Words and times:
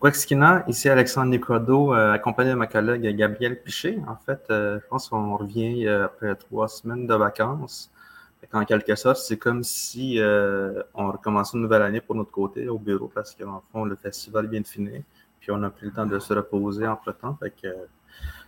Quaxkina, 0.00 0.64
ici 0.68 0.88
Alexandre 0.88 1.30
Nicrodo, 1.30 1.92
euh, 1.92 2.12
accompagné 2.12 2.50
de 2.50 2.54
ma 2.54 2.68
collègue 2.68 3.16
Gabrielle 3.16 3.60
Piché. 3.60 3.98
En 4.06 4.14
fait, 4.14 4.44
euh, 4.48 4.78
je 4.80 4.86
pense 4.86 5.08
qu'on 5.08 5.36
revient 5.36 5.88
euh, 5.88 6.04
après 6.04 6.36
trois 6.36 6.68
semaines 6.68 7.08
de 7.08 7.14
vacances. 7.14 7.90
En 8.52 8.64
quelque 8.64 8.94
sorte, 8.94 9.16
c'est 9.16 9.38
comme 9.38 9.64
si 9.64 10.20
on 10.94 11.10
recommençait 11.10 11.56
une 11.56 11.64
nouvelle 11.64 11.82
année 11.82 12.00
pour 12.00 12.14
notre 12.14 12.30
côté 12.30 12.68
au 12.68 12.78
bureau 12.78 13.10
parce 13.12 13.34
qu'en 13.34 13.60
fond, 13.72 13.84
le 13.84 13.96
festival 13.96 14.46
vient 14.46 14.60
de 14.60 14.66
finir. 14.66 15.02
Puis 15.40 15.50
on 15.50 15.60
a 15.64 15.70
pris 15.70 15.86
le 15.86 15.92
temps 15.92 16.06
de 16.06 16.20
se 16.20 16.32
reposer 16.32 16.86
entre-temps. 16.86 17.36
Fait 17.40 17.50
que, 17.50 17.66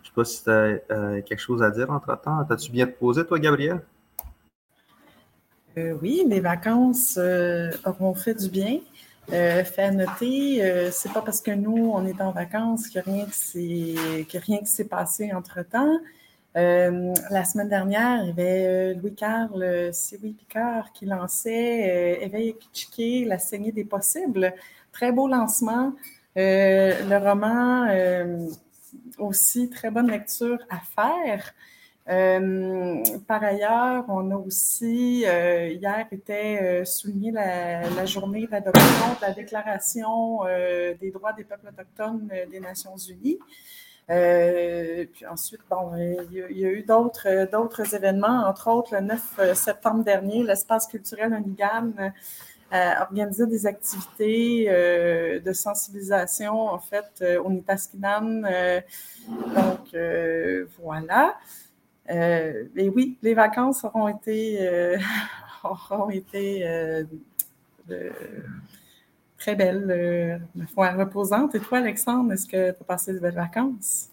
je 0.02 0.08
sais 0.08 0.14
pas 0.14 0.24
si 0.24 0.44
tu 0.44 0.50
as 0.50 1.20
quelque 1.22 1.40
chose 1.40 1.60
à 1.64 1.70
dire 1.70 1.90
entre-temps. 1.90 2.44
T'as-tu 2.44 2.70
bien 2.70 2.86
reposé, 2.86 3.26
toi, 3.26 3.40
Gabrielle? 3.40 3.82
oui, 5.76 6.22
les 6.24 6.40
vacances 6.40 7.18
auront 7.84 8.14
fait 8.14 8.34
du 8.34 8.48
bien. 8.48 8.78
Euh, 9.32 9.62
fait 9.62 9.82
à 9.82 9.90
noter, 9.92 10.60
euh, 10.60 10.90
c'est 10.90 11.12
pas 11.12 11.22
parce 11.22 11.40
que 11.40 11.52
nous, 11.52 11.92
on 11.94 12.04
est 12.04 12.20
en 12.20 12.32
vacances 12.32 12.88
qu'il 12.88 13.00
n'y 13.00 13.12
a 13.12 14.40
rien 14.40 14.58
qui 14.58 14.66
s'est 14.66 14.88
passé 14.88 15.32
entre-temps. 15.32 16.00
Euh, 16.56 17.14
la 17.30 17.44
semaine 17.44 17.68
dernière, 17.68 18.24
il 18.24 18.28
y 18.28 18.30
avait 18.30 18.66
euh, 18.66 18.94
Louis-Carl 18.94 19.94
Siwi 19.94 20.32
Picard 20.32 20.92
qui 20.92 21.06
lançait 21.06 22.18
Éveil 22.22 22.56
Kitschké, 22.58 23.24
La 23.24 23.38
saignée 23.38 23.70
des 23.70 23.84
possibles. 23.84 24.52
Très 24.90 25.12
beau 25.12 25.28
lancement. 25.28 25.92
le 26.34 27.16
roman, 27.18 27.86
aussi, 29.18 29.70
très 29.70 29.92
bonne 29.92 30.10
lecture 30.10 30.58
à 30.70 30.78
faire. 30.80 31.54
Euh, 32.10 33.04
par 33.28 33.44
ailleurs, 33.44 34.04
on 34.08 34.30
a 34.32 34.36
aussi, 34.36 35.24
euh, 35.26 35.68
hier 35.68 36.06
était 36.10 36.58
euh, 36.60 36.84
souligné 36.84 37.30
la, 37.30 38.04
journée 38.04 38.48
d'adoption 38.48 39.14
de 39.20 39.22
la 39.22 39.32
Déclaration 39.32 40.40
des 41.00 41.10
droits 41.12 41.32
des 41.32 41.44
peuples 41.44 41.68
autochtones 41.68 42.28
des 42.50 42.58
Nations 42.58 42.96
Unies. 42.96 43.38
puis 44.08 45.26
ensuite, 45.26 45.60
bon, 45.70 45.92
il 45.96 46.32
y, 46.32 46.64
a, 46.64 46.70
eu 46.70 46.82
d'autres, 46.82 47.48
d'autres 47.52 47.94
événements, 47.94 48.44
entre 48.48 48.68
autres 48.68 48.94
le 48.96 49.02
9 49.02 49.54
septembre 49.54 50.02
dernier, 50.02 50.42
l'espace 50.42 50.88
culturel 50.88 51.32
Onigam 51.32 51.94
a 52.72 53.02
organisé 53.02 53.46
des 53.46 53.66
activités 53.66 54.66
de 54.66 55.52
sensibilisation, 55.52 56.58
en 56.58 56.78
fait, 56.80 57.38
au 57.44 57.50
Nitaskinan. 57.50 58.42
donc, 59.54 59.96
voilà. 60.82 61.36
Euh, 62.10 62.64
mais 62.74 62.88
oui, 62.88 63.18
les 63.22 63.34
vacances 63.34 63.84
auront 63.84 64.08
été, 64.08 64.66
euh, 64.66 64.98
euh, 67.90 68.14
très 69.38 69.54
belles, 69.54 70.42
fois 70.74 70.90
reposantes. 70.92 71.54
Et 71.54 71.60
toi, 71.60 71.78
Alexandre, 71.78 72.32
est-ce 72.32 72.46
que 72.46 72.72
tu 72.72 72.76
as 72.80 72.84
passé 72.84 73.12
de 73.12 73.18
belles 73.20 73.34
vacances? 73.34 74.08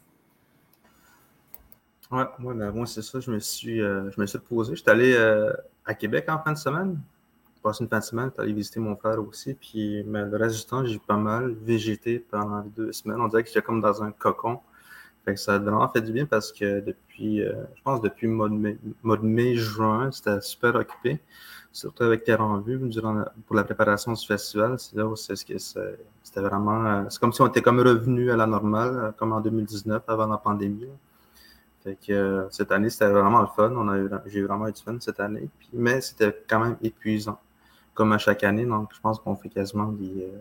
Oui, 2.12 2.24
ben, 2.40 2.72
moi, 2.72 2.86
c'est 2.86 3.02
ça. 3.02 3.20
Je 3.20 3.32
me 3.32 3.40
suis, 3.40 3.80
je 3.80 4.26
suis 4.26 4.38
reposé. 4.38 4.76
J'étais 4.76 4.92
allé 4.92 5.18
à 5.86 5.94
Québec 5.94 6.26
en 6.30 6.40
fin 6.40 6.54
de 6.54 6.58
semaine. 6.58 7.00
J'ai 7.56 7.62
passé 7.62 7.84
une 7.84 7.90
fin 7.90 8.00
de 8.00 8.04
semaine. 8.04 8.30
J'étais 8.30 8.42
allé 8.42 8.54
visiter 8.54 8.80
mon 8.80 8.96
frère 8.96 9.20
aussi. 9.20 9.54
Puis 9.56 10.04
mais 10.06 10.24
le 10.24 10.38
reste 10.38 10.56
du 10.56 10.66
temps, 10.66 10.86
j'ai 10.86 11.00
pas 11.00 11.18
mal 11.18 11.54
végété 11.62 12.20
pendant 12.20 12.62
deux 12.62 12.94
semaines. 12.94 13.20
On 13.20 13.28
dirait 13.28 13.44
que 13.44 13.50
j'étais 13.50 13.62
comme 13.62 13.82
dans 13.82 14.04
un 14.04 14.12
cocon 14.12 14.62
ça 15.36 15.56
a 15.56 15.60
vraiment 15.60 15.88
fait 15.90 16.02
du 16.02 16.12
bien 16.14 16.26
parce 16.26 16.52
que 16.52 16.80
depuis, 16.80 17.42
euh, 17.44 17.54
je 17.76 17.82
pense 17.82 18.02
depuis 18.02 18.28
mois 18.28 18.48
de 18.50 19.26
mai, 19.26 19.56
juin, 19.56 20.12
c'était 20.12 20.40
super 20.42 20.76
occupé. 20.76 21.20
Surtout 21.74 22.04
avec 22.04 22.24
Terre 22.24 22.42
en 22.42 22.60
vue 22.60 22.80
pour 23.46 23.56
la 23.56 23.64
préparation 23.64 24.14
du 24.14 24.26
festival. 24.26 24.80
C'est 24.80 24.96
là 24.96 25.06
où 25.06 25.16
c'est 25.16 25.36
que 25.46 25.58
c'était 25.58 26.42
vraiment. 26.42 26.86
Euh, 26.86 27.04
c'est 27.10 27.20
comme 27.20 27.34
si 27.34 27.42
on 27.42 27.48
était 27.48 27.62
comme 27.62 27.80
revenu 27.80 28.32
à 28.32 28.38
la 28.38 28.48
normale, 28.48 28.96
euh, 28.98 29.12
comme 29.12 29.34
en 29.34 29.42
2019, 29.42 30.04
avant 30.08 30.28
la 30.28 30.38
pandémie. 30.38 30.88
Fait 31.84 31.98
que 32.08 32.48
cette 32.50 32.72
année, 32.72 32.90
c'était 32.90 33.10
vraiment 33.10 33.42
le 33.42 33.48
fun. 33.56 33.72
On 33.76 33.88
a 33.90 34.22
j'ai 34.26 34.40
eu 34.40 34.46
vraiment 34.46 34.68
eu 34.68 34.72
du 34.72 34.82
fun 34.82 34.98
cette 35.00 35.20
année. 35.20 35.50
mais 35.74 36.02
c'était 36.02 36.36
quand 36.48 36.60
même 36.60 36.78
épuisant, 36.82 37.40
comme 37.94 38.14
à 38.14 38.18
chaque 38.18 38.44
année. 38.44 38.66
Donc, 38.66 38.90
je 38.96 39.00
pense 39.02 39.20
qu'on 39.20 39.36
fait 39.36 39.50
quasiment 39.50 39.92
des 39.92 40.32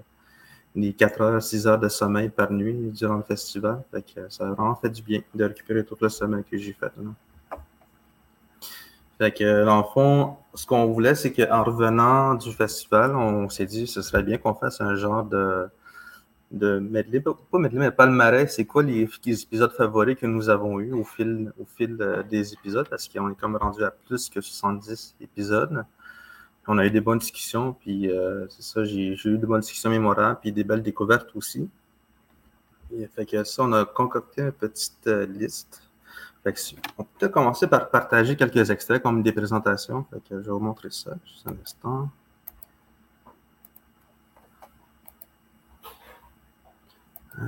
les 0.76 0.92
4 0.92 1.20
heures, 1.22 1.42
6 1.42 1.66
heures 1.66 1.78
de 1.78 1.88
sommeil 1.88 2.28
par 2.28 2.53
nuit 2.53 2.91
durant 2.92 3.16
le 3.16 3.22
festival. 3.22 3.82
ça 4.28 4.44
a 4.44 4.50
vraiment 4.50 4.76
fait 4.76 4.91
du 4.91 5.03
bien 5.03 5.20
de 5.34 5.44
récupérer 5.44 5.84
tout 5.84 5.97
le 6.00 6.09
sommeil 6.10 6.44
que 6.44 6.59
j'ai 6.59 6.75
fait. 6.75 6.92
Fait 9.19 9.32
que, 9.32 9.64
dans 9.64 9.78
le 9.78 9.84
fond, 9.84 10.37
ce 10.54 10.66
qu'on 10.66 10.87
voulait, 10.92 11.14
c'est 11.14 11.32
qu'en 11.32 11.64
revenant 11.64 12.34
du 12.34 12.53
festival, 12.53 13.16
on 13.16 13.48
s'est 13.48 13.64
dit 13.64 13.84
que 13.84 13.91
ce 13.91 14.03
serait 14.03 14.22
bien 14.22 14.37
qu'on 14.37 14.53
fasse 14.53 14.82
un 14.82 14.94
genre 14.94 15.25
de, 15.25 15.66
de 16.50 16.78
medley, 16.78 17.20
pas 17.20 17.58
medley, 17.58 17.81
mais 17.81 17.91
palmarès. 17.91 18.54
C'est 18.54 18.66
quoi 18.66 18.82
les, 18.82 19.08
épisodes 19.25 19.72
favoris 19.72 20.19
que 20.19 20.26
nous 20.26 20.50
avons 20.50 20.78
eus 20.81 20.93
au 20.93 21.04
fil, 21.04 21.50
au 21.58 21.64
fil 21.64 21.97
euh, 22.00 22.22
des 22.22 22.53
épisodes? 22.53 22.87
Parce 22.91 23.08
qu'on 23.08 23.31
est 23.31 23.34
comme 23.41 23.56
rendu 23.56 23.82
à 23.82 23.91
plus 23.91 24.28
que 24.28 24.43
70 24.43 25.16
épisodes 25.22 25.87
on 26.69 26.78
a 26.78 26.87
eu 26.87 26.91
des 26.91 27.00
bonnes 27.00 27.19
discussions, 27.19 27.75
puis 27.75 28.10
euh, 28.10 28.47
c'est 28.49 28.62
ça, 28.62 28.84
j'ai 28.84 29.12
eu 29.12 29.38
de 29.38 29.47
bonnes 29.47 29.60
discussions 29.60 29.91
mémorables, 29.91 30.38
puis 30.41 30.53
des 30.53 30.65
belles 30.65 30.82
découvertes 30.82 31.31
aussi. 31.34 31.69
Et, 32.93 33.06
fait 33.06 33.27
que 33.27 33.44
ça, 33.44 33.62
on 33.62 33.72
a 33.72 33.84
concocté 33.84 34.43
une 34.43 34.53
petite 34.53 35.06
euh, 35.06 35.26
liste. 35.26 35.82
Fait 36.43 36.53
que, 36.53 36.60
on 36.99 37.05
peut 37.05 37.10
peut-être 37.19 37.32
commencer 37.32 37.66
par 37.66 37.91
partager 37.91 38.37
quelques 38.37 38.71
extraits 38.71 39.03
comme 39.03 39.22
des 39.22 39.32
présentations. 39.32 40.05
Fait 40.10 40.21
que 40.28 40.41
je 40.43 40.47
vais 40.47 40.53
vous 40.53 40.60
montrer 40.60 40.91
ça 40.91 41.16
juste 41.25 41.47
un 41.47 41.55
instant. 41.62 42.10
Euh, 47.38 47.44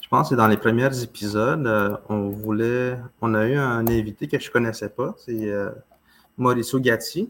je 0.00 0.08
pense 0.08 0.30
que 0.30 0.34
dans 0.34 0.48
les 0.48 0.56
premiers 0.56 1.02
épisodes, 1.02 2.00
on 2.08 2.30
voulait, 2.30 2.98
on 3.20 3.34
a 3.34 3.46
eu 3.46 3.56
un 3.56 3.86
invité 3.86 4.26
que 4.26 4.38
je 4.38 4.48
ne 4.48 4.52
connaissais 4.52 4.88
pas. 4.88 5.14
Mauricio 6.40 6.80
Gatti. 6.80 7.28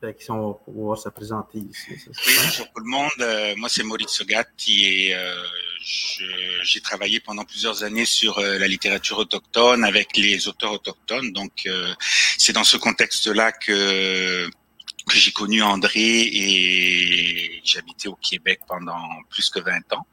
Fait 0.00 0.16
on 0.28 0.48
va 0.48 0.54
pouvoir 0.62 0.98
se 0.98 1.08
présenter 1.08 1.58
ici. 1.58 1.86
Oui, 1.88 2.32
bonjour 2.42 2.66
tout 2.66 2.80
le 2.80 2.90
monde. 2.90 3.10
Euh, 3.20 3.54
moi, 3.56 3.70
c'est 3.70 3.82
Maurizio 3.82 4.26
Gatti 4.26 4.84
et 4.84 5.14
euh, 5.14 5.34
j'ai 6.62 6.80
travaillé 6.82 7.20
pendant 7.20 7.44
plusieurs 7.44 7.82
années 7.82 8.04
sur 8.04 8.38
euh, 8.38 8.58
la 8.58 8.68
littérature 8.68 9.16
autochtone 9.16 9.82
avec 9.84 10.18
les 10.18 10.46
auteurs 10.46 10.72
autochtones. 10.72 11.32
Donc, 11.32 11.66
c'est 12.36 12.52
dans 12.52 12.64
ce 12.64 12.76
contexte-là 12.76 13.52
que 13.52 14.48
que 14.48 14.63
j'ai 15.12 15.32
connu 15.32 15.62
André 15.62 16.00
et 16.00 17.60
j'habitais 17.64 18.08
au 18.08 18.16
Québec 18.16 18.60
pendant 18.66 19.00
plus 19.30 19.50
que 19.50 19.60
20 19.60 19.92
ans. 19.92 20.06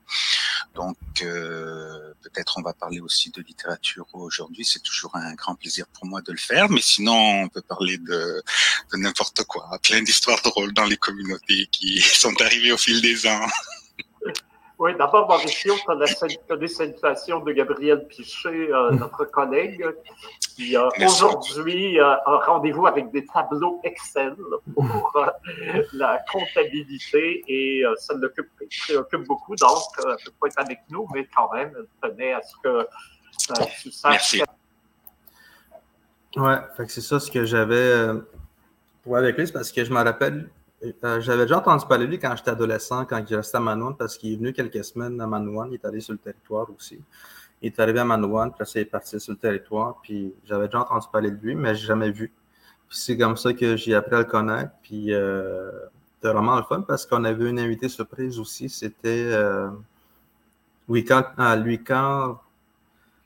Donc 0.76 0.98
euh, 1.22 2.14
peut-être 2.22 2.58
on 2.58 2.62
va 2.62 2.74
parler 2.74 3.00
aussi 3.00 3.32
de 3.32 3.42
littérature 3.42 4.08
aujourd'hui. 4.14 4.66
C'est 4.66 4.82
toujours 4.82 5.16
un 5.16 5.34
grand 5.34 5.56
plaisir 5.56 5.86
pour 5.88 6.06
moi 6.06 6.22
de 6.22 6.32
le 6.32 6.38
faire. 6.38 6.70
Mais 6.70 6.82
sinon, 6.82 7.44
on 7.44 7.50
peut 7.50 7.62
parler 7.62 7.98
de, 7.98 8.44
de 8.92 8.98
n'importe 8.98 9.44
quoi. 9.46 9.70
Plein 9.84 10.02
d'histoires 10.02 10.42
drôles 10.42 10.74
dans 10.74 10.86
les 10.86 10.98
communautés 10.98 11.68
qui 11.72 12.02
sont 12.02 12.40
arrivées 12.42 12.72
au 12.72 12.78
fil 12.78 13.02
des 13.02 13.28
ans. 13.28 13.48
Oui, 14.82 14.96
d'abord, 14.98 15.28
Mauricio, 15.28 15.76
tu 15.76 15.92
as, 15.92 16.58
des 16.58 16.68
salutations 16.68 17.40
de 17.42 17.52
Gabriel 17.52 18.04
Piché, 18.08 18.50
euh, 18.50 18.90
mm. 18.90 18.96
notre 18.96 19.26
collègue, 19.26 19.86
qui 20.40 20.76
a 20.76 20.90
aujourd'hui 21.06 22.00
euh, 22.00 22.16
un 22.26 22.38
rendez-vous 22.38 22.88
avec 22.88 23.12
des 23.12 23.24
tableaux 23.28 23.80
Excel 23.84 24.36
pour 24.74 25.14
euh, 25.18 25.84
la 25.94 26.20
comptabilité 26.32 27.44
et 27.48 27.84
ça 27.98 28.16
l'occupe, 28.16 28.50
préoccupe 28.88 29.28
beaucoup. 29.28 29.56
Donc, 29.56 29.84
elle 30.00 30.10
ne 30.14 30.16
peut 30.16 30.32
pas 30.42 30.48
être 30.48 30.60
avec 30.60 30.80
nous, 30.90 31.08
mais 31.14 31.28
quand 31.28 31.54
même, 31.54 31.72
elle 31.78 32.10
tenait 32.10 32.34
à 32.34 32.42
ce 32.42 32.56
que 32.64 32.88
tu 33.84 33.92
saches. 33.92 34.42
Oui, 36.38 36.54
c'est 36.88 37.02
ça 37.02 37.20
ce 37.20 37.30
que 37.30 37.46
j'avais 37.46 38.20
pour 39.04 39.16
avec 39.16 39.38
lui, 39.38 39.46
parce 39.52 39.72
que 39.72 39.86
je 39.86 39.94
me 39.94 40.02
rappelle 40.02 40.50
euh, 40.84 41.22
j'avais 41.22 41.44
déjà 41.44 41.60
entendu 41.60 41.86
parler 41.86 42.06
de 42.06 42.12
lui 42.12 42.20
quand 42.20 42.36
j'étais 42.36 42.52
adolescent, 42.52 43.06
quand 43.06 43.24
il 43.30 43.36
restait 43.36 43.58
à 43.58 43.60
Manouane, 43.60 43.96
parce 43.96 44.18
qu'il 44.18 44.34
est 44.34 44.36
venu 44.36 44.54
quelques 44.54 44.84
semaines 44.84 45.20
à 45.22 45.28
Manouane. 45.28 45.70
Il 45.72 45.76
est 45.76 45.86
allé 45.86 46.00
sur 46.02 46.14
le 46.14 46.20
territoire 46.20 46.68
aussi. 46.76 47.00
Il 47.62 47.68
est 47.68 47.80
arrivé 47.80 48.00
à 48.00 48.06
Manouane, 48.06 48.52
puis 48.52 48.66
il 48.76 48.80
est 48.80 48.86
parti 48.86 49.20
sur 49.20 49.34
le 49.34 49.38
territoire. 49.38 50.00
Puis 50.02 50.34
j'avais 50.46 50.66
déjà 50.66 50.82
entendu 50.82 51.08
parler 51.12 51.32
de 51.32 51.38
lui, 51.38 51.56
mais 51.56 51.76
je 51.76 51.82
n'ai 51.82 51.88
jamais 51.88 52.12
vu. 52.12 52.34
Puis 52.90 52.98
c'est 52.98 53.18
comme 53.18 53.38
ça 53.38 53.54
que 53.54 53.76
j'ai 53.78 53.94
appris 53.94 54.16
à 54.16 54.20
le 54.20 54.26
connaître. 54.26 54.72
Puis 54.82 55.14
euh, 55.14 55.70
c'était 56.16 56.34
vraiment 56.34 56.58
le 56.58 56.64
fun 56.64 56.82
parce 56.82 57.06
qu'on 57.06 57.24
avait 57.24 57.50
une 57.50 57.60
invitée 57.60 57.90
surprise 57.90 58.40
aussi. 58.40 58.68
C'était 58.68 59.30
euh, 59.32 59.70
Louis 60.90 61.04
Carl, 61.06 62.40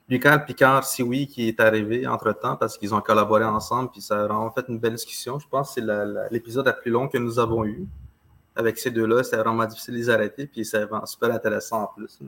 Lucas 0.07 0.39
Picard, 0.39 0.83
si 0.85 1.01
oui, 1.01 1.27
qui 1.27 1.47
est 1.47 1.59
arrivé 1.59 2.05
entre-temps 2.05 2.55
parce 2.57 2.77
qu'ils 2.77 2.93
ont 2.93 3.01
collaboré 3.01 3.43
ensemble, 3.43 3.89
puis 3.89 4.01
ça 4.01 4.21
a 4.21 4.27
vraiment 4.27 4.51
fait 4.51 4.65
une 4.69 4.79
belle 4.79 4.93
discussion. 4.93 5.39
Je 5.39 5.47
pense 5.47 5.73
que 5.73 5.81
c'est 5.81 5.87
l'épisode 6.31 6.67
le 6.67 6.73
plus 6.79 6.91
long 6.91 7.07
que 7.07 7.17
nous 7.17 7.39
avons 7.39 7.65
eu. 7.65 7.87
Avec 8.55 8.77
ces 8.77 8.91
deux-là, 8.91 9.23
c'était 9.23 9.37
vraiment 9.37 9.65
difficile 9.65 9.95
de 9.95 9.99
les 9.99 10.09
arrêter, 10.09 10.47
puis 10.47 10.63
c'est 10.63 10.85
super 11.05 11.31
intéressant 11.33 11.83
en 11.83 11.87
plus. 11.87 12.19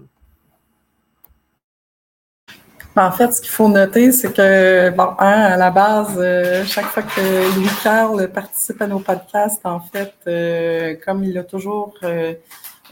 En 2.98 3.12
fait, 3.12 3.32
ce 3.32 3.42
qu'il 3.42 3.52
faut 3.52 3.68
noter, 3.68 4.12
c'est 4.12 4.34
que, 4.34 4.90
bon, 4.90 5.14
à 5.20 5.56
la 5.56 5.70
base, 5.70 6.16
euh, 6.18 6.66
chaque 6.66 6.88
fois 6.88 7.04
que 7.04 7.56
Louis 7.56 7.70
Carl 7.84 8.28
participe 8.32 8.82
à 8.82 8.88
nos 8.88 9.00
podcasts, 9.00 9.64
en 9.68 9.80
fait, 9.80 10.16
euh, 10.26 10.96
comme 11.06 11.24
il 11.24 11.38
a 11.38 11.44
toujours 11.44 11.94
euh, 12.02 12.34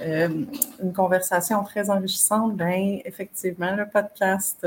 une 0.02 0.94
conversation 0.94 1.64
très 1.64 1.90
enrichissante, 1.90 2.56
bien, 2.56 3.00
effectivement, 3.06 3.76
le 3.76 3.88
podcast 3.88 4.66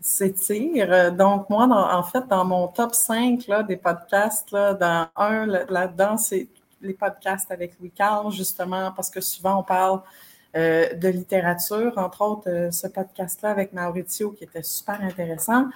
s'étire. 0.00 1.12
Donc, 1.12 1.48
moi, 1.50 1.66
en 1.66 2.02
fait, 2.02 2.26
dans 2.28 2.44
mon 2.44 2.68
top 2.68 2.94
5 2.94 3.46
là, 3.46 3.62
des 3.62 3.76
podcasts, 3.76 4.50
là, 4.52 4.74
dans 4.74 5.08
un 5.16 5.46
là-dedans, 5.46 6.16
c'est 6.16 6.48
les 6.80 6.94
podcasts 6.94 7.50
avec 7.50 7.78
Louis 7.80 7.90
Carl, 7.90 8.30
justement, 8.32 8.92
parce 8.92 9.10
que 9.10 9.20
souvent 9.20 9.60
on 9.60 9.62
parle 9.62 10.00
euh, 10.56 10.94
de 10.94 11.08
littérature, 11.08 11.92
entre 11.96 12.22
autres 12.22 12.48
euh, 12.48 12.70
ce 12.70 12.86
podcast-là 12.86 13.50
avec 13.50 13.72
Maurizio 13.72 14.30
qui 14.32 14.44
était 14.44 14.62
super 14.62 15.00
intéressant. 15.02 15.66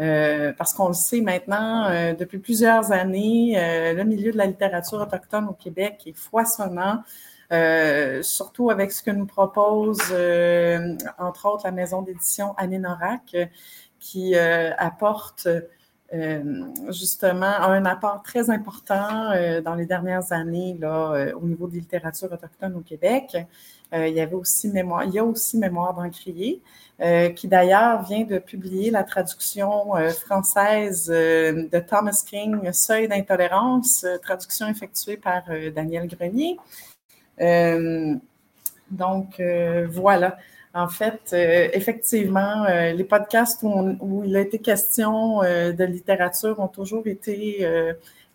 Euh, 0.00 0.52
parce 0.56 0.72
qu'on 0.72 0.88
le 0.88 0.94
sait 0.94 1.20
maintenant, 1.20 1.90
depuis 2.14 2.38
plusieurs 2.38 2.90
années, 2.90 3.52
le 3.94 4.02
milieu 4.04 4.32
de 4.32 4.38
la 4.38 4.46
littérature 4.46 4.98
autochtone 4.98 5.46
au 5.48 5.52
Québec 5.52 6.02
est 6.06 6.16
foisonnant, 6.16 7.02
surtout 8.22 8.70
avec 8.70 8.92
ce 8.92 9.02
que 9.02 9.10
nous 9.10 9.26
propose, 9.26 10.00
entre 11.18 11.46
autres, 11.46 11.64
la 11.64 11.72
maison 11.72 12.02
d'édition 12.02 12.54
Norac, 12.60 13.36
qui 13.98 14.36
apporte 14.36 15.48
euh, 16.12 16.42
justement, 16.88 17.46
un 17.46 17.84
apport 17.84 18.22
très 18.24 18.50
important 18.50 19.30
euh, 19.30 19.60
dans 19.60 19.76
les 19.76 19.86
dernières 19.86 20.32
années 20.32 20.76
là, 20.80 21.12
euh, 21.12 21.32
au 21.34 21.46
niveau 21.46 21.68
des 21.68 21.78
littératures 21.78 22.32
autochtones 22.32 22.74
au 22.74 22.80
Québec. 22.80 23.36
il 23.92 24.08
y 24.08 24.20
avait 24.20 24.34
aussi 24.34 24.68
mémoire, 24.68 25.04
il 25.04 25.12
y 25.12 25.18
a 25.18 25.24
aussi 25.24 25.56
Mémoire 25.58 25.94
d'Encrier, 25.94 26.62
qui 27.36 27.48
d'ailleurs 27.48 28.02
vient 28.04 28.24
de 28.24 28.38
publier 28.38 28.90
la 28.92 29.02
traduction 29.02 29.94
française 30.24 31.06
de 31.08 31.78
Thomas 31.80 32.22
King, 32.24 32.72
Seuil 32.72 33.08
d'intolérance, 33.08 34.06
traduction 34.22 34.68
effectuée 34.68 35.16
par 35.16 35.42
Daniel 35.74 36.06
Grenier. 36.06 36.56
Donc, 38.90 39.40
voilà. 39.90 40.36
En 40.72 40.88
fait, 40.88 41.20
euh, 41.32 41.68
effectivement, 41.72 42.64
euh, 42.64 42.92
les 42.92 43.02
podcasts 43.02 43.62
où, 43.62 44.22
il 44.24 44.36
a 44.36 44.40
été 44.40 44.60
question 44.60 45.42
euh, 45.42 45.72
de 45.72 45.84
littérature 45.84 46.60
ont 46.60 46.68
toujours 46.68 47.06
été 47.06 47.66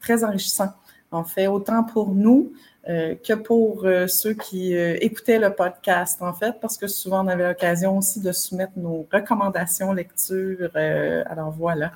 très 0.02 0.24
enrichissants. 0.24 0.74
En 1.12 1.24
fait, 1.24 1.48
autant 1.48 1.84
pour 1.84 2.10
nous 2.13 2.52
que 2.88 3.34
pour 3.34 3.88
ceux 4.07 4.34
qui 4.34 4.75
écoutaient 4.75 5.40
le 5.40 5.51
podcast, 5.51 6.22
en 6.22 6.34
fait, 6.34 6.54
parce 6.62 6.78
que 6.78 6.86
souvent 6.86 7.25
on 7.25 7.28
avait 7.28 7.48
l'occasion 7.48 7.98
aussi 7.98 8.19
de 8.19 8.31
soumettre 8.31 8.74
nos 8.75 9.08
recommandations 9.12 9.92
lecture. 9.94 10.69
alors 10.75 11.51
voilà. 11.51 11.94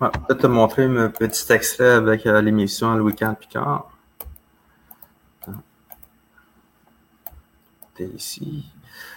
peut-être 0.00 0.40
te 0.40 0.46
montrer 0.46 0.84
un 0.84 1.08
petit 1.08 1.50
extrait 1.50 1.92
avec 1.92 2.24
l'émission 2.24 2.94
Louis-Carl 2.94 3.36
Picard. 3.36 3.95
Ici. 8.04 8.64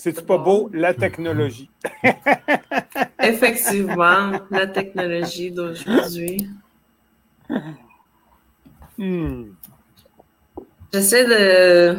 C'est 0.00 0.24
pas 0.24 0.38
beau, 0.38 0.70
la 0.72 0.94
technologie. 0.94 1.68
Effectivement, 3.20 4.30
la 4.48 4.68
technologie 4.68 5.50
d'aujourd'hui. 5.50 6.48
Hmm. 8.96 9.46
J'essaie 10.92 11.24
de. 11.24 11.98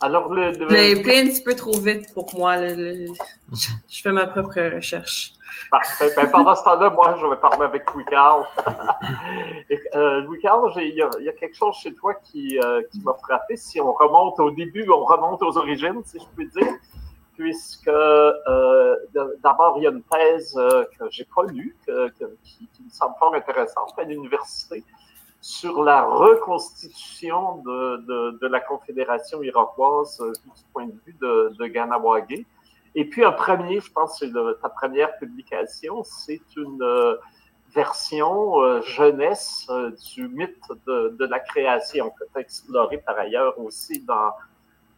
Alors, 0.00 0.32
le. 0.32 0.50
un 0.50 1.02
petit 1.02 1.42
peu 1.42 1.56
trop 1.56 1.76
vite 1.76 2.14
pour 2.14 2.32
moi. 2.36 2.68
Je 2.68 4.00
fais 4.00 4.12
ma 4.12 4.28
propre 4.28 4.60
recherche. 4.76 5.32
Parfait. 5.72 6.12
Ben, 6.14 6.30
pendant 6.30 6.54
ce 6.54 6.62
temps-là, 6.62 6.90
moi, 6.90 7.16
je 7.20 7.26
vais 7.26 7.36
parler 7.36 7.64
avec 7.64 7.82
Louis-Carl. 7.92 8.44
euh, 9.96 10.20
Louis-Carl, 10.20 10.70
il 10.76 10.94
y, 10.94 11.28
a 11.28 11.32
quelque 11.32 11.56
chose 11.56 11.74
chez 11.82 11.94
toi 11.94 12.14
qui, 12.14 12.60
euh, 12.60 12.80
qui 12.92 13.00
m'a 13.00 13.14
frappé. 13.14 13.56
Si 13.56 13.80
on 13.80 13.92
remonte 13.92 14.38
au 14.38 14.52
début, 14.52 14.88
on 14.88 15.04
remonte 15.04 15.42
aux 15.42 15.56
origines, 15.58 16.00
si 16.04 16.20
je 16.20 16.24
puis 16.36 16.46
dire 16.48 16.72
puisque 17.42 17.88
euh, 17.88 18.96
d'abord, 19.42 19.74
il 19.78 19.82
y 19.82 19.86
a 19.88 19.90
une 19.90 20.04
thèse 20.04 20.56
euh, 20.56 20.84
que 20.96 21.10
j'ai 21.10 21.26
pas 21.34 21.42
lue, 21.42 21.76
qui, 22.44 22.82
me 22.84 22.90
semble 22.90 23.16
fort 23.18 23.34
intéressante 23.34 23.92
à 23.98 24.04
l'université, 24.04 24.84
sur 25.40 25.82
la 25.82 26.04
reconstitution 26.04 27.56
de, 27.64 28.46
la 28.46 28.60
Confédération 28.60 29.42
iroquoise 29.42 30.20
euh, 30.20 30.32
du 30.32 30.62
point 30.72 30.86
de 30.86 30.94
vue 31.04 31.16
de, 31.20 31.52
de 31.58 32.44
Et 32.94 33.04
puis 33.06 33.24
un 33.24 33.32
premier, 33.32 33.80
je 33.80 33.90
pense 33.90 34.20
que 34.20 34.26
c'est 34.26 34.62
ta 34.62 34.68
première 34.68 35.16
publication, 35.18 36.04
c'est 36.04 36.42
une 36.56 37.16
version 37.74 38.80
jeunesse 38.82 39.66
du 40.14 40.28
mythe 40.28 40.68
de, 40.86 41.16
de, 41.18 41.24
la 41.24 41.40
création 41.40 42.10
que 42.10 42.24
tu 42.24 42.38
as 42.38 42.40
exploré 42.40 42.98
par 42.98 43.18
ailleurs 43.18 43.58
aussi 43.58 44.04
dans 44.04 44.30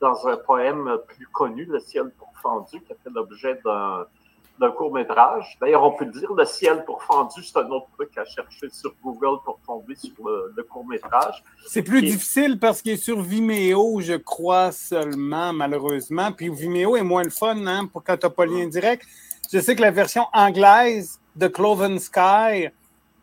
dans 0.01 0.27
un 0.27 0.37
poème 0.37 0.99
plus 1.09 1.27
connu, 1.27 1.65
Le 1.65 1.81
ciel 1.81 2.11
pourfendu, 2.19 2.81
qui 2.81 2.93
a 2.93 2.97
fait 3.03 3.11
l'objet 3.15 3.59
d'un 3.65 4.71
court-métrage. 4.71 5.57
D'ailleurs, 5.61 5.83
on 5.83 5.93
peut 5.93 6.07
dire 6.07 6.33
Le 6.33 6.45
ciel 6.45 6.85
pourfendu, 6.85 7.43
c'est 7.43 7.59
un 7.59 7.69
autre 7.69 7.87
truc 7.97 8.17
à 8.19 8.25
chercher 8.25 8.69
sur 8.71 8.95
Google 9.03 9.39
pour 9.45 9.59
tomber 9.67 9.95
sur 9.97 10.13
le, 10.25 10.63
court-métrage. 10.63 11.43
C'est 11.67 11.83
plus 11.83 12.03
difficile 12.03 12.59
parce 12.59 12.83
qu'il 12.83 12.93
est 12.93 12.97
sur 12.97 13.21
Vimeo, 13.21 14.01
je 14.01 14.15
crois 14.15 14.73
seulement, 14.73 15.53
malheureusement. 15.53 16.33
Puis 16.33 16.49
Vimeo 16.49 16.97
est 16.97 17.03
moins 17.03 17.25
le 17.25 17.31
fun 17.31 17.67
hein, 17.67 17.87
pour 17.87 18.03
quand 18.05 18.17
tu 18.17 18.27
n'as 18.27 18.31
pas 18.31 18.47
lien 18.47 18.67
direct. 18.67 19.07
Je 19.53 19.59
sais 19.59 19.77
que 19.77 19.83
la 19.83 19.91
version 19.91 20.27
anglaise 20.33 21.21
de 21.37 21.49
Cloven 21.49 21.99
Sky 21.99 22.69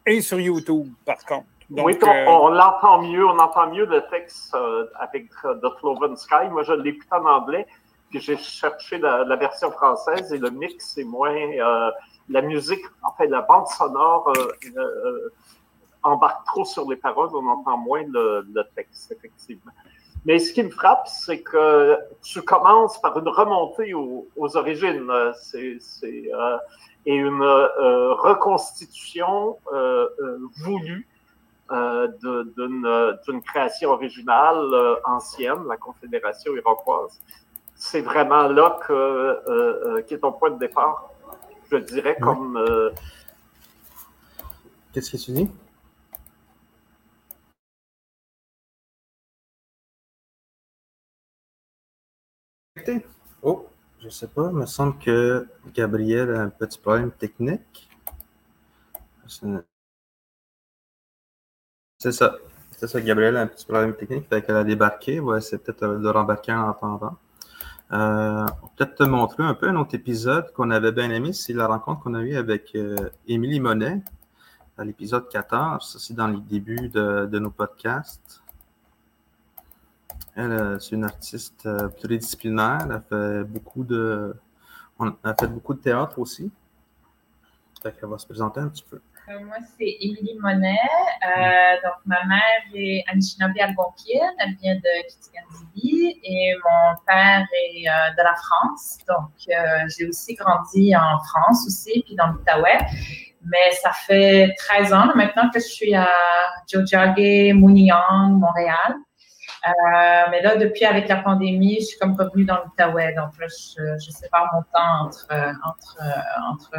est 0.05 0.21
sur 0.21 0.39
YouTube, 0.39 0.87
par 1.05 1.23
contre 1.25 1.45
oui, 1.71 1.97
euh, 2.03 2.25
on, 2.27 2.49
l'entend 2.49 3.01
mieux, 3.01 3.25
on 3.25 3.39
entend 3.39 3.71
mieux 3.71 3.85
le 3.85 4.01
texte 4.09 4.53
euh, 4.55 4.87
avec 4.99 5.29
euh, 5.45 5.55
The 5.55 5.73
Cloven 5.79 6.17
Sky. 6.17 6.49
Moi, 6.51 6.63
je 6.63 6.73
l'ai 6.73 6.99
en 7.11 7.25
anglais, 7.25 7.65
puis 8.09 8.19
j'ai 8.19 8.35
cherché 8.35 8.97
la, 8.97 9.23
version 9.37 9.71
française 9.71 10.33
et 10.33 10.37
le 10.37 10.49
mix, 10.49 10.91
c'est 10.93 11.05
moins. 11.05 11.33
la 12.29 12.41
musique, 12.41 12.83
en 13.03 13.13
fait, 13.13 13.27
la 13.27 13.41
bande 13.41 13.67
sonore 13.67 14.33
embarque 16.03 16.45
trop 16.45 16.65
sur 16.65 16.89
les 16.89 16.97
paroles, 16.97 17.29
on 17.33 17.47
entend 17.47 17.77
moins 17.77 18.03
le, 18.05 18.63
texte, 18.75 19.11
effectivement. 19.11 19.71
Mais 20.25 20.39
ce 20.39 20.51
qui 20.53 20.63
me 20.63 20.69
frappe, 20.69 21.07
c'est 21.07 21.41
que 21.41 21.97
tu 22.21 22.41
commences 22.41 22.99
par 22.99 23.17
une 23.17 23.29
remontée 23.29 23.93
aux, 23.93 24.57
origines. 24.57 25.09
C'est, 25.35 25.77
et 27.05 27.15
une 27.15 27.41
reconstitution 27.41 29.57
voulue 30.63 31.07
euh, 31.07 31.10
d'une 31.71 33.41
création 33.41 33.91
originale 33.91 34.73
euh, 34.73 34.95
ancienne, 35.05 35.67
la 35.67 35.77
Confédération 35.77 36.55
iroquoise. 36.55 37.19
C'est 37.75 38.01
vraiment 38.01 38.47
là 38.47 38.79
que, 38.85 38.93
euh, 38.93 40.01
qui 40.03 40.15
est 40.15 40.19
ton 40.19 40.33
point 40.33 40.51
de 40.51 40.59
départ, 40.59 41.09
je 41.71 41.77
dirais, 41.77 42.17
comme. 42.21 42.59
Qu'est-ce 44.93 45.11
que 45.11 45.17
tu 45.17 45.31
dis? 45.31 45.49
Oh, 53.41 53.67
je 53.99 54.09
sais 54.09 54.27
pas, 54.27 54.49
il 54.51 54.55
me 54.55 54.65
semble 54.65 54.97
que 54.99 55.47
Gabriel 55.73 56.35
a 56.35 56.41
un 56.41 56.49
petit 56.49 56.79
problème 56.79 57.11
technique. 57.11 57.89
C'est 59.27 59.47
ça. 62.09 62.35
C'est 62.77 62.87
ça, 62.87 62.99
Gabriel 62.99 63.37
a 63.37 63.41
un 63.41 63.47
petit 63.47 63.65
problème 63.65 63.93
technique, 63.93 64.27
fait 64.27 64.41
qu'elle 64.41 64.55
a 64.55 64.63
débarqué. 64.63 65.19
Ouais, 65.19 65.39
c'est 65.39 65.59
peut-être 65.59 65.99
de 65.99 66.09
rembarquer 66.09 66.51
en 66.51 66.67
attendant. 66.71 67.15
Euh, 67.91 68.45
peut-être 68.75 68.95
te 68.95 69.03
montrer 69.03 69.43
un 69.43 69.53
peu 69.53 69.67
un 69.67 69.75
autre 69.75 69.93
épisode 69.93 70.51
qu'on 70.53 70.71
avait 70.71 70.91
bien 70.91 71.11
aimé, 71.11 71.31
c'est 71.31 71.53
la 71.53 71.67
rencontre 71.67 72.01
qu'on 72.01 72.15
a 72.15 72.21
eue 72.21 72.37
avec 72.37 72.73
euh, 72.75 73.09
Émilie 73.27 73.59
Monet 73.59 74.01
à 74.79 74.83
l'épisode 74.83 75.29
14. 75.29 75.91
Ça, 75.91 75.99
c'est 75.99 76.15
dans 76.15 76.27
les 76.27 76.39
débuts 76.39 76.89
de, 76.89 77.37
nos 77.37 77.51
podcasts. 77.51 78.41
Elle, 80.35 80.51
euh, 80.51 80.79
c'est 80.79 80.95
une 80.95 81.03
artiste 81.03 81.65
euh, 81.67 81.87
pluridisciplinaire. 81.89 82.87
Elle 82.89 83.01
fait 83.09 83.43
beaucoup 83.43 83.83
de, 83.83 84.33
on 84.97 85.13
a 85.23 85.35
fait 85.35 85.47
beaucoup 85.47 85.75
de 85.75 85.81
théâtre 85.81 86.17
aussi. 86.17 86.49
Fait 87.83 87.95
qu'elle 87.99 88.09
va 88.09 88.17
se 88.17 88.25
présenter 88.25 88.59
un 88.59 88.69
petit 88.69 88.85
peu. 88.89 88.99
Euh, 89.31 89.43
moi, 89.45 89.57
c'est 89.77 89.97
Émilie 89.99 90.37
Monet. 90.39 90.77
Euh, 91.23 91.75
donc, 91.83 91.93
ma 92.05 92.23
mère 92.25 92.41
est 92.73 93.03
Anishinaabe 93.07 93.53
Algonquienne. 93.59 94.33
Elle 94.39 94.55
vient 94.55 94.75
de 94.75 95.07
Kitigandibi. 95.07 96.19
Et 96.23 96.55
mon 96.63 96.95
père 97.07 97.45
est 97.53 97.87
euh, 97.87 98.11
de 98.17 98.23
la 98.23 98.35
France. 98.35 98.97
Donc, 99.07 99.31
j'ai 99.95 100.07
aussi 100.07 100.35
grandi 100.35 100.95
en 100.95 101.19
France 101.23 101.65
aussi, 101.65 102.03
puis 102.05 102.15
dans 102.15 102.27
l'Outaouais. 102.27 102.79
Mais 103.43 103.71
ça 103.81 103.91
fait 103.91 104.53
13 104.57 104.93
ans 104.93 105.15
maintenant 105.15 105.49
que 105.49 105.59
je 105.59 105.65
suis 105.65 105.95
à 105.95 106.07
Jojage, 106.71 107.53
Mouniang, 107.53 108.37
Montréal. 108.37 108.95
Euh, 109.67 109.71
mais 110.31 110.41
là, 110.41 110.55
depuis 110.55 110.85
avec 110.85 111.07
la 111.07 111.17
pandémie, 111.17 111.77
je 111.79 111.85
suis 111.85 111.99
comme 111.99 112.15
revenue 112.15 112.45
dans 112.45 112.57
l'Outaouais. 112.63 113.13
Donc 113.13 113.37
là, 113.39 113.45
je, 113.47 114.03
je, 114.03 114.11
sépare 114.11 114.49
mon 114.53 114.61
temps 114.73 115.05
entre, 115.05 115.27
entre, 115.67 115.97
entre 116.49 116.71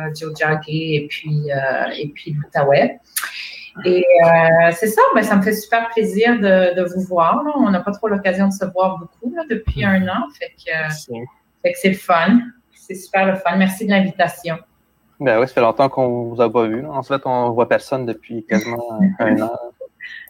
et 0.68 1.06
puis, 1.08 1.52
euh, 1.52 1.90
et 1.96 2.08
puis 2.08 2.32
l'Outaouais. 2.32 2.98
Et 3.84 4.04
euh, 4.24 4.70
c'est 4.72 4.88
ça, 4.88 5.00
mais 5.14 5.22
ça 5.22 5.36
me 5.36 5.42
fait 5.42 5.54
super 5.54 5.88
plaisir 5.90 6.36
de, 6.36 6.74
de 6.74 6.82
vous 6.94 7.02
voir. 7.02 7.42
On 7.56 7.70
n'a 7.70 7.80
pas 7.80 7.92
trop 7.92 8.08
l'occasion 8.08 8.48
de 8.48 8.52
se 8.52 8.64
voir 8.66 8.98
beaucoup 8.98 9.34
là, 9.34 9.44
depuis 9.48 9.84
un 9.84 10.06
an. 10.08 10.26
Fait 10.38 10.52
que, 10.56 10.94
fait 11.62 11.72
que 11.72 11.78
c'est 11.78 11.88
le 11.90 11.94
fun. 11.94 12.40
C'est 12.74 12.96
super 12.96 13.26
le 13.26 13.36
fun. 13.36 13.56
Merci 13.56 13.86
de 13.86 13.90
l'invitation. 13.90 14.58
Ben 15.20 15.38
oui, 15.38 15.46
ça 15.46 15.54
fait 15.54 15.60
longtemps 15.60 15.88
qu'on 15.88 16.24
vous 16.24 16.40
a 16.40 16.52
pas 16.52 16.66
vu. 16.66 16.84
En 16.84 17.02
fait, 17.04 17.22
on 17.26 17.48
ne 17.48 17.52
voit 17.52 17.68
personne 17.68 18.06
depuis 18.06 18.44
quasiment 18.44 19.00
un 19.20 19.40
an. 19.40 19.52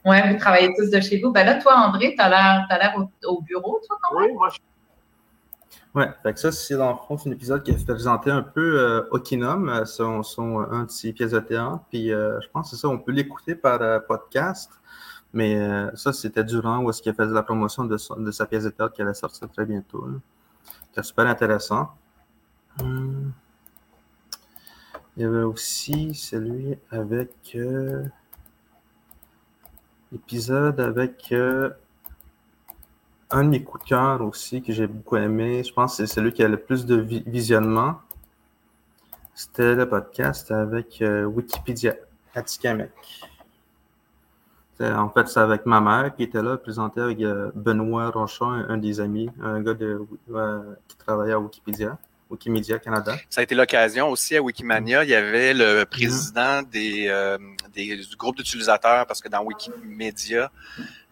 Oui, 0.04 0.16
vous 0.30 0.38
travaillez 0.38 0.72
tous 0.76 0.90
de 0.90 1.00
chez 1.00 1.20
vous. 1.20 1.32
Ben 1.32 1.44
là, 1.44 1.54
toi, 1.54 1.74
André, 1.76 2.14
tu 2.16 2.22
as 2.22 2.28
l'air 2.28 2.96
au, 3.24 3.40
bureau, 3.42 3.80
toi, 3.86 3.96
quand 4.02 4.20
même? 4.20 4.30
Oui, 4.30 4.36
moi, 4.36 4.48
je 4.52 4.58
oui, 5.94 6.04
fait 6.22 6.32
que 6.32 6.40
ça, 6.40 6.50
c'est 6.50 6.76
dans 6.76 6.90
le 6.90 6.96
fond, 6.96 7.18
c'est 7.18 7.28
un 7.28 7.32
épisode 7.32 7.62
qui 7.62 7.70
a 7.70 7.76
fait 7.76 7.84
présenter 7.84 8.30
un 8.30 8.42
peu 8.42 8.80
euh, 8.80 9.02
Okinum, 9.10 9.68
euh, 9.68 9.84
son, 9.84 10.22
son, 10.22 10.60
un 10.60 10.84
de 10.84 10.90
ses 10.90 11.12
pièces 11.12 11.32
de 11.32 11.40
théâtre. 11.40 11.84
Puis 11.90 12.10
euh, 12.12 12.40
je 12.40 12.48
pense 12.48 12.70
que 12.70 12.76
c'est 12.76 12.80
ça, 12.80 12.88
on 12.88 12.98
peut 12.98 13.12
l'écouter 13.12 13.54
par 13.54 13.80
podcast. 14.06 14.70
Mais 15.34 15.56
ça, 15.94 16.12
c'était 16.12 16.44
durant 16.44 16.82
où 16.82 16.90
est-ce 16.90 17.00
qu'il 17.00 17.14
faisait 17.14 17.32
la 17.32 17.42
promotion 17.42 17.84
de, 17.84 17.96
de, 18.18 18.30
sa 18.30 18.46
pièce 18.46 18.64
de 18.64 18.70
théâtre 18.70 18.94
qui 18.94 19.00
allait 19.00 19.14
sortir 19.14 19.48
très 19.50 19.64
bientôt. 19.64 20.06
C'était 20.88 21.02
super 21.02 21.26
intéressant. 21.26 21.88
Hum. 22.80 23.32
Il 25.16 25.22
y 25.22 25.26
avait 25.26 25.42
aussi 25.42 26.14
celui 26.14 26.78
avec 26.90 27.56
épisode 30.14 30.80
avec 30.80 31.32
euh, 31.32 31.70
un 33.30 33.44
de 33.44 33.48
mes 33.48 33.62
coups 33.62 33.84
de 33.84 33.88
cœur 33.88 34.22
aussi 34.22 34.62
que 34.62 34.72
j'ai 34.72 34.86
beaucoup 34.86 35.16
aimé. 35.16 35.64
Je 35.64 35.72
pense 35.72 35.96
que 35.96 36.06
c'est 36.06 36.14
celui 36.14 36.32
qui 36.32 36.42
a 36.42 36.48
le 36.48 36.58
plus 36.58 36.86
de 36.86 36.96
visionnement. 36.96 38.00
C'était 39.34 39.74
le 39.74 39.88
podcast 39.88 40.50
avec 40.50 41.00
euh, 41.02 41.24
Wikipédia 41.24 41.94
Atikamek. 42.34 42.92
En 44.80 45.08
fait, 45.10 45.28
c'est 45.28 45.38
avec 45.38 45.64
ma 45.64 45.80
mère 45.80 46.12
qui 46.16 46.24
était 46.24 46.42
là, 46.42 46.56
présenté 46.56 47.00
avec 47.00 47.20
euh, 47.20 47.52
Benoît 47.54 48.10
Rochon, 48.10 48.50
un, 48.50 48.78
des 48.78 48.98
amis, 49.00 49.30
un 49.40 49.62
gars 49.62 49.74
de, 49.74 50.04
qui 50.88 50.96
travaillait 50.96 51.34
à 51.34 51.38
Wikipédia. 51.38 51.98
Wikimedia 52.32 52.78
Canada. 52.78 53.16
Ça 53.28 53.40
a 53.40 53.44
été 53.44 53.54
l'occasion 53.54 54.08
aussi 54.08 54.36
à 54.36 54.42
Wikimania. 54.42 55.04
Il 55.04 55.10
y 55.10 55.14
avait 55.14 55.52
le 55.52 55.84
président 55.84 56.62
des, 56.62 57.06
euh, 57.08 57.38
des 57.74 57.96
du 57.96 58.16
groupe 58.16 58.36
d'utilisateurs 58.36 59.06
parce 59.06 59.20
que 59.20 59.28
dans 59.28 59.44
Wikimedia, 59.44 60.50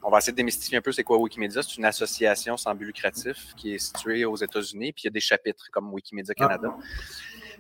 on 0.02 0.10
va 0.10 0.18
essayer 0.18 0.32
de 0.32 0.36
démystifier 0.38 0.78
un 0.78 0.80
peu 0.80 0.92
c'est 0.92 1.04
quoi 1.04 1.18
Wikimedia. 1.18 1.62
C'est 1.62 1.76
une 1.76 1.84
association 1.84 2.56
sans 2.56 2.74
but 2.74 2.86
lucratif 2.86 3.54
qui 3.56 3.74
est 3.74 3.78
située 3.78 4.24
aux 4.24 4.36
États-Unis. 4.36 4.92
Puis 4.92 5.02
il 5.02 5.06
y 5.06 5.08
a 5.08 5.12
des 5.12 5.20
chapitres 5.20 5.66
comme 5.70 5.92
Wikimedia 5.92 6.34
Canada. 6.34 6.74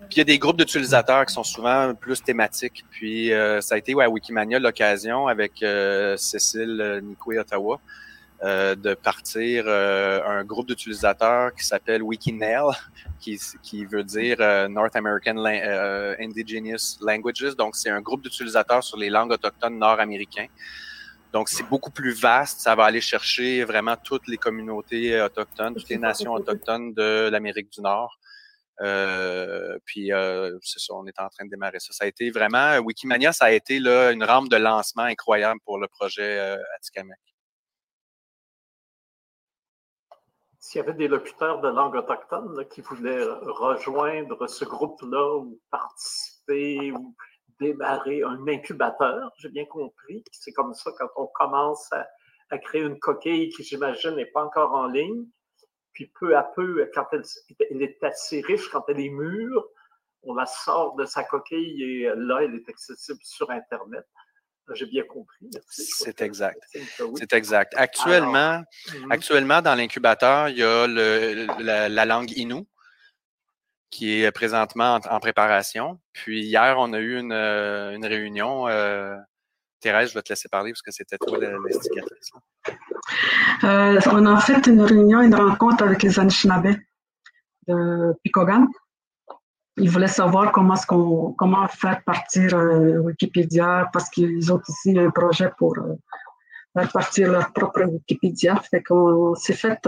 Puis 0.08 0.16
il 0.16 0.18
y 0.18 0.22
a 0.22 0.24
des 0.24 0.38
groupes 0.38 0.56
d'utilisateurs 0.56 1.26
qui 1.26 1.34
sont 1.34 1.44
souvent 1.44 1.94
plus 1.94 2.22
thématiques. 2.22 2.86
Puis 2.90 3.32
euh, 3.32 3.60
ça 3.60 3.74
a 3.74 3.78
été 3.78 3.94
ouais, 3.94 4.04
à 4.06 4.10
Wikimania 4.10 4.58
l'occasion 4.58 5.28
avec 5.28 5.62
euh, 5.62 6.16
Cécile 6.16 7.00
Nicoué 7.04 7.38
Ottawa 7.38 7.78
euh, 8.42 8.74
de 8.74 8.94
partir 8.94 9.64
euh, 9.66 10.22
un 10.24 10.44
groupe 10.44 10.66
d'utilisateurs 10.68 11.54
qui 11.54 11.64
s'appelle 11.64 12.02
Wikinail, 12.02 12.70
qui, 13.20 13.38
qui 13.62 13.84
veut 13.84 14.04
dire 14.04 14.36
euh, 14.40 14.66
North 14.68 14.96
American 14.96 15.44
Indigenous 16.18 16.98
Languages. 17.00 17.54
Donc, 17.56 17.76
c'est 17.76 17.90
un 17.90 18.00
groupe 18.00 18.22
d'utilisateurs 18.22 18.82
sur 18.82 18.96
les 18.96 19.10
langues 19.10 19.32
autochtones 19.32 19.78
nord-américains. 19.78 20.46
Donc, 21.32 21.48
c'est 21.48 21.68
beaucoup 21.68 21.90
plus 21.90 22.12
vaste. 22.12 22.60
Ça 22.60 22.74
va 22.74 22.84
aller 22.84 23.00
chercher 23.00 23.64
vraiment 23.64 23.96
toutes 23.96 24.26
les 24.26 24.36
communautés 24.36 25.20
autochtones, 25.20 25.74
toutes 25.74 25.88
les 25.88 25.98
nations 25.98 26.32
autochtones 26.32 26.92
de 26.94 27.28
l'Amérique 27.30 27.70
du 27.70 27.80
Nord. 27.82 28.18
Euh, 28.80 29.78
puis 29.84 30.10
c'est 30.62 30.78
ça, 30.78 30.94
on 30.94 31.06
est 31.06 31.20
en 31.20 31.28
train 31.28 31.44
de 31.44 31.50
démarrer 31.50 31.80
ça. 31.80 31.92
Ça 31.92 32.04
a 32.04 32.06
été 32.06 32.30
vraiment 32.30 32.78
Wikimania, 32.78 33.32
ça 33.32 33.46
a 33.46 33.50
été 33.50 33.78
là, 33.78 34.12
une 34.12 34.24
rampe 34.24 34.48
de 34.48 34.56
lancement 34.56 35.02
incroyable 35.02 35.60
pour 35.64 35.78
le 35.78 35.88
projet 35.88 36.38
euh, 36.38 36.56
Atikamek. 36.76 37.18
S'il 40.70 40.78
y 40.78 40.84
avait 40.84 40.94
des 40.94 41.08
locuteurs 41.08 41.60
de 41.60 41.68
langue 41.68 41.96
autochtone 41.96 42.64
qui 42.68 42.80
voulaient 42.80 43.24
rejoindre 43.24 44.46
ce 44.46 44.64
groupe-là 44.64 45.38
ou 45.38 45.60
participer 45.68 46.92
ou 46.92 47.16
démarrer 47.58 48.22
un 48.22 48.46
incubateur, 48.46 49.32
j'ai 49.38 49.48
bien 49.48 49.64
compris. 49.64 50.22
C'est 50.30 50.52
comme 50.52 50.72
ça 50.74 50.92
quand 50.96 51.08
on 51.16 51.26
commence 51.26 51.90
à, 52.50 52.58
créer 52.58 52.82
une 52.82 53.00
coquille 53.00 53.48
qui, 53.48 53.64
j'imagine, 53.64 54.14
n'est 54.14 54.26
pas 54.26 54.44
encore 54.44 54.72
en 54.72 54.86
ligne. 54.86 55.26
Puis 55.92 56.12
peu 56.20 56.36
à 56.36 56.44
peu, 56.44 56.88
quand 56.94 57.06
elle, 57.10 57.24
elle, 57.68 57.82
est 57.82 58.04
assez 58.04 58.40
riche, 58.40 58.68
quand 58.68 58.84
elle 58.86 59.00
est 59.00 59.10
mûre, 59.10 59.66
on 60.22 60.34
la 60.34 60.46
sort 60.46 60.94
de 60.94 61.04
sa 61.04 61.24
coquille 61.24 61.82
et 61.82 62.12
là, 62.14 62.44
elle 62.44 62.54
est 62.54 62.68
accessible 62.68 63.18
sur 63.24 63.50
Internet. 63.50 64.06
J'ai 64.74 64.86
bien 64.86 65.02
compris. 65.04 65.50
C'est 65.68 66.20
exact. 66.22 66.62
C'est 67.16 67.32
exact. 67.32 67.74
Actuellement, 67.76 68.62
mhm. 68.94 69.12
actuellement 69.12 69.62
dans 69.62 69.74
l'incubateur, 69.74 70.48
il 70.48 70.58
y 70.58 70.62
a 70.62 70.86
le, 70.86 71.46
la, 71.62 72.04
langue 72.04 72.30
Innu 72.36 72.64
qui 73.90 74.22
est 74.22 74.30
présentement 74.30 75.00
en, 75.08 75.20
préparation. 75.20 76.00
Puis 76.12 76.44
hier, 76.44 76.76
on 76.78 76.92
a 76.92 76.98
eu 76.98 77.18
une, 77.18 77.32
euh, 77.32 77.94
une 77.94 78.06
réunion. 78.06 78.68
Euh, 78.68 79.16
Thérèse, 79.80 80.10
je 80.10 80.14
vais 80.14 80.22
te 80.22 80.28
laisser 80.28 80.48
parler 80.48 80.72
parce 80.72 80.82
que 80.82 80.92
c'était 80.92 81.18
toi 81.18 81.38
l'instigatrice. 81.38 82.30
Euh, 83.64 83.98
on 84.12 84.26
a 84.26 84.38
fait 84.40 84.66
une 84.66 84.82
réunion, 84.82 85.22
une 85.22 85.34
rencontre 85.34 85.82
avec 85.82 86.02
les 86.02 86.20
Anishinaabe 86.20 86.76
de 87.66 88.14
Picogan 88.22 88.68
ils 89.80 89.90
voulaient 89.90 90.08
savoir 90.08 90.52
comment, 90.52 90.76
faire 91.68 92.02
partir 92.04 92.54
euh, 92.54 92.98
Wikipédia 92.98 93.88
parce 93.92 94.10
qu'ils 94.10 94.52
ont 94.52 94.60
aussi 94.68 94.98
un 94.98 95.10
projet 95.10 95.50
pour 95.56 95.76
euh, 95.78 95.94
faire 96.76 96.92
partir 96.92 97.32
leur 97.32 97.52
propre 97.52 97.82
Wikipédia. 97.84 98.56
Fait 98.70 98.82
qu'on 98.82 99.34
s'est 99.34 99.54
fait 99.54 99.80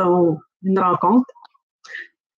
une 0.63 0.79
rencontre. 0.79 1.33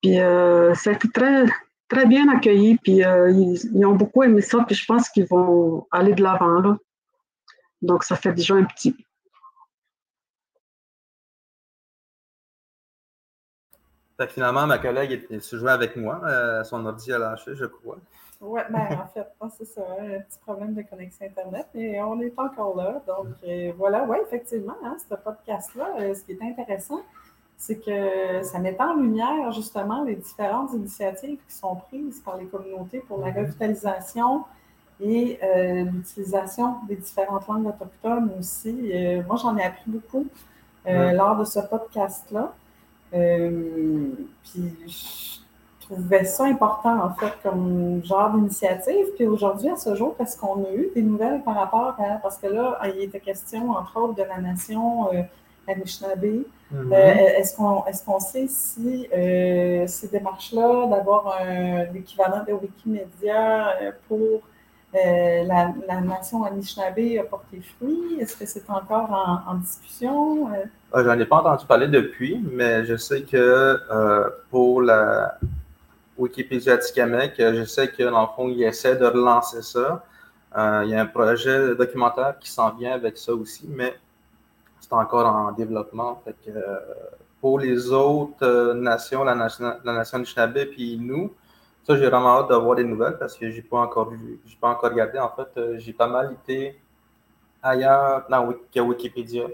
Puis 0.03 0.21
euh, 0.21 0.75
ça 0.75 0.91
a 0.91 0.93
été 0.95 1.09
très, 1.09 1.47
très 1.89 2.07
bien 2.07 2.29
accueilli. 2.29 2.77
Puis 2.79 2.99
ils, 2.99 3.87
ont 3.87 3.95
beaucoup 3.95 4.23
aimé 4.25 4.41
ça. 4.41 4.65
Puis 4.67 4.75
je 4.75 4.85
pense 4.85 5.09
qu'ils 5.09 5.27
vont 5.27 5.87
aller 5.93 6.13
de 6.13 6.23
l'avant. 6.23 6.77
Donc 7.83 8.03
ça 8.03 8.17
fait 8.17 8.33
déjà 8.33 8.55
un 8.55 8.65
petit, 8.65 8.97
finalement, 14.29 14.67
ma 14.67 14.79
collègue 14.79 15.27
se 15.41 15.57
jouait 15.57 15.73
avec 15.73 15.97
moi. 15.97 16.21
Euh, 16.25 16.65
son 16.65 16.85
ordi 16.87 17.13
a 17.13 17.19
lâché, 17.19 17.55
je 17.55 17.67
crois. 17.67 17.99
Oui, 18.41 18.61
ben, 18.71 19.01
en 19.03 19.07
fait, 19.07 19.27
c'est 19.57 19.65
ça, 19.65 19.81
un 19.99 20.21
petit 20.21 20.39
problème 20.45 20.75
de 20.75 20.83
connexion 20.83 21.27
Internet, 21.27 21.67
mais 21.75 22.01
on 22.03 22.21
est 22.21 22.33
encore 22.39 22.77
là. 22.77 23.03
Donc, 23.07 23.29
euh, 23.47 23.73
voilà, 23.77 24.05
oui, 24.09 24.19
effectivement, 24.23 24.77
hein, 24.85 24.97
ce 24.99 25.15
podcast-là, 25.15 25.95
euh, 25.99 26.15
ce 26.15 26.23
qui 26.25 26.33
est 26.33 26.43
intéressant, 26.43 27.01
c'est 27.57 27.79
que 27.79 28.43
ça 28.43 28.59
met 28.59 28.77
en 28.81 28.97
lumière 28.97 29.51
justement 29.53 30.05
les 30.05 30.17
différentes 30.17 30.73
initiatives 30.75 31.39
qui 31.49 31.55
sont 31.55 31.77
prises 31.77 32.21
par 32.21 32.37
les 32.37 32.47
communautés 32.47 32.99
pour 33.01 33.21
la 33.21 33.31
mm-hmm. 33.31 33.39
revitalisation 33.39 34.45
et 35.01 35.39
l'utilisation 35.85 36.77
des 36.89 36.97
différentes 36.97 37.47
langues 37.49 37.67
autochtones 37.67 38.31
aussi. 38.39 38.93
moi, 39.27 39.37
j'en 39.37 39.57
ai 39.57 39.65
appris 39.65 39.85
beaucoup 39.87 40.27
lors 40.85 41.37
de 41.37 41.45
ce 41.45 41.61
podcast-là. 41.61 42.53
Euh, 43.15 44.11
puis 44.43 44.75
je 44.87 45.87
trouvais 45.87 46.25
ça 46.25 46.45
important, 46.45 47.05
en 47.05 47.15
fait, 47.15 47.33
comme 47.43 48.03
genre 48.05 48.31
d'initiative. 48.31 49.07
Puis 49.17 49.27
aujourd'hui, 49.27 49.69
à 49.69 49.77
ce 49.77 49.95
jour, 49.95 50.17
est-ce 50.21 50.37
qu'on 50.37 50.65
a 50.65 50.73
eu 50.73 50.89
des 50.95 51.03
nouvelles 51.03 51.43
par 51.43 51.55
rapport 51.55 51.97
à. 51.99 52.17
Parce 52.23 52.39
que 52.39 52.47
là, 52.47 52.79
il 52.95 53.03
était 53.03 53.21
question, 53.21 53.71
entre 53.71 54.01
autres, 54.01 54.15
de 54.15 54.23
la 54.23 54.39
nation 54.39 55.13
euh, 55.13 55.23
Anishinaabe. 55.69 56.25
Mm-hmm. 56.25 56.93
Euh, 56.93 57.39
est-ce 57.39 57.57
qu'on 57.57 57.85
est 57.85 58.05
qu'on 58.05 58.19
sait 58.19 58.47
si 58.49 59.07
euh, 59.15 59.87
ces 59.87 60.09
démarches-là, 60.09 60.87
d'avoir 60.89 61.39
l'équivalent 61.93 62.43
de 62.47 62.53
Wikimedia 62.53 63.77
pour 64.09 64.41
euh, 64.95 65.45
la, 65.45 66.01
nation 66.01 66.45
Anishinaabe 66.45 67.19
a 67.21 67.25
porté 67.25 67.61
fruit? 67.77 68.19
Est-ce 68.21 68.37
que 68.37 68.47
c'est 68.47 68.69
encore 68.69 69.11
en, 69.47 69.55
discussion? 69.57 70.49
Euh? 70.53 71.03
J'en 71.05 71.19
ai 71.19 71.25
pas 71.25 71.37
entendu 71.37 71.67
parler 71.67 71.89
depuis, 71.89 72.41
mais 72.53 72.85
je 72.85 72.97
sais 72.97 73.23
que 73.23 73.37
euh, 73.37 74.29
pour 74.51 74.83
la, 74.83 75.39
Wikipédia 76.17 76.79
Tikamek. 76.79 77.35
Je 77.39 77.65
sais 77.65 77.89
que 77.89 78.05
dans 78.05 78.23
le 78.23 78.29
fond, 78.37 78.49
ils 78.49 78.63
essaient 78.63 78.97
de 78.97 79.07
relancer 79.07 79.63
ça. 79.63 80.05
il 80.57 80.91
y 80.91 80.95
a 80.95 81.01
un 81.01 81.07
projet 81.07 81.75
documentaire 81.75 82.39
qui 82.39 82.51
s'en 82.51 82.71
vient 82.71 82.93
avec 82.93 83.19
ça 83.19 83.33
aussi, 83.35 83.67
mais 83.69 83.95
c'est 84.81 84.93
encore 84.93 85.27
en 85.27 85.53
développement. 85.53 86.23
Pour 87.41 87.59
les 87.59 87.91
autres 87.91 88.75
nations, 88.75 89.25
la 89.25 89.35
nation, 89.35 89.75
la 89.85 89.93
nation 89.93 90.19
Anishinaabe 90.19 90.67
puis 90.71 90.99
nous, 91.01 91.33
ça, 91.85 91.97
j'ai 91.97 92.09
vraiment 92.09 92.39
hâte 92.39 92.49
d'avoir 92.49 92.77
des 92.77 92.85
nouvelles 92.85 93.19
parce 93.19 93.37
que 93.37 93.51
j'ai 93.51 93.61
pas 93.61 93.79
encore 93.79 94.11
pas 94.61 94.71
encore 94.71 94.91
regardé. 94.91 95.19
En 95.19 95.29
fait, 95.29 95.49
euh, 95.59 95.79
j'ai 95.79 95.93
pas 95.93 96.09
mal 96.09 96.33
été 96.33 96.81
ailleurs 97.63 98.27
qu'à 98.73 98.83
Wikipédia. 98.83 99.45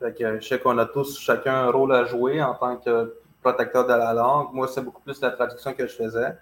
Que 0.00 0.40
je 0.40 0.46
sais 0.46 0.58
qu'on 0.58 0.76
a 0.78 0.86
tous 0.86 1.18
chacun 1.18 1.54
un 1.54 1.70
rôle 1.70 1.94
à 1.94 2.04
jouer 2.04 2.42
en 2.42 2.54
tant 2.54 2.76
que 2.78 3.14
protecteur 3.42 3.86
de 3.86 3.92
la 3.92 4.12
langue. 4.12 4.48
Moi, 4.52 4.66
c'est 4.66 4.82
beaucoup 4.82 5.02
plus 5.02 5.20
la 5.20 5.30
traduction 5.30 5.72
que 5.72 5.86
je 5.86 5.94
faisais. 5.94 6.36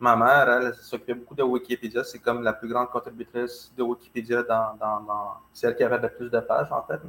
Ma 0.00 0.16
mère, 0.16 0.48
elle, 0.48 0.74
s'occupait 0.74 1.14
beaucoup 1.14 1.36
de 1.36 1.42
Wikipédia. 1.44 2.02
C'est 2.02 2.18
comme 2.18 2.42
la 2.42 2.52
plus 2.52 2.68
grande 2.68 2.88
contributrice 2.90 3.72
de 3.76 3.82
Wikipédia 3.82 4.42
dans, 4.42 4.74
dans, 4.80 5.00
dans 5.02 5.34
celle 5.52 5.76
qui 5.76 5.84
avait 5.84 5.98
le 5.98 6.08
plus 6.08 6.30
de 6.30 6.40
pages, 6.40 6.72
en 6.72 6.82
fait. 6.82 7.00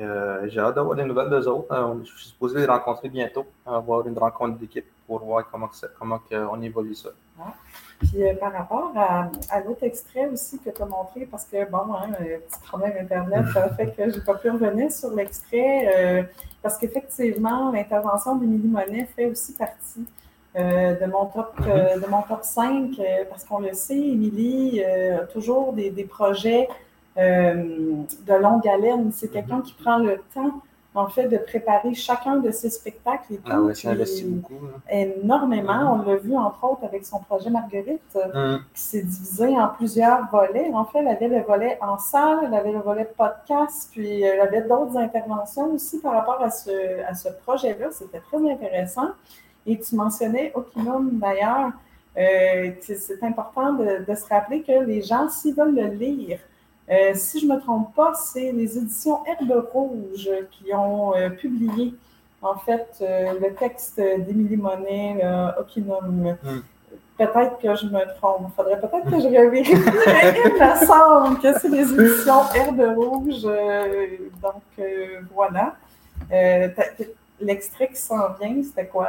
Euh, 0.00 0.48
j'ai 0.48 0.58
hâte 0.60 0.74
d'avoir 0.74 0.96
des 0.96 1.04
nouvelles 1.04 1.30
d'eux 1.30 1.46
autres. 1.46 1.72
Euh, 1.72 1.94
je 2.02 2.10
suis 2.10 2.28
supposé 2.30 2.58
les 2.58 2.66
rencontrer 2.66 3.08
bientôt, 3.08 3.46
avoir 3.64 4.06
une 4.06 4.18
rencontre 4.18 4.58
d'équipe 4.58 4.86
pour 5.10 5.24
voir 5.24 5.44
comment, 5.50 5.68
comment 5.98 6.20
on 6.52 6.62
évolue 6.62 6.94
ça. 6.94 7.08
Puis 7.98 8.22
euh, 8.22 8.34
par 8.36 8.52
rapport 8.52 8.92
à, 8.94 9.60
l'autre 9.66 9.82
extrait 9.82 10.28
aussi 10.28 10.60
que 10.60 10.70
tu 10.70 10.80
as 10.80 10.86
montré, 10.86 11.26
parce 11.28 11.46
que 11.46 11.68
bon, 11.68 11.94
hein, 11.94 12.10
petit 12.12 12.60
problème 12.64 12.92
Internet, 13.00 13.46
ça 13.52 13.70
fait 13.70 13.88
que 13.96 14.08
je 14.08 14.18
n'ai 14.18 14.24
pas 14.24 14.34
pu 14.34 14.50
revenir 14.50 14.92
sur 14.92 15.10
l'extrait, 15.10 16.28
parce 16.62 16.78
qu'effectivement, 16.78 17.72
l'intervention 17.72 18.36
d'Émilie 18.36 18.68
Monet 18.68 19.08
fait 19.16 19.26
aussi 19.26 19.54
partie 19.54 20.06
de, 20.54 21.06
mon 21.06 21.26
top, 21.26 21.60
de 21.60 22.06
mon 22.08 22.22
top 22.22 22.44
5, 22.44 22.92
parce 23.28 23.42
qu'on 23.42 23.58
le 23.58 23.72
sait, 23.72 23.98
Émilie 23.98 24.84
a 24.84 25.24
toujours 25.24 25.72
des, 25.72 25.90
des 25.90 26.04
projets 26.04 26.68
euh, 27.18 28.04
de 28.26 28.34
longue 28.34 28.66
haleine. 28.68 29.10
C'est 29.12 29.28
quelqu'un 29.28 29.56
mhm. 29.56 29.62
qui 29.62 29.74
prend 29.74 29.98
le 29.98 30.20
temps, 30.32 30.62
en 30.94 31.06
fait, 31.06 31.28
de 31.28 31.38
préparer 31.38 31.94
chacun 31.94 32.36
de 32.36 32.50
ses 32.50 32.68
spectacles 32.68 33.34
et 33.34 33.36
tout. 33.36 33.42
Ah 33.48 33.60
ouais, 33.60 33.74
ça 33.74 33.90
investit 33.90 34.24
beaucoup. 34.24 34.58
Énormément. 34.90 35.96
Mhm. 35.96 36.00
On 36.00 36.10
l'a 36.10 36.16
vu, 36.16 36.36
entre 36.36 36.64
autres, 36.64 36.84
avec 36.84 37.06
son 37.06 37.20
projet 37.20 37.48
Marguerite, 37.48 38.00
euh, 38.16 38.56
mhm. 38.56 38.60
qui 38.74 38.80
s'est 38.80 39.02
divisé 39.02 39.48
en 39.56 39.68
plusieurs 39.68 40.28
volets. 40.30 40.70
En 40.74 40.84
fait, 40.84 40.98
elle 40.98 41.08
avait 41.08 41.28
le 41.28 41.42
volet 41.42 41.78
en 41.80 41.96
salle, 41.96 42.40
elle 42.44 42.54
avait 42.54 42.72
le 42.72 42.80
volet 42.80 43.08
podcast, 43.16 43.88
puis 43.92 44.22
elle 44.22 44.40
avait 44.40 44.62
d'autres 44.62 44.96
interventions 44.96 45.72
aussi 45.72 46.00
par 46.00 46.12
rapport 46.12 46.42
à 46.42 46.50
ce, 46.50 47.04
à 47.08 47.14
ce 47.14 47.28
projet-là. 47.44 47.88
C'était 47.92 48.20
très 48.20 48.50
intéressant. 48.50 49.10
Et 49.66 49.78
tu 49.78 49.94
mentionnais 49.94 50.50
Okinum, 50.54 51.18
d'ailleurs. 51.18 51.70
Euh, 52.16 52.72
c'est 52.80 53.22
important 53.22 53.74
de, 53.74 54.04
de, 54.04 54.14
se 54.16 54.26
rappeler 54.28 54.62
que 54.62 54.84
les 54.84 55.00
gens, 55.00 55.28
s'ils 55.28 55.54
veulent 55.54 55.76
le 55.76 55.86
lire, 55.94 56.40
euh, 56.90 57.12
si 57.14 57.38
je 57.38 57.46
ne 57.46 57.54
me 57.54 57.60
trompe 57.60 57.94
pas, 57.94 58.14
c'est 58.14 58.50
les 58.50 58.76
éditions 58.76 59.20
Herbe 59.24 59.64
Rouge 59.72 60.28
qui 60.50 60.74
ont 60.74 61.14
euh, 61.14 61.30
publié, 61.30 61.94
en 62.42 62.56
fait, 62.56 62.88
euh, 63.00 63.34
le 63.40 63.54
texte 63.54 64.00
d'Émilie 64.00 64.56
Monet, 64.56 65.24
Okinum. 65.58 66.36
Hmm. 66.42 66.60
Peut-être 67.16 67.58
que 67.58 67.76
je 67.76 67.86
me 67.86 68.16
trompe. 68.16 68.46
Il 68.48 68.54
faudrait 68.56 68.80
peut-être 68.80 69.04
que 69.04 69.20
je 69.20 69.28
revérifie. 69.28 69.72
Il 69.72 70.52
me 70.52 70.86
semble 70.86 71.38
que 71.38 71.58
c'est 71.60 71.68
les 71.68 71.92
éditions 71.92 72.42
Herbe 72.54 72.96
Rouge. 72.96 73.42
donc, 74.42 74.86
voilà. 75.32 75.76
L'extrait 77.40 77.88
qui 77.88 78.00
s'en 78.00 78.32
vient, 78.40 78.62
c'était 78.64 78.86
quoi? 78.86 79.08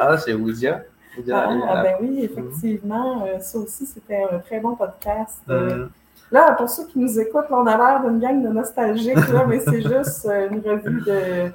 Ah, 0.00 0.16
c'est 0.18 0.34
Oudia. 0.34 0.82
Ah, 1.30 1.48
ah, 1.68 1.82
ben 1.82 1.96
oui, 2.00 2.20
effectivement. 2.22 3.26
Ça 3.40 3.58
aussi, 3.58 3.86
c'était 3.86 4.22
un 4.30 4.38
très 4.38 4.60
bon 4.60 4.76
podcast. 4.76 5.40
Hmm. 5.48 5.88
Là, 6.32 6.52
pour 6.52 6.68
ceux 6.70 6.86
qui 6.86 6.98
nous 6.98 7.20
écoutent, 7.20 7.50
on 7.50 7.66
a 7.66 7.76
l'air 7.76 8.00
d'une 8.02 8.18
gang 8.18 8.42
de 8.42 8.48
nostalgiques, 8.48 9.28
là, 9.28 9.44
mais 9.46 9.60
c'est 9.60 9.82
juste 9.82 10.24
euh, 10.24 10.48
une 10.50 10.60
revue 10.60 11.02
de, 11.02 11.52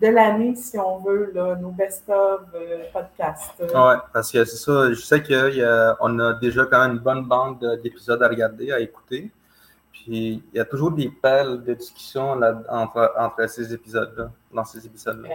de 0.00 0.12
l'année, 0.12 0.54
si 0.54 0.78
on 0.78 0.98
veut, 0.98 1.32
là, 1.34 1.56
nos 1.56 1.70
best-of 1.70 2.42
euh, 2.54 2.84
podcasts. 2.92 3.60
Oui, 3.60 3.94
parce 4.12 4.30
que 4.30 4.44
c'est 4.44 4.56
ça, 4.56 4.90
je 4.90 5.00
sais 5.00 5.20
qu'on 5.20 6.18
a, 6.20 6.28
a 6.28 6.32
déjà 6.34 6.66
quand 6.66 6.82
même 6.82 6.92
une 6.92 7.02
bonne 7.02 7.24
bande 7.24 7.80
d'épisodes 7.82 8.22
à 8.22 8.28
regarder, 8.28 8.70
à 8.70 8.78
écouter. 8.78 9.32
Puis 9.90 10.42
il 10.52 10.56
y 10.56 10.60
a 10.60 10.64
toujours 10.64 10.92
des 10.92 11.08
pelles 11.08 11.64
de 11.64 11.74
discussion 11.74 12.36
là, 12.36 12.62
entre, 12.70 13.12
entre 13.18 13.48
ces 13.48 13.74
épisodes-là, 13.74 14.30
dans 14.52 14.64
ces 14.64 14.86
épisodes-là. 14.86 15.28
Euh, 15.30 15.34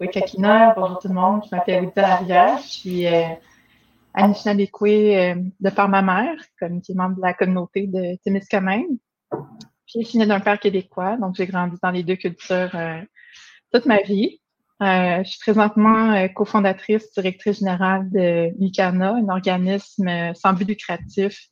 oui, 0.00 0.08
Kakina, 0.08 0.72
bonjour 0.74 0.98
tout 0.98 1.08
le 1.08 1.14
monde. 1.14 1.42
Je 1.50 1.54
m'appelle 1.54 1.84
Rita 1.84 2.06
Arrière. 2.06 2.58
Je 2.62 2.68
suis 2.68 3.06
Anishinabekwe 4.14 5.16
euh, 5.16 5.34
de 5.60 5.70
par 5.70 5.88
ma 5.88 6.00
mère, 6.00 6.36
comme 6.58 6.80
qui 6.80 6.92
est 6.92 6.94
membre 6.94 7.16
de 7.16 7.22
la 7.22 7.34
communauté 7.34 7.86
de 7.88 8.16
Témiscamingue. 8.24 8.98
Puis 9.86 10.02
je 10.02 10.08
suis 10.08 10.18
d'un 10.18 10.40
père 10.40 10.58
québécois, 10.58 11.16
donc 11.16 11.34
j'ai 11.34 11.46
grandi 11.46 11.76
dans 11.82 11.90
les 11.90 12.04
deux 12.04 12.16
cultures 12.16 12.74
euh, 12.74 13.00
toute 13.72 13.86
ma 13.86 14.00
vie. 14.02 14.40
Euh, 14.82 15.22
je 15.24 15.30
suis 15.30 15.38
présentement 15.40 16.28
cofondatrice, 16.34 17.12
directrice 17.12 17.58
générale 17.58 18.08
de 18.10 18.50
Mikana, 18.58 19.14
un 19.14 19.28
organisme 19.28 20.32
sans 20.34 20.52
but 20.52 20.68
lucratif 20.68 21.48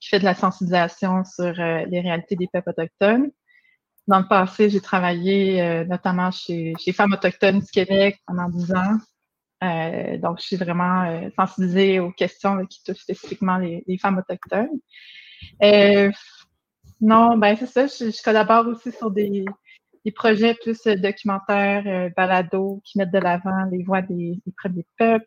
qui 0.00 0.08
fait 0.08 0.18
de 0.18 0.24
la 0.24 0.34
sensibilisation 0.34 1.24
sur 1.24 1.52
les 1.52 2.00
réalités 2.00 2.36
des 2.36 2.48
peuples 2.52 2.70
autochtones. 2.70 3.30
Dans 4.08 4.18
le 4.18 4.28
passé, 4.28 4.68
j'ai 4.68 4.80
travaillé 4.80 5.84
notamment 5.88 6.30
chez, 6.30 6.74
chez 6.78 6.92
Femmes 6.92 7.12
autochtones 7.12 7.60
du 7.60 7.66
Québec 7.66 8.20
pendant 8.26 8.48
10 8.48 8.74
ans, 8.74 8.98
euh, 9.64 10.18
donc, 10.18 10.40
je 10.40 10.44
suis 10.46 10.56
vraiment 10.56 11.04
euh, 11.04 11.30
sensibilisée 11.36 12.00
aux 12.00 12.12
questions 12.12 12.64
qui 12.66 12.82
touchent 12.82 13.02
spécifiquement 13.02 13.58
les, 13.58 13.98
femmes 14.00 14.18
autochtones. 14.18 14.78
Euh, 15.62 16.10
non, 17.00 17.36
ben 17.38 17.56
c'est 17.56 17.66
ça. 17.66 17.86
Je, 17.86 18.22
collabore 18.22 18.66
aussi 18.68 18.92
sur 18.92 19.10
des, 19.10 19.44
projets 20.14 20.54
plus 20.54 20.82
documentaires, 20.84 22.10
balados, 22.16 22.80
qui 22.84 22.98
mettent 22.98 23.12
de 23.12 23.18
l'avant 23.18 23.64
les 23.72 23.82
voix 23.82 24.02
des, 24.02 24.38
des 24.46 24.52
premiers 24.56 24.86
peuples. 24.98 25.26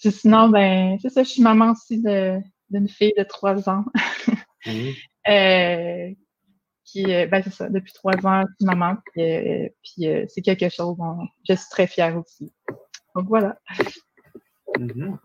sinon, 0.00 0.48
ben 0.48 0.96
c'est 1.00 1.10
ça. 1.10 1.22
Je 1.22 1.30
suis 1.30 1.42
maman 1.42 1.72
aussi 1.72 2.00
d'une 2.00 2.88
fille 2.88 3.14
de 3.16 3.24
trois 3.24 3.68
ans. 3.68 3.84
Mmh. 4.66 6.14
qui, 6.86 7.04
ben 7.04 7.42
c'est 7.44 7.52
ça, 7.52 7.68
depuis 7.68 7.92
trois 7.92 8.14
ans, 8.26 8.44
je 8.48 8.54
suis 8.54 8.64
maman. 8.64 8.96
Puis, 9.12 10.06
c'est 10.28 10.40
quelque 10.40 10.70
chose 10.70 10.96
dont 10.96 11.18
je 11.46 11.54
suis 11.54 11.68
très 11.70 11.86
fière 11.86 12.16
aussi. 12.16 12.50
Donc 13.14 13.28
voilà. 13.28 13.58
Mm-hmm. 14.78 15.16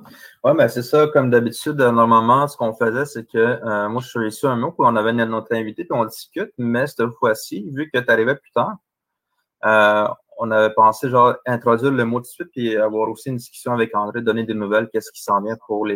Oui, 0.43 0.51
mais 0.55 0.69
c'est 0.69 0.83
ça, 0.83 1.07
comme 1.07 1.29
d'habitude, 1.29 1.81
euh, 1.81 1.91
normalement, 1.91 2.47
ce 2.47 2.55
qu'on 2.55 2.73
faisait, 2.73 3.05
c'est 3.05 3.25
que 3.25 3.37
euh, 3.37 3.89
moi, 3.89 4.01
je 4.01 4.07
suis 4.07 4.27
ici 4.27 4.45
un 4.45 4.55
mot, 4.55 4.71
puis 4.71 4.85
on 4.87 4.95
avait 4.95 5.13
notre 5.13 5.53
invité, 5.55 5.85
puis 5.85 5.97
on 5.97 6.05
discute, 6.05 6.51
mais 6.57 6.85
cette 6.87 7.09
fois-ci, 7.17 7.69
vu 7.71 7.89
que 7.91 7.99
tu 7.99 8.11
arrivais 8.11 8.35
plus 8.35 8.51
tard, 8.51 8.77
euh, 9.65 10.07
on 10.37 10.51
avait 10.51 10.73
pensé, 10.73 11.09
genre, 11.09 11.35
introduire 11.45 11.91
le 11.91 12.05
mot 12.05 12.19
tout 12.19 12.23
de 12.23 12.27
suite, 12.27 12.49
puis 12.51 12.77
avoir 12.77 13.09
aussi 13.09 13.29
une 13.29 13.37
discussion 13.37 13.73
avec 13.73 13.95
André, 13.95 14.21
donner 14.21 14.43
des 14.43 14.53
nouvelles, 14.53 14.89
qu'est-ce 14.89 15.11
qui 15.11 15.23
s'en 15.23 15.41
vient 15.41 15.57
pour 15.67 15.85
les. 15.85 15.95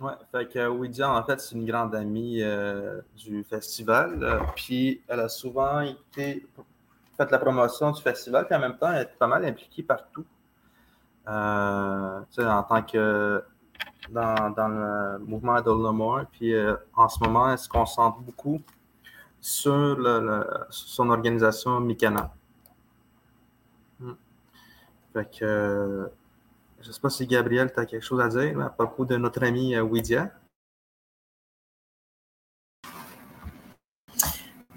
Oui, 0.00 0.12
fait 0.32 0.48
que 0.48 0.66
Ouidia, 0.66 1.12
en 1.12 1.22
fait, 1.22 1.38
c'est 1.40 1.54
une 1.54 1.66
grande 1.66 1.94
amie 1.94 2.42
du 3.14 3.44
festival, 3.44 4.42
puis 4.56 5.02
elle 5.08 5.20
a 5.20 5.28
souvent 5.28 5.82
été 5.82 6.46
fait 7.24 7.30
la 7.30 7.38
promotion 7.38 7.90
du 7.90 8.00
festival, 8.00 8.46
puis 8.46 8.54
en 8.54 8.60
même 8.60 8.76
temps, 8.78 8.90
elle 8.92 9.02
est 9.02 9.18
pas 9.18 9.26
mal 9.26 9.44
impliquée 9.44 9.82
partout. 9.82 10.24
Euh, 11.28 12.20
en 12.38 12.62
tant 12.62 12.82
que 12.82 13.44
dans, 14.10 14.50
dans 14.50 14.68
le 14.68 15.18
mouvement 15.18 15.54
Adult 15.54 15.80
No 15.80 15.92
More. 15.92 16.22
Puis 16.32 16.54
euh, 16.54 16.74
en 16.94 17.08
ce 17.08 17.22
moment, 17.22 17.50
elle 17.50 17.58
se 17.58 17.68
concentre 17.68 18.18
beaucoup 18.20 18.60
sur, 19.40 19.96
le, 19.96 20.44
son 20.70 21.10
organisation 21.10 21.78
Mikana. 21.80 22.32
Hmm. 24.00 24.12
Fait 25.12 25.30
que 25.38 25.44
euh, 25.44 26.06
je 26.80 26.88
ne 26.88 26.92
sais 26.92 27.00
pas 27.00 27.10
si 27.10 27.26
Gabriel, 27.26 27.70
tu 27.72 27.78
as 27.78 27.86
quelque 27.86 28.04
chose 28.04 28.20
à 28.20 28.28
dire 28.28 28.58
à 28.60 28.70
propos 28.70 29.04
de 29.04 29.16
notre 29.16 29.44
ami 29.44 29.78
Widia. 29.78 30.30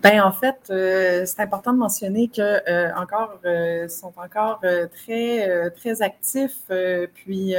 Ben, 0.04 0.22
en 0.22 0.34
fait, 0.34 0.58
euh, 0.70 1.26
c'est 1.26 1.40
important 1.40 1.72
de 1.72 1.78
mentionner 1.78 2.28
que 2.28 2.42
euh, 2.42 2.94
encore 2.96 3.40
euh, 3.46 3.88
sont 3.88 4.12
encore 4.18 4.60
très 4.92 5.72
très 5.72 6.02
actifs. 6.02 6.70
puis 7.16 7.56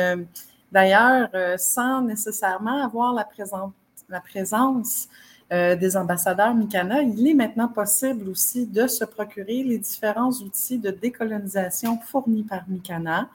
d'ailleurs, 0.71 1.31
sans 1.59 2.03
nécessairement 2.03 2.85
avoir 2.85 3.15
la, 3.15 3.25
présence 3.25 3.73
la 4.11 4.21
présence 4.21 5.09
des 5.51 5.97
ambassadeurs 5.97 6.55
Mikana, 6.55 7.03
il 7.03 7.27
est 7.29 7.35
maintenant 7.35 7.69
possible 7.69 8.29
aussi 8.29 8.67
de 8.67 8.87
se 8.89 9.05
procurer 9.05 9.63
les 9.63 9.79
différents 9.79 10.33
outils 10.33 10.79
de 10.79 10.91
décolonisation 10.91 11.99
fournis 12.01 12.43
par 12.43 12.65
Mikana. 12.69 13.31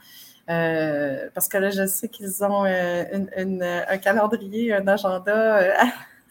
parce 1.33 1.47
que 1.47 1.57
là, 1.57 1.71
je 1.71 1.87
sais 1.87 2.09
qu'ils 2.09 2.43
ont 2.43 2.65
un 2.65 3.97
calendrier, 3.97 4.73
un 4.73 4.87
agenda 4.87 5.73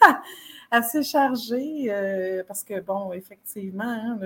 assez 0.71 1.03
chargé 1.03 1.87
euh, 1.89 2.43
parce 2.47 2.63
que, 2.63 2.81
bon, 2.81 3.13
effectivement, 3.13 3.85
hein, 3.85 4.19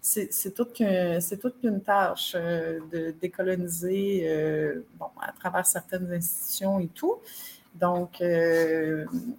c'est 0.00 0.54
toute 0.54 0.74
qu'une 0.74 1.82
tâche 1.82 2.32
euh, 2.34 2.80
de 2.92 3.14
décoloniser 3.20 4.24
euh, 4.26 4.84
bon, 4.98 5.06
à 5.20 5.32
travers 5.32 5.66
certaines 5.66 6.12
institutions 6.12 6.80
et 6.80 6.88
tout. 6.88 7.16
Donc, 7.74 8.22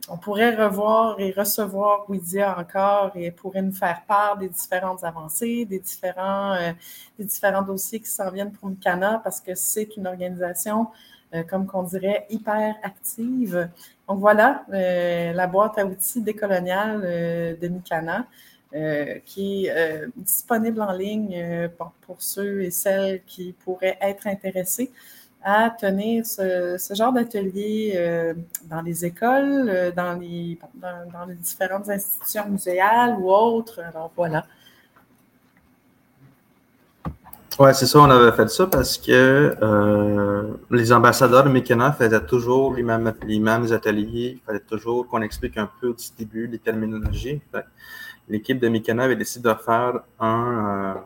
on 0.10 0.18
pourrait 0.18 0.56
revoir 0.56 1.20
et 1.20 1.32
recevoir 1.32 2.10
Widia 2.10 2.58
encore 2.58 3.12
et 3.16 3.26
elle 3.26 3.36
pourrait 3.36 3.62
nous 3.62 3.72
faire 3.72 4.02
part 4.08 4.38
des 4.38 4.50
différentes 4.50 5.04
avancées, 5.04 5.66
des 5.66 5.78
différents, 5.78 6.58
des 7.20 7.26
différents 7.26 7.62
dossiers 7.62 8.00
qui 8.00 8.10
s'en 8.10 8.32
viennent 8.32 8.52
pour 8.52 8.70
Mikana 8.70 9.22
parce 9.24 9.40
que 9.40 9.54
c'est 9.54 9.96
une 9.98 10.08
organisation 10.08 10.88
euh, 10.88 11.13
comme 11.44 11.66
qu'on 11.66 11.84
dirait, 11.84 12.26
hyper 12.30 12.76
active. 12.84 13.70
Donc 14.08 14.20
voilà, 14.20 14.66
euh, 14.74 15.34
la 15.34 15.48
boîte 15.48 15.78
à 15.78 15.86
outils 15.86 16.22
décoloniale 16.22 17.02
euh, 17.04 17.56
de 17.56 17.68
Mikana. 17.68 18.26
qui 19.26 19.68
est 19.68 20.08
disponible 20.16 20.82
en 20.82 20.94
ligne 20.94 21.70
pour, 22.08 22.18
ceux 22.20 22.64
et 22.64 22.72
celles 22.72 23.22
qui 23.24 23.54
pourraient 23.64 24.00
être 24.02 24.26
intéressés 24.26 24.92
à 25.44 25.70
tenir 25.70 26.26
ce, 26.26 26.94
genre 26.96 27.14
d'atelier 27.14 28.34
dans 28.72 28.82
les 28.82 29.06
écoles, 29.06 29.94
dans 29.96 30.14
les, 30.20 30.58
dans, 30.74 31.26
les 31.28 31.36
différentes 31.36 31.88
institutions 31.90 32.50
muséales 32.50 33.16
ou 33.20 33.30
autres. 33.30 33.80
Alors 33.80 34.12
voilà. 34.16 34.44
Oui, 37.60 37.70
c'est 37.76 37.86
ça, 37.86 38.00
on 38.00 38.10
avait 38.10 38.32
fait 38.32 38.48
ça 38.50 38.66
parce 38.66 38.98
que 38.98 39.56
euh, 39.62 40.54
les 40.72 40.92
ambassadeurs 40.92 41.44
de 41.44 41.50
Mekana 41.50 41.92
faisaient 41.92 42.26
toujours 42.26 42.74
les 42.74 42.82
mêmes, 42.82 43.06
ateliers. 43.72 44.38
Il 44.38 44.42
fallait 44.44 44.60
toujours 44.60 45.08
qu'on 45.08 45.22
explique 45.22 45.58
un 45.58 45.70
peu 45.80 45.90
au 45.90 45.96
début 46.18 46.48
les 46.48 46.58
terminologies. 46.58 47.42
L'équipe 48.28 48.60
de 48.60 48.70
Mekana 48.70 49.04
avait 49.04 49.16
décidé 49.16 49.50
de 49.50 49.54
faire 49.54 50.00
un, 50.20 51.04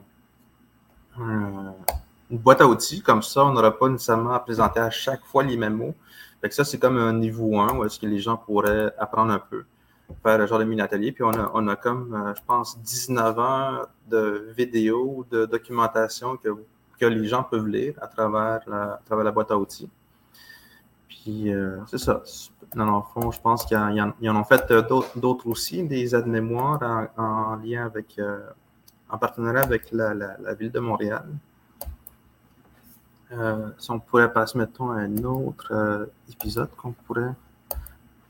euh, 1.20 1.72
une 2.32 2.38
boîte 2.38 2.62
à 2.62 2.68
outils. 2.68 3.02
Comme 3.02 3.24
ça, 3.24 3.44
on 3.44 3.52
n'aura 3.52 3.78
pas 3.78 3.90
nécessairement 3.90 4.34
à 4.34 4.40
présenter 4.40 4.80
à 4.80 4.90
chaque 4.90 5.26
fois 5.26 5.44
les 5.44 5.58
mêmes 5.58 5.76
mots. 5.76 5.96
Fait 6.40 6.48
que 6.48 6.56
ça, 6.56 6.64
c'est 6.64 6.80
comme 6.80 6.98
un 6.98 7.12
niveau 7.12 7.60
1 7.60 7.76
où 7.76 7.84
est-ce 7.84 8.00
que 8.00 8.06
les 8.06 8.20
gens 8.20 8.38
pourraient 8.38 8.94
apprendre 8.98 9.34
un 9.34 9.40
peu 9.40 9.66
faire 10.24 10.38
le 10.38 10.48
genre 10.48 10.60
de 10.60 10.64
mini-atelier. 10.64 11.12
Puis 11.12 11.24
on 11.24 11.32
a, 11.32 11.52
on 11.54 11.68
a 11.68 11.76
comme, 11.76 12.14
euh, 12.14 12.34
je 12.36 12.42
pense, 12.46 12.80
19 12.82 13.40
heures 13.40 13.90
de 14.10 14.52
vidéos, 14.56 15.26
de 15.30 15.46
documentation 15.46 16.38
que, 16.38 16.50
que 17.00 17.06
les 17.06 17.28
gens 17.28 17.44
peuvent 17.44 17.68
lire 17.68 17.96
à 18.02 18.08
travers 18.08 18.62
la, 18.68 18.94
à 18.94 19.02
travers 19.06 19.26
la 19.26 19.32
boîte 19.32 19.52
à 19.52 19.58
outils. 19.58 19.90
Puis 21.08 21.54
euh, 21.54 21.78
c'est 21.88 21.98
ça. 21.98 22.24
Dans 22.76 22.98
le 22.98 23.02
fond, 23.14 23.32
je 23.32 23.40
pense 23.40 23.66
qu'ils 23.66 23.78
en, 23.78 24.36
ont 24.36 24.44
fait 24.44 24.70
euh, 24.72 24.82
d'autres 25.16 25.48
aussi, 25.48 25.84
des 25.84 26.16
aides-mémoires 26.16 27.10
en, 27.18 27.56
lien 27.56 27.86
avec, 27.86 28.20
en 29.10 29.18
partenariat 29.18 29.62
avec 29.62 29.92
la, 29.92 30.14
la, 30.14 30.54
ville 30.54 30.72
de 30.72 30.80
Montréal. 30.80 31.26
si 33.78 33.92
on 33.92 34.00
pourrait 34.00 34.32
passer, 34.32 34.58
mettons, 34.58 34.92
à 34.92 34.98
un 34.98 35.18
autre 35.24 36.10
épisode 36.30 36.70
qu'on 36.76 36.92
pourrait 36.92 37.34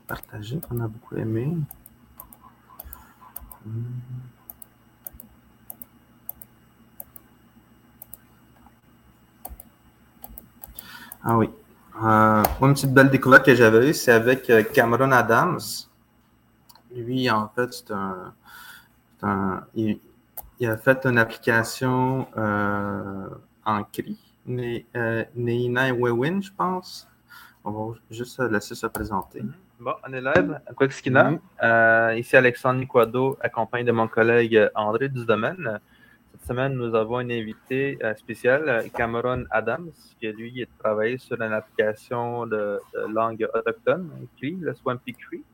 partager, 0.08 0.58
qu'on 0.58 0.80
a 0.80 0.88
beaucoup 0.88 1.16
aimé. 1.16 1.56
Ah 11.22 11.36
oui. 11.36 11.50
Euh, 12.02 12.42
une 12.62 12.74
petite 12.74 12.94
belle 12.94 13.10
découverte 13.10 13.44
que 13.44 13.54
j'avais 13.54 13.90
eue, 13.90 13.94
c'est 13.94 14.12
avec 14.12 14.48
euh, 14.50 14.62
Cameron 14.62 15.12
Adams. 15.12 15.60
Lui, 16.94 17.28
en 17.30 17.48
fait, 17.48 17.72
c'est 17.72 17.90
un, 17.92 19.66
il, 19.74 20.00
a 20.62 20.76
fait 20.76 21.04
une 21.06 21.18
application 21.18 22.28
euh, 22.36 23.28
en 23.64 23.84
CRI, 23.84 24.16
Neina 24.46 25.92
Wewin, 25.92 26.40
je 26.40 26.50
pense. 26.56 27.08
On 27.64 27.72
va 27.72 27.94
juste 28.10 28.38
laisser 28.40 28.74
se 28.74 28.86
présenter. 28.86 29.42
Mm-hmm. 29.42 29.67
Bon, 29.80 29.94
on 30.04 30.12
est 30.12 30.20
live. 30.20 30.60
Quoi 30.74 30.88
mhm. 30.88 31.40
euh, 31.62 32.16
ici 32.18 32.36
Alexandre 32.36 32.80
Niquado, 32.80 33.38
accompagné 33.40 33.84
de 33.84 33.92
mon 33.92 34.08
collègue 34.08 34.68
André 34.74 35.08
Dusdomaine. 35.08 35.78
Cette 36.32 36.48
semaine, 36.48 36.72
nous 36.74 36.96
avons 36.96 37.18
un 37.18 37.30
invité 37.30 37.96
euh, 38.02 38.12
spécial, 38.16 38.90
Cameron 38.92 39.44
Adams, 39.52 39.92
qui 40.18 40.26
lui 40.32 40.66
travaille 40.80 41.20
sur 41.20 41.40
une 41.40 41.52
application 41.52 42.44
de, 42.46 42.80
langue 43.08 43.46
autochtone, 43.54 44.26
le 44.42 44.74
Swampy 44.74 45.12
Cree. 45.12 45.44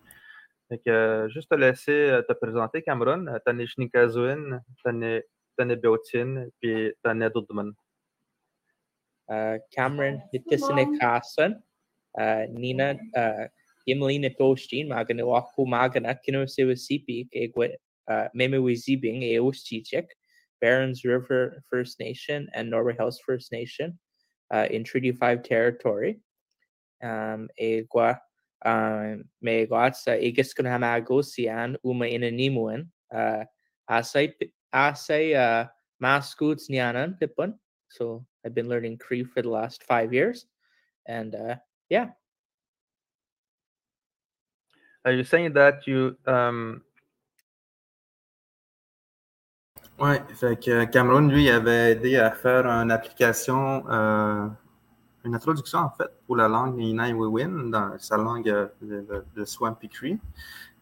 Donc, 0.71 0.81
euh, 0.87 1.29
juste 1.29 1.51
te 1.51 1.55
laisser 1.57 2.21
te 2.27 2.33
présenter, 2.33 2.81
Cameron. 2.81 3.27
Tane 3.45 3.67
Shnikazuin, 3.67 4.63
Tane 4.83 5.75
Beotin, 5.77 6.47
puis 6.63 6.95
Tane 7.03 7.29
Dudman. 7.29 7.73
Cameron 9.71 10.23
Hitisine 10.33 10.89
Nina 12.49 12.95
Imlína 13.89 14.31
tótíín 14.39 14.89
magan 14.89 15.19
nó 15.19 15.35
acu 15.37 15.67
maganach 15.67 16.23
cin 16.25 16.47
si 16.49 16.63
a 16.63 16.77
sipi 16.77 17.29
ag 17.35 17.77
uh, 18.09 18.29
mémehhuizíbing 18.35 19.23
é 19.23 19.41
ostíteach, 19.41 20.09
Barons 20.61 21.05
River 21.05 21.63
First 21.71 22.01
Nation 22.01 22.49
and 22.55 22.71
Norway 22.71 22.97
House 22.97 23.19
First 23.19 23.53
Nation 23.53 23.99
uh, 24.51 24.67
in 24.71 24.85
Treaty 24.85 25.13
5 25.13 25.43
territory. 25.43 26.21
Um, 27.03 27.49
égua 27.61 28.19
mé 28.65 29.67
gása 29.69 30.17
igus 30.17 30.55
gon 30.55 30.67
ha 30.67 30.79
agóíán 30.79 31.77
uma 31.85 32.07
ina 32.07 32.31
nímuin 32.31 32.89
asé 33.89 34.35
máscoots 36.01 36.71
nianan 36.71 37.19
pipun. 37.21 37.55
So 37.91 38.25
I've 38.45 38.55
been 38.55 38.69
learning 38.69 38.99
Cree 38.99 39.25
for 39.25 39.43
the 39.43 39.51
last 39.51 39.85
five 39.85 40.13
years. 40.13 40.47
And 41.07 41.35
uh, 41.35 41.57
yeah, 41.89 42.11
Are 45.05 45.13
you 45.13 45.23
saying 45.23 45.53
that 45.53 45.87
you 45.87 46.17
um... 46.27 46.81
Oui, 50.01 50.17
fait 50.35 50.57
que 50.57 50.85
Cameron, 50.87 51.29
lui, 51.29 51.51
avait 51.51 51.93
aidé 51.93 52.17
à 52.17 52.31
faire 52.33 52.67
une 52.67 52.91
application, 52.91 53.85
euh, 53.89 54.49
une 55.25 55.35
introduction 55.35 55.81
en 55.81 55.91
fait 55.91 56.11
pour 56.27 56.37
la 56.37 56.49
langue 56.49 56.81
Inai-Wewin, 56.81 57.71
dans 57.71 57.97
sa 57.99 58.17
langue 58.17 58.49
euh, 58.49 58.67
de, 58.81 59.45
Swampy 59.45 59.89
Cree. 59.89 60.19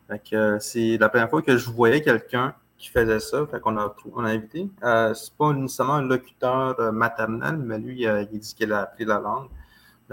Fait 0.09 0.19
que 0.19 0.37
euh, 0.37 0.59
c'est 0.61 0.97
la 0.99 1.09
première 1.09 1.29
fois 1.29 1.43
que 1.43 1.57
je 1.57 1.69
voyais 1.69 2.01
quelqu'un 2.01 2.55
qui 2.79 2.89
faisait 2.89 3.21
ça. 3.21 3.45
Fait 3.47 3.61
qu'on 3.61 3.77
a, 3.77 3.95
on 4.15 4.25
a 4.25 4.31
invité. 4.31 4.71
Euh, 4.83 5.13
c'est 5.15 5.35
pas 5.35 5.53
nécessairement 5.53 5.95
un 5.95 6.03
locuteur 6.03 6.79
euh, 6.81 6.93
maternel, 6.93 7.57
mais 7.57 7.79
lui, 7.79 8.05
il 8.05 8.39
dit 8.39 8.55
qu'il 8.55 8.73
a 8.73 8.83
appris 8.83 9.05
la 9.05 9.19
langue 9.19 9.49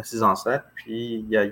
de 0.02 0.06
ses 0.06 0.24
ancêtres, 0.24 0.66
puis 0.76 1.26
il 1.30 1.38
a, 1.38 1.44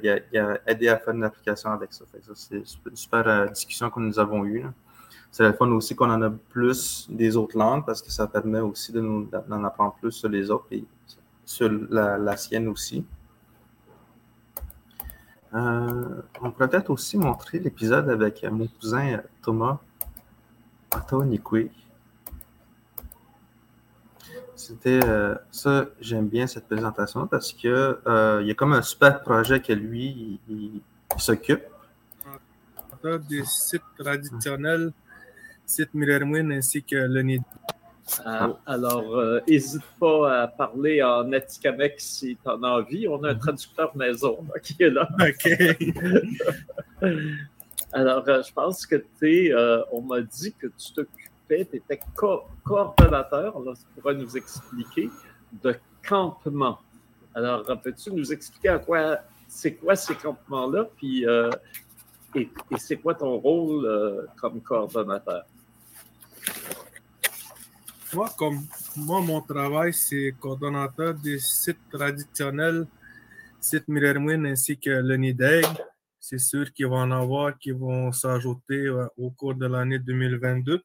aidé 0.66 0.88
à 0.88 0.98
faire 0.98 1.14
une 1.14 1.24
application 1.24 1.72
avec 1.72 1.92
ça. 1.94 2.06
c'est 2.34 2.56
une 2.56 2.96
super 2.96 3.28
euh, 3.28 3.48
discussion 3.48 3.90
que 3.90 4.00
nous 4.00 4.18
avons 4.20 4.46
eue. 4.46 4.66
C'est 5.32 5.44
le 5.44 5.54
fun 5.54 5.70
aussi 5.72 5.96
qu'on 5.96 6.10
en 6.10 6.22
a 6.22 6.30
plus 6.30 7.08
des 7.10 7.36
autres 7.36 7.58
langues 7.58 7.86
parce 7.86 8.02
que 8.02 8.10
ça 8.10 8.28
permet 8.28 8.60
aussi 8.60 8.92
de 8.92 9.02
nous 9.02 9.26
d'en 9.26 9.64
apprendre 9.66 9.96
plus 10.00 10.14
sur 10.14 10.30
les 10.30 10.50
autres 10.50 10.68
et 10.72 10.86
sur 11.44 11.70
la, 11.90 12.38
sienne 12.38 12.70
aussi. 12.70 13.06
Euh, 15.54 16.22
on 16.42 16.52
pourrait 16.52 16.70
peut-être 16.70 16.90
aussi 16.90 17.18
montrer 17.18 17.60
l'épisode 17.60 18.10
avec 18.10 18.44
mon 18.44 18.68
cousin 18.68 19.22
Thomas 19.42 19.80
Otonikwe. 20.96 21.70
C'était 24.58 25.00
euh, 25.06 25.36
ça, 25.52 25.86
j'aime 26.02 26.28
bien 26.28 26.48
cette 26.48 26.66
présentation 26.66 27.28
parce 27.28 27.54
que 27.54 28.00
euh, 28.08 28.40
il 28.42 28.48
y 28.48 28.52
a 28.52 28.56
comme 28.56 28.74
un 28.74 28.82
super 28.82 29.22
projet 29.22 29.62
que 29.62 29.72
lui, 29.72 30.40
il, 30.50 30.82
s'occupe. 31.18 31.62
Des 33.30 33.46
sites 33.46 33.84
traditionnels, 33.98 34.92
sites 35.64 35.94
Mirerwin 35.94 36.52
ainsi 36.52 36.82
que 36.82 36.96
le 36.96 37.22
nid. 37.22 37.42
Euh, 38.26 38.48
alors, 38.66 39.42
n'hésite 39.48 39.84
pas 40.00 40.42
à 40.42 40.48
parler 40.48 41.04
en 41.04 41.32
Atikamekw 41.32 41.94
si 42.00 42.36
tu 42.42 42.50
en 42.50 42.64
as 42.64 42.80
envie. 42.80 43.08
On 43.08 43.24
a 43.24 43.30
un 43.30 43.36
traducteur 43.36 43.96
maison 43.96 44.40
qui 44.64 44.76
est 44.80 44.90
là. 44.90 45.08
OK. 45.20 45.50
alors, 47.94 48.26
je 48.26 48.54
pense 48.54 48.88
que 48.88 48.96
tu 49.20 49.54
on 49.92 50.02
m'a 50.02 50.22
dit 50.22 50.52
que 50.54 50.68
tu 50.68 50.94
t'occupes 50.94 51.27
tu 51.48 51.78
étais 51.78 52.00
coordonnateur, 52.64 53.60
là, 53.60 53.74
tu 53.76 54.02
pourrais 54.02 54.16
nous 54.16 54.36
expliquer, 54.36 55.10
de 55.64 55.76
campement. 56.08 56.80
Alors, 57.34 57.66
peux-tu 57.82 58.12
nous 58.12 58.32
expliquer 58.32 58.70
à 58.70 58.80
quoi, 58.80 59.20
c'est 59.48 59.76
quoi 59.76 59.96
ces 59.96 60.16
campements-là, 60.16 60.88
puis 60.98 61.26
euh, 61.26 61.50
et, 62.36 62.50
c'est 62.78 62.98
quoi 62.98 63.16
ton 63.16 63.38
rôle 63.38 63.86
euh, 63.86 64.26
comme 64.36 64.62
coordonnateur? 64.62 65.46
Moi, 68.14 68.30
comme 68.38 68.60
moi, 68.96 69.22
mon 69.22 69.42
travail, 69.42 69.94
c'est 69.94 70.34
coordonnateur 70.40 71.14
des 71.14 71.40
sites 71.40 71.90
traditionnels, 71.92 72.88
sites 73.60 73.88
Mirerwin 73.88 74.46
ainsi 74.46 74.78
que 74.78 74.90
le 74.90 75.18
Nideg. 75.18 75.66
c'est 76.20 76.40
sûr 76.40 76.72
qu'il 76.74 76.88
va 76.88 76.98
en 76.98 77.12
avoir 77.12 77.58
qui 77.58 77.72
vont 77.72 78.12
s'ajouter 78.12 78.90
au 79.18 79.30
cours 79.32 79.56
de 79.56 79.66
l'année 79.66 80.00
2022. 80.00 80.82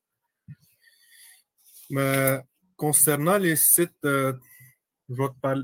Mais 1.93 2.41
concernant 2.75 3.37
les 3.37 3.55
sites, 3.55 3.93
je, 4.03 4.33
vais 5.11 5.29
parler, 5.43 5.63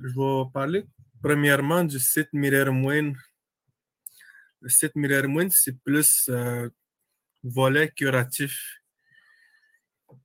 parler, 0.53 0.85
premièrement 1.23 1.83
du 1.85 1.99
site 1.99 2.29
Mirermoine. 2.35 3.17
Le 4.61 4.69
site 4.69 4.95
Mirermoine, 4.95 5.51
c'est 5.51 5.83
plus 5.83 6.31
volet 7.43 7.89
curatif. 7.97 8.83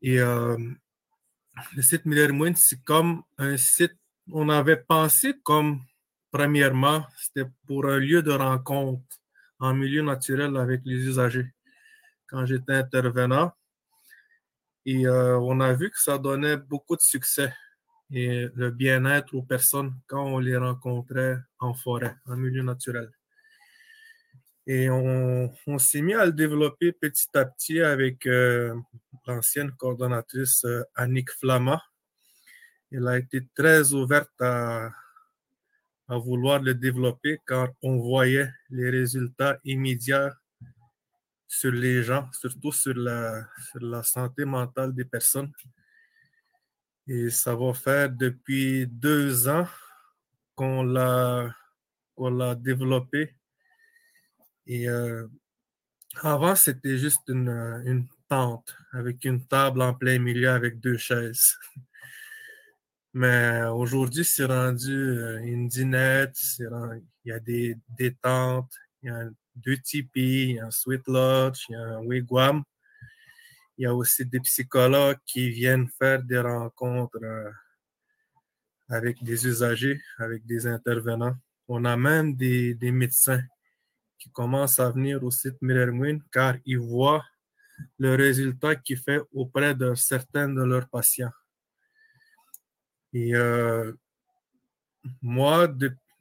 Et 0.02 0.18
le 0.18 1.82
site 1.82 2.06
Mirermoine, 2.06 2.58
c'est 2.58 2.84
comme 2.84 3.24
un 3.38 3.56
site, 3.56 3.96
on 4.30 4.50
avait 4.50 4.84
pensé 4.84 5.36
comme, 5.42 5.80
premièrement, 6.32 7.08
c'était 7.18 7.50
pour 7.66 7.86
un 7.86 8.00
lieu 8.00 8.22
de 8.22 8.32
rencontre 8.32 9.22
en 9.58 9.74
milieu 9.74 10.02
naturel 10.02 10.58
avec 10.58 10.82
les 10.84 10.98
usagers 10.98 11.48
quand 12.28 12.46
j'étais 12.46 12.74
intervenant. 12.74 13.54
Et 14.86 15.08
on 15.08 15.60
a 15.62 15.74
vu 15.74 15.90
que 15.92 16.00
ça 16.00 16.18
donnait 16.18 16.58
beaucoup 16.58 16.96
de 16.96 17.02
succès 17.02 17.54
et 18.12 18.48
le 18.54 18.70
bien-être 18.70 19.34
aux 19.34 19.42
personnes 19.42 19.94
quand 20.08 20.24
on 20.24 20.40
les 20.40 20.56
rencontrait 20.56 21.38
en 21.60 21.74
forêt, 21.74 22.16
en 22.26 22.36
milieu 22.36 22.62
naturel. 22.62 23.10
Et 24.66 24.90
on, 24.90 25.52
s'est 25.78 26.02
mis 26.02 26.14
à 26.14 26.26
le 26.26 26.32
développer 26.32 26.94
petit 26.94 27.28
à 27.34 27.44
petit 27.44 27.82
avec 27.82 28.26
euh, 28.28 28.74
l'ancienne 29.28 29.72
coordonnatrice 29.72 30.64
euh, 30.64 30.84
Annick 30.96 31.32
Flamma. 31.32 31.84
Elle 32.92 33.08
a 33.08 33.18
été 33.18 33.46
très 33.56 33.92
ouverte 33.92 34.40
à, 34.40 34.90
à 36.08 36.18
vouloir 36.18 36.62
le 36.62 36.76
développer 36.76 37.42
car 37.46 37.70
on 37.82 37.98
voyait 37.98 38.50
les 38.70 38.90
résultats 38.90 39.60
immédiats 39.66 40.34
sur 41.60 41.72
les 41.72 42.04
gens, 42.04 42.30
surtout 42.32 42.72
sur 42.72 42.96
la, 42.96 44.04
santé 44.04 44.46
mentale 44.46 44.94
des 44.94 45.06
personnes. 45.06 45.52
Et 47.08 47.30
ça 47.30 47.56
va 47.56 47.74
faire 47.74 48.10
depuis 48.10 48.88
deux 48.88 49.48
ans 49.48 49.68
qu'on 50.56 50.84
l'a 50.84 51.54
qu'on 52.16 52.30
l'a 52.30 52.54
développé 52.54 53.36
et 54.66 54.88
euh, 54.88 55.28
avant, 56.22 56.56
c'était 56.56 56.98
juste 56.98 57.28
une, 57.28 57.50
une, 57.86 58.08
tente 58.30 58.76
avec 58.94 59.26
une 59.26 59.46
table 59.46 59.82
en 59.82 59.94
plein 59.94 60.18
milieu 60.20 60.50
avec 60.50 60.80
deux 60.80 60.98
chaises. 60.98 61.58
Mais 63.14 63.64
aujourd'hui, 63.66 64.24
c'est 64.24 64.46
rendu 64.46 64.96
euh, 64.96 65.40
une 65.44 65.68
dinette, 65.68 66.38
il 66.60 67.04
y 67.26 67.32
a 67.32 67.40
des, 67.40 67.78
des, 67.90 68.16
tentes, 68.16 68.74
il 69.04 69.08
y 69.08 69.12
a 69.12 69.30
deux 69.56 69.78
tipis, 69.78 70.60
un 70.62 70.72
sweet 70.72 71.08
lodge, 71.08 71.66
il 71.70 71.74
y 71.74 71.76
a 71.76 71.82
un 71.82 72.00
wigwam. 72.00 72.64
Il 73.78 73.84
y 73.84 73.86
a 73.86 73.94
aussi 73.94 74.26
des 74.26 74.40
psychologues 74.40 75.18
qui 75.26 75.50
viennent 75.50 75.90
faire 75.90 76.22
des 76.22 76.40
rencontres 76.40 77.24
euh, 77.24 77.52
avec 78.90 79.24
des 79.24 79.48
usagers, 79.48 80.00
avec 80.20 80.46
des 80.46 80.68
intervenants. 80.68 81.36
On 81.68 81.86
a 81.86 81.98
même 81.98 82.36
des, 82.36 82.76
médecins 82.92 83.42
qui 84.20 84.30
commencent 84.32 84.80
à 84.80 84.92
venir 84.92 85.24
au 85.24 85.32
site 85.32 85.62
Mirrormoon 85.62 86.20
car 86.32 86.56
ils 86.66 86.78
voient 86.78 87.24
le 87.98 88.16
résultat 88.16 88.76
qu'il 88.76 88.98
fait 88.98 89.22
auprès 89.32 89.74
de 89.74 89.96
certains 89.96 90.50
de 90.50 90.64
leurs 90.64 90.88
patients. 90.88 91.32
Et 93.12 93.36
euh, 93.36 93.94
moi, 95.22 95.68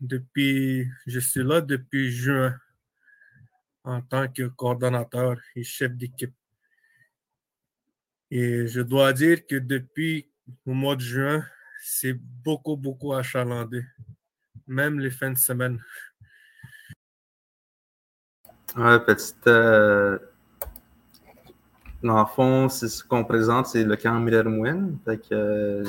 depuis, 0.01 0.89
je 1.07 1.21
suis 1.21 1.45
là 1.45 1.61
depuis 1.61 2.11
juin 2.11 2.57
en 3.85 4.01
tant 4.01 4.29
que 4.29 4.45
coordonnateur 4.49 5.39
et 5.57 5.65
chef 5.65 5.93
d'équipe. 5.93 6.35
Et 8.31 8.67
je 8.67 8.81
dois 8.81 9.13
dire 9.13 9.47
que 9.47 9.57
depuis 9.57 10.31
le 10.67 10.73
mois 10.73 10.97
de 10.97 11.01
juin, 11.01 11.45
c'est 11.83 12.15
beaucoup, 12.15 12.77
beaucoup 12.77 13.13
achalandé, 13.13 13.85
même 14.67 14.99
les 14.99 15.11
fins 15.11 15.33
de 15.33 15.39
semaine. 15.39 15.83
Ouais, 18.77 18.99
petite. 19.01 19.47
Euh... 19.47 20.19
Dans 22.03 22.19
le 22.19 22.27
fond, 22.27 22.69
ce 22.69 23.05
qu'on 23.05 23.25
présente, 23.25 23.67
c'est 23.67 23.85
le 23.85 23.95
camp 23.97 24.25
que, 24.25 25.21
euh, 25.33 25.85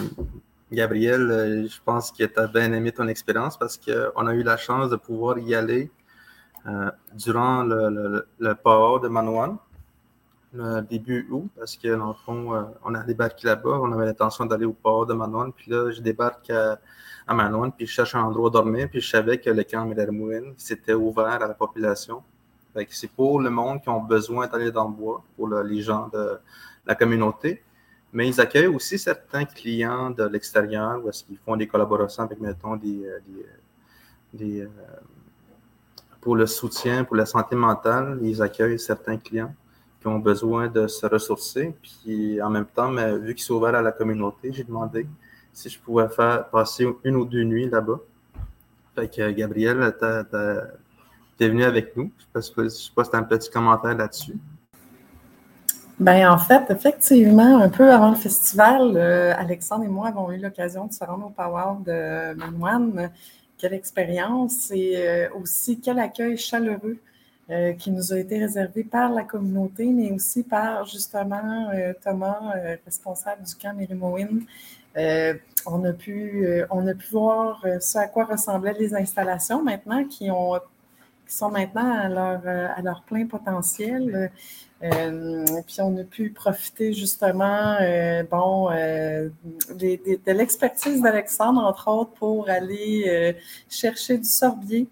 Gabriel, 0.72 1.32
euh, 1.32 1.68
je 1.68 1.80
pense 1.84 2.12
que 2.12 2.24
tu 2.24 2.40
as 2.40 2.48
bien 2.48 2.72
aimé 2.72 2.92
ton 2.92 3.08
expérience 3.08 3.58
parce 3.58 3.78
qu'on 3.78 4.28
a 4.28 4.34
eu 4.36 4.44
la 4.44 4.58
chance 4.58 4.92
de 4.92 4.96
pouvoir 4.96 5.40
y 5.40 5.56
aller 5.56 5.90
euh, 6.68 6.92
durant 7.14 7.64
le, 7.64 7.90
le, 7.90 8.28
le 8.40 8.56
power 8.56 9.02
de 9.02 9.08
Manouane, 9.08 9.58
le 10.54 10.82
début 10.82 11.28
août, 11.32 11.50
parce 11.58 11.76
que 11.76 11.96
dans 11.96 12.10
le 12.10 12.14
fond, 12.14 12.54
euh, 12.54 12.64
on 12.84 12.94
a 12.94 13.04
débarqué 13.04 13.48
là-bas, 13.48 13.80
on 13.82 13.92
avait 13.92 14.06
l'intention 14.06 14.46
d'aller 14.46 14.66
au 14.66 14.74
port 14.74 15.06
de 15.06 15.14
Manouane, 15.14 15.52
puis 15.52 15.72
là, 15.72 15.92
je 15.92 16.00
débarque 16.00 16.50
à, 16.52 16.80
à 17.28 17.34
Manouane, 17.34 17.72
puis 17.72 17.88
je 17.88 17.92
cherche 17.92 18.16
un 18.16 18.24
endroit 18.24 18.48
où 18.48 18.52
dormir, 18.52 18.88
puis 18.90 19.02
je 19.02 19.10
savais 19.10 19.40
que 19.40 19.50
le 19.50 19.64
camp 19.64 19.86
Miller-Mouin, 19.86 20.54
c'était 20.58 20.94
ouvert 20.94 21.42
à 21.42 21.48
la 21.48 21.54
population. 21.54 22.22
C'est 22.90 23.12
pour 23.12 23.40
le 23.40 23.50
monde 23.50 23.82
qui 23.82 23.90
ont 23.90 24.02
besoin 24.02 24.48
d'aller 24.48 24.72
dans 24.72 24.88
le 24.88 24.94
bois, 24.94 25.24
pour 25.36 25.48
le, 25.48 25.62
les 25.64 25.82
gens 25.82 26.10
de 26.12 26.40
la 26.86 26.96
communauté. 26.96 27.64
Mais 28.12 28.28
ils 28.28 28.40
accueillent 28.40 28.68
aussi 28.68 28.98
certains 29.00 29.46
clients 29.46 30.12
de 30.12 30.24
l'extérieur 30.24 31.04
où 31.04 31.10
est-ce 31.10 31.24
qu'ils 31.24 31.38
font 31.38 31.56
des 31.56 31.68
collaborations 31.68 32.24
avec, 32.24 32.40
mettons, 32.40 32.76
des, 32.76 33.08
des, 33.28 33.46
des 34.34 34.62
euh, 34.62 34.68
pour 36.24 36.36
le 36.36 36.48
soutien, 36.48 37.04
pour 37.04 37.18
la 37.18 37.26
santé 37.26 37.56
mentale. 37.56 38.18
Ils 38.22 38.42
accueillent 38.42 38.80
certains 38.80 39.18
clients 39.18 39.54
qui 40.00 40.08
ont 40.08 40.20
besoin 40.20 40.68
de 40.68 40.88
se 40.88 41.06
ressourcer. 41.06 41.76
Puis 41.82 42.42
en 42.42 42.50
même 42.50 42.66
temps, 42.66 42.92
vu 42.92 43.36
qu'ils 43.36 43.44
sont 43.44 43.56
ouverts 43.56 43.76
à 43.76 43.82
la 43.82 43.92
communauté, 43.92 44.52
j'ai 44.54 44.64
demandé 44.64 45.06
si 45.52 45.70
je 45.70 45.80
pouvais 45.80 46.08
faire 46.08 46.48
passer 46.50 46.88
une 47.04 47.18
ou 47.18 47.26
deux 47.26 47.44
nuits 47.44 47.70
là-bas. 47.70 48.00
Fait 48.96 49.08
que 49.08 49.32
Gabriel, 49.32 49.94
tu 50.00 51.44
es 51.44 51.50
venu 51.50 51.64
avec 51.64 51.96
nous. 51.98 52.12
Je 52.36 52.42
sais 52.42 52.54
tu 52.56 53.02
as 53.14 53.18
un 53.18 53.24
petit 53.24 53.50
commentaire 53.50 53.96
là-dessus. 53.96 54.38
Ben 56.00 56.28
en 56.28 56.40
fait, 56.40 56.64
effectivement, 56.70 57.60
un 57.60 57.70
peu 57.70 57.92
avant 57.92 58.10
le 58.10 58.16
festival, 58.16 58.94
euh, 58.96 59.34
Alexandre 59.38 59.84
et 59.84 59.88
moi 59.88 60.08
avons 60.08 60.32
eu 60.32 60.38
l'occasion 60.38 60.88
de 60.88 60.92
se 60.92 61.04
rendre 61.04 61.28
au 61.28 61.30
Power 61.30 61.76
de 61.86 62.34
Manoine. 62.34 63.12
Quelle 63.64 63.76
expérience 63.76 64.72
et 64.72 64.98
euh, 64.98 65.30
aussi 65.42 65.80
quel 65.80 65.98
accueil 65.98 66.36
chaleureux 66.38 66.98
euh, 67.50 67.72
qui 67.72 67.92
nous 67.92 68.12
a 68.12 68.20
été 68.20 68.38
réservé 68.38 68.84
par 68.84 69.10
la 69.10 69.24
communauté, 69.24 69.86
mais 69.86 70.12
aussi 70.12 70.44
par 70.44 70.86
justement 70.86 71.70
euh, 71.74 71.94
Thomas, 72.04 72.42
responsable 72.84 73.44
du 73.44 73.56
camp 73.56 73.74
Mérimoine. 73.74 74.42
on, 75.66 75.86
a 75.86 75.94
pu, 75.94 76.46
on 76.72 76.86
a 76.86 76.94
pu 76.94 77.08
voir 77.10 77.66
ce 77.80 78.00
à 78.00 78.08
quoi 78.08 78.26
ressemblaient 78.26 78.76
les 78.78 78.94
installations 78.94 79.64
maintenant 79.64 80.04
qui 80.04 80.30
ont 80.30 80.60
qui 81.26 81.34
sont 81.34 81.50
maintenant 81.50 81.90
à 81.90 82.10
leur, 82.10 82.46
à 82.46 82.82
leur 82.82 83.04
plein 83.04 83.26
potentiel. 83.28 84.30
Euh, 84.84 85.46
puis 85.66 85.78
on 85.80 85.96
a 85.98 86.04
pu 86.04 86.32
profiter 86.32 86.92
justement, 86.94 87.78
euh, 87.82 88.24
bon, 88.24 88.70
euh, 88.72 89.30
de, 89.70 90.32
l'expertise 90.32 91.02
d'Alexandre, 91.02 91.62
entre 91.64 91.88
autres, 91.90 92.12
pour 92.12 92.50
aller 92.50 93.36
chercher 93.70 94.18
du 94.18 94.26
sorbier. 94.26 94.88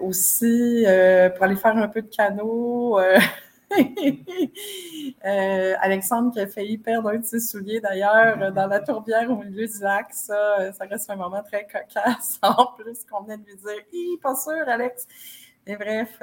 aussi, 0.00 0.84
pour 1.36 1.44
aller 1.44 1.56
faire 1.56 1.76
un 1.76 1.88
peu 1.88 2.02
de 2.02 2.08
canot. 2.08 2.98
Alexandre 5.22 6.32
qui 6.32 6.40
a 6.40 6.46
failli 6.46 6.78
perdre 6.78 7.10
un 7.10 7.18
de 7.18 7.24
ses 7.24 7.40
souliers 7.40 7.80
d'ailleurs 7.80 8.52
dans 8.52 8.66
la 8.66 8.80
tourbière 8.80 9.30
au 9.30 9.36
milieu 9.36 9.66
du 9.66 9.80
lac, 9.80 10.06
ça, 10.10 10.72
ça 10.72 10.84
reste 10.86 11.10
un 11.10 11.16
moment 11.16 11.42
très 11.42 11.66
cocasse 11.66 12.38
en 12.42 12.66
plus 12.78 13.04
qu'on 13.04 13.22
venait 13.24 13.36
de 13.36 13.44
lui 13.44 13.56
dire 13.56 14.18
pas 14.22 14.34
sûr, 14.34 14.66
Alex. 14.66 15.06
Et 15.66 15.76
bref, 15.76 16.18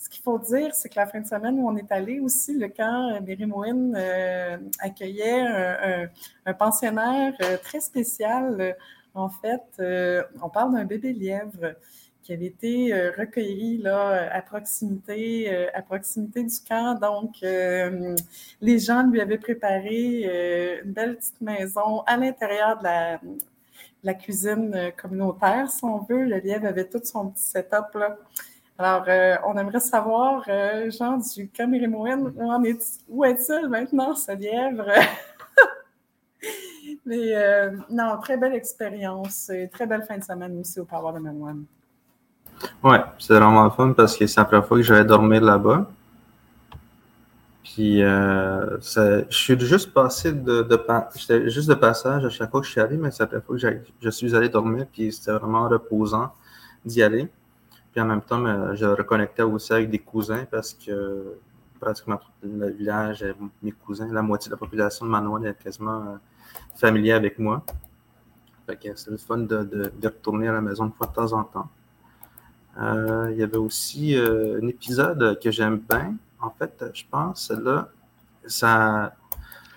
ce 0.00 0.08
qu'il 0.08 0.22
faut 0.22 0.38
dire, 0.38 0.74
c'est 0.74 0.88
que 0.88 0.96
la 0.96 1.06
fin 1.06 1.20
de 1.20 1.26
semaine 1.26 1.58
où 1.58 1.68
on 1.68 1.76
est 1.76 1.92
allé 1.92 2.20
aussi, 2.20 2.56
le 2.58 2.68
camp 2.68 3.20
Mérimouine 3.20 3.94
euh, 3.94 4.56
accueillait 4.78 6.08
un, 6.46 6.54
pensionnaire 6.54 7.34
euh, 7.42 7.58
très 7.62 7.80
spécial. 7.80 8.74
En 9.14 9.28
fait, 9.28 9.62
euh, 9.78 10.22
on 10.42 10.48
parle 10.48 10.72
d'un 10.72 10.84
bébé 10.84 11.12
lièvre 11.12 11.74
qui 12.22 12.32
avait 12.32 12.46
été 12.46 12.94
euh, 12.94 13.12
recueilli 13.16 13.78
là, 13.78 14.32
à 14.32 14.40
proximité, 14.40 15.52
euh, 15.52 15.66
à 15.74 15.82
proximité 15.82 16.44
du 16.44 16.56
camp. 16.66 16.94
Donc, 16.94 17.36
les 17.42 18.78
gens 18.78 19.02
lui 19.06 19.20
avaient 19.20 19.38
préparé 19.38 20.80
une 20.82 20.92
belle 20.92 21.16
petite 21.16 21.40
maison 21.42 22.00
à 22.06 22.16
l'intérieur 22.16 22.78
de 22.78 22.84
la, 22.84 23.18
de 23.18 23.38
la 24.02 24.14
cuisine 24.14 24.92
communautaire, 24.96 25.70
si 25.70 25.84
on 25.84 25.98
veut. 25.98 26.24
Le 26.24 26.38
lièvre 26.38 26.66
avait 26.66 26.88
tout 26.88 27.00
son 27.04 27.28
petit 27.28 27.42
setup 27.42 27.94
là. 27.94 28.16
Alors, 28.82 29.04
euh, 29.08 29.36
on 29.44 29.58
aimerait 29.58 29.78
savoir, 29.78 30.42
euh, 30.48 30.90
Jean 30.90 31.18
du 31.18 31.50
Camérémoine, 31.50 32.32
où, 32.34 32.64
est, 32.64 33.02
où 33.10 33.26
est-il 33.26 33.68
maintenant, 33.68 34.14
ce 34.14 34.32
lièvre? 34.32 34.86
Mais 37.04 37.36
euh, 37.36 37.72
non, 37.90 38.16
très 38.22 38.38
belle 38.38 38.54
expérience 38.54 39.50
et 39.50 39.68
très 39.68 39.84
belle 39.84 40.02
fin 40.04 40.16
de 40.16 40.24
semaine 40.24 40.58
aussi 40.58 40.80
au 40.80 40.86
Power 40.86 41.12
de 41.12 41.18
Manoine. 41.18 41.64
Ouais, 42.82 43.02
c'est 43.18 43.34
vraiment 43.34 43.70
fun 43.70 43.92
parce 43.92 44.16
que 44.16 44.26
c'est 44.26 44.40
la 44.40 44.46
première 44.46 44.66
fois 44.66 44.78
que 44.78 44.82
j'allais 44.82 45.04
dormir 45.04 45.42
là-bas. 45.42 45.86
Puis, 47.62 48.00
je 48.00 49.26
suis 49.28 49.60
juste 49.60 49.92
passé 49.92 50.32
de, 50.32 50.62
de 50.62 51.48
juste 51.50 51.68
de 51.68 51.74
passage 51.74 52.24
à 52.24 52.30
chaque 52.30 52.50
fois 52.50 52.62
que 52.62 52.66
je 52.66 52.72
suis 52.72 52.80
allé, 52.80 52.96
mais 52.96 53.10
c'est 53.10 53.24
la 53.24 53.26
première 53.26 53.44
fois 53.44 53.58
que 53.58 53.82
je 54.00 54.08
suis 54.08 54.34
allé 54.34 54.48
dormir, 54.48 54.86
puis 54.90 55.12
c'était 55.12 55.32
vraiment 55.32 55.68
reposant 55.68 56.32
d'y 56.86 57.02
aller. 57.02 57.28
Puis 57.92 58.00
en 58.00 58.04
même 58.06 58.22
temps, 58.22 58.38
me- 58.38 58.74
je 58.76 58.84
reconnectais 58.86 59.42
aussi 59.42 59.72
avec 59.72 59.90
des 59.90 59.98
cousins 59.98 60.44
parce 60.50 60.72
que 60.74 61.36
pratiquement 61.80 62.16
tout 62.18 62.30
le 62.42 62.68
village, 62.70 63.22
euh, 63.22 63.32
mes 63.62 63.72
cousins, 63.72 64.06
la 64.12 64.22
moitié 64.22 64.48
de 64.48 64.54
la 64.54 64.58
population 64.58 65.06
de 65.06 65.10
Manoine 65.10 65.46
est 65.46 65.54
quasiment 65.62 66.00
euh, 66.02 66.16
familier 66.76 67.12
avec 67.12 67.38
moi. 67.38 67.64
Fait 68.66 68.76
que 68.76 68.94
c'est 68.94 69.10
le 69.10 69.16
fun 69.16 69.38
de, 69.38 69.64
de- 69.64 69.92
de 70.00 70.08
retourner 70.08 70.48
à 70.48 70.52
la 70.52 70.60
maison 70.60 70.84
une 70.86 70.92
fois 70.92 71.06
de 71.08 71.12
temps 71.14 71.32
en 71.32 71.42
temps. 71.44 71.68
Euh, 72.80 73.28
il 73.32 73.38
y 73.38 73.42
avait 73.42 73.56
aussi 73.56 74.16
euh, 74.16 74.60
un 74.62 74.68
épisode 74.68 75.38
que 75.42 75.50
j'aime 75.50 75.78
bien. 75.78 76.14
En 76.40 76.50
fait, 76.50 76.84
je 76.94 77.02
pense, 77.10 77.50
là, 77.50 77.88
ça. 78.46 79.14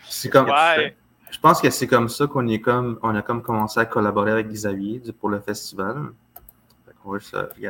C'est 0.07 0.29
comme. 0.29 0.45
Ouais. 0.77 0.95
Je 1.31 1.39
pense 1.39 1.59
que 1.59 1.69
c'est 1.71 1.87
comme 1.87 2.09
ça 2.09 2.27
qu'on 2.27 2.47
est 2.47 2.61
comme 2.61 2.99
on 3.01 3.15
a 3.15 3.23
comme 3.23 3.41
commencé 3.41 3.79
à 3.79 3.85
collaborer 3.85 4.31
avec 4.31 4.49
Xavier 4.49 5.01
pour 5.19 5.29
le 5.29 5.39
festival. 5.39 5.97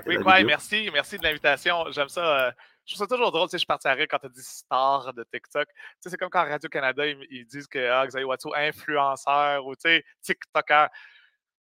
Oui, 0.05 0.15
la 0.15 0.21
ouais, 0.21 0.43
merci, 0.43 0.89
merci 0.93 1.17
de 1.17 1.23
l'invitation. 1.23 1.85
J'aime 1.91 2.09
ça. 2.09 2.47
euh, 2.47 2.51
je 2.85 2.93
trouve 2.95 3.07
ça 3.07 3.15
toujours 3.15 3.31
drôle. 3.31 3.47
Tu 3.47 3.51
sais, 3.51 3.59
je 3.59 3.65
partirais 3.65 4.07
quand 4.07 4.19
tu 4.19 4.25
as 4.25 4.29
dit 4.29 4.43
star 4.43 5.13
de 5.13 5.23
TikTok. 5.23 5.67
Tu 5.67 5.73
sais, 6.01 6.09
c'est 6.09 6.17
comme 6.17 6.29
quand 6.29 6.43
Radio-Canada, 6.43 7.05
ils, 7.05 7.17
ils 7.29 7.45
disent 7.45 7.67
que 7.67 7.79
ah, 7.89 8.05
Xavier 8.05 8.25
Watteau, 8.25 8.53
influenceur 8.55 9.65
ou 9.65 9.75
tu 9.75 9.81
sais, 9.83 10.05
TikToker. 10.21 10.87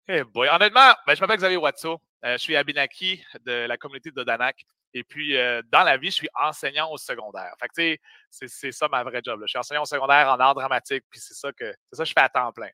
Eh 0.07 0.23
boy. 0.23 0.49
Honnêtement, 0.49 0.91
ben, 1.07 1.15
je 1.15 1.21
m'appelle 1.21 1.37
Xavier 1.37 1.57
Watteau. 1.57 2.01
Euh, 2.25 2.33
je 2.33 2.37
suis 2.37 2.55
Abinaki 2.55 3.23
de 3.45 3.65
la 3.67 3.77
communauté 3.77 4.11
de 4.11 4.23
Danac. 4.23 4.65
Et 4.95 5.03
puis, 5.03 5.35
euh, 5.37 5.61
dans 5.71 5.83
la 5.83 5.97
vie, 5.97 6.07
je 6.11 6.15
suis 6.15 6.29
enseignant 6.41 6.89
au 6.91 6.97
secondaire. 6.97 7.53
Fait 7.59 7.67
que, 7.67 7.73
tu 7.73 7.81
sais, 7.81 7.99
c'est- 8.29 8.47
c'est 8.47 8.71
ça 8.71 8.87
ma 8.87 9.03
vraie 9.03 9.21
job. 9.23 9.39
là. 9.39 9.45
Je 9.47 9.51
suis 9.51 9.57
enseignant 9.59 9.81
au 9.81 9.85
secondaire 9.85 10.27
en 10.29 10.39
art 10.39 10.53
dramatique, 10.53 11.03
puis 11.09 11.19
c'est 11.19 11.33
ça 11.33 11.51
que 11.51 11.65
c'est 11.89 11.95
ça 11.95 12.03
que 12.03 12.09
je 12.09 12.13
fais 12.13 12.21
à 12.21 12.29
temps 12.29 12.51
plein. 12.51 12.69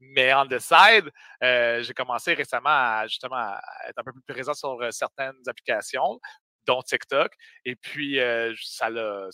Mais 0.00 0.32
on 0.34 0.46
the 0.46 0.58
side, 0.58 1.10
euh, 1.42 1.82
j'ai 1.82 1.94
commencé 1.94 2.34
récemment 2.34 2.68
à 2.70 3.06
justement 3.06 3.54
être 3.88 3.98
un 3.98 4.02
peu 4.02 4.12
plus 4.12 4.22
présent 4.34 4.54
sur 4.54 4.80
euh, 4.80 4.90
certaines 4.90 5.36
applications, 5.46 6.20
dont 6.66 6.82
TikTok. 6.82 7.32
Et 7.64 7.76
puis, 7.76 8.18
euh, 8.20 8.52
ça 8.60 8.90
l'a 8.90 9.28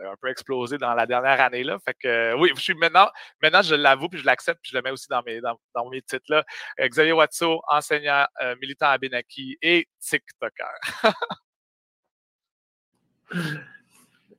un 0.00 0.16
peu 0.20 0.28
explosé 0.28 0.78
dans 0.78 0.94
la 0.94 1.06
dernière 1.06 1.40
année. 1.40 1.62
Là. 1.62 1.78
Fait 1.84 1.94
que 1.94 2.34
oui, 2.34 2.50
je 2.56 2.60
suis 2.60 2.74
maintenant, 2.74 3.10
maintenant 3.42 3.62
je 3.62 3.74
l'avoue, 3.74 4.08
puis 4.08 4.18
je 4.18 4.26
l'accepte, 4.26 4.60
puis 4.62 4.70
je 4.72 4.76
le 4.76 4.82
mets 4.82 4.90
aussi 4.90 5.06
dans 5.08 5.22
mes, 5.22 5.40
dans, 5.40 5.58
dans 5.74 5.88
mes 5.90 6.02
titres. 6.02 6.24
Là. 6.28 6.44
Xavier 6.80 7.12
Watso, 7.12 7.60
enseignant, 7.68 8.26
militant 8.60 8.86
à 8.86 8.98
Benaki 8.98 9.58
et 9.60 9.86
TikToker. 10.00 10.64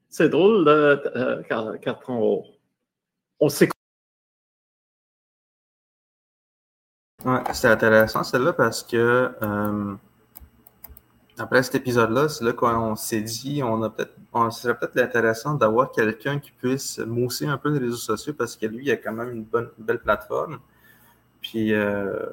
C'est 0.10 0.30
drôle 0.30 0.66
là, 0.66 0.98
on, 2.08 2.44
on. 3.40 3.50
Ouais, 7.26 7.40
c'était 7.54 7.68
intéressant 7.68 8.24
celle-là 8.24 8.54
parce 8.54 8.82
que 8.82 9.32
euh, 9.42 9.96
après 11.38 11.64
cet 11.64 11.76
épisode-là, 11.76 12.30
c'est 12.30 12.46
là 12.46 12.54
qu'on 12.54 12.96
s'est 12.96 13.22
dit, 13.22 13.62
on 13.62 13.84
a 13.84 13.90
peut-être, 13.90 14.14
on 14.32 14.50
serait 14.52 14.78
peut-être 14.78 14.98
intéressant 14.98 15.54
d'avoir 15.56 15.92
quelqu'un 15.92 16.40
qui 16.40 16.52
puisse 16.52 17.00
mousser 17.00 17.46
un 17.46 17.58
peu 17.58 17.72
les 17.72 17.80
réseaux 17.80 17.98
sociaux 17.98 18.34
parce 18.34 18.56
que 18.56 18.66
lui, 18.68 18.86
il 18.86 18.92
a 18.92 18.98
quand 18.98 19.12
même 19.12 19.32
une 19.32 19.44
bonne, 19.44 19.70
belle 19.78 20.00
plateforme. 20.00 20.60
Puis 21.42 21.74
euh, 21.74 22.26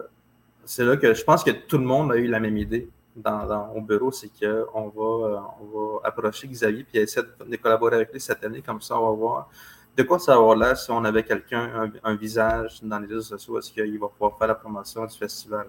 c'est 0.64 0.84
là 0.84 0.96
que 0.96 1.14
je 1.14 1.24
pense 1.24 1.42
que 1.42 1.50
tout 1.50 1.78
le 1.78 1.84
monde 1.84 2.12
a 2.12 2.16
eu 2.16 2.28
la 2.28 2.38
même 2.38 2.56
idée 2.56 2.88
dans, 3.16 3.72
au 3.74 3.80
bureau, 3.80 4.12
c'est 4.12 4.28
qu'on 4.28 4.88
va, 4.88 5.26
euh, 5.28 5.38
on 5.60 5.78
va 5.78 6.00
approcher 6.04 6.46
Xavier 6.46 6.84
puis 6.84 6.98
essayer 6.98 7.26
de 7.44 7.56
collaborer 7.56 7.96
avec 7.96 8.12
lui 8.12 8.20
cette 8.20 8.44
année, 8.44 8.62
comme 8.62 8.80
ça 8.80 9.00
on 9.00 9.10
va 9.10 9.16
voir 9.16 9.50
de 9.96 10.02
quoi 10.02 10.18
ça 10.18 10.38
va 10.38 10.54
l'air 10.54 10.76
si 10.76 10.90
on 10.90 11.04
avait 11.04 11.22
quelqu'un, 11.22 11.90
un, 12.04 12.14
visage 12.14 12.80
dans 12.82 12.98
les 12.98 13.06
réseaux 13.06 13.22
sociaux, 13.36 13.58
est-ce 13.58 13.72
qu'il 13.72 13.98
va 13.98 14.08
pouvoir 14.08 14.36
faire 14.38 14.48
la 14.48 14.54
promotion 14.54 15.06
du 15.06 15.16
festival? 15.16 15.66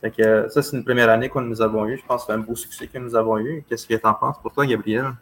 Fait 0.00 0.10
que, 0.10 0.22
euh, 0.22 0.48
ça, 0.48 0.62
c'est 0.62 0.76
une 0.76 0.84
première 0.84 1.10
année 1.10 1.28
que 1.28 1.38
nous 1.38 1.60
avons 1.60 1.86
eu. 1.86 1.98
Je 1.98 2.04
pense 2.04 2.22
que 2.22 2.26
c'est 2.28 2.32
un 2.32 2.38
beau 2.38 2.54
succès 2.54 2.86
que 2.86 2.98
nous 2.98 3.14
avons 3.14 3.38
eu. 3.38 3.64
Qu'est-ce 3.68 3.86
que 3.86 3.94
tu 3.94 4.06
en 4.06 4.14
penses 4.14 4.38
pour 4.40 4.50
toi, 4.52 4.66
Gabriel? 4.66 5.12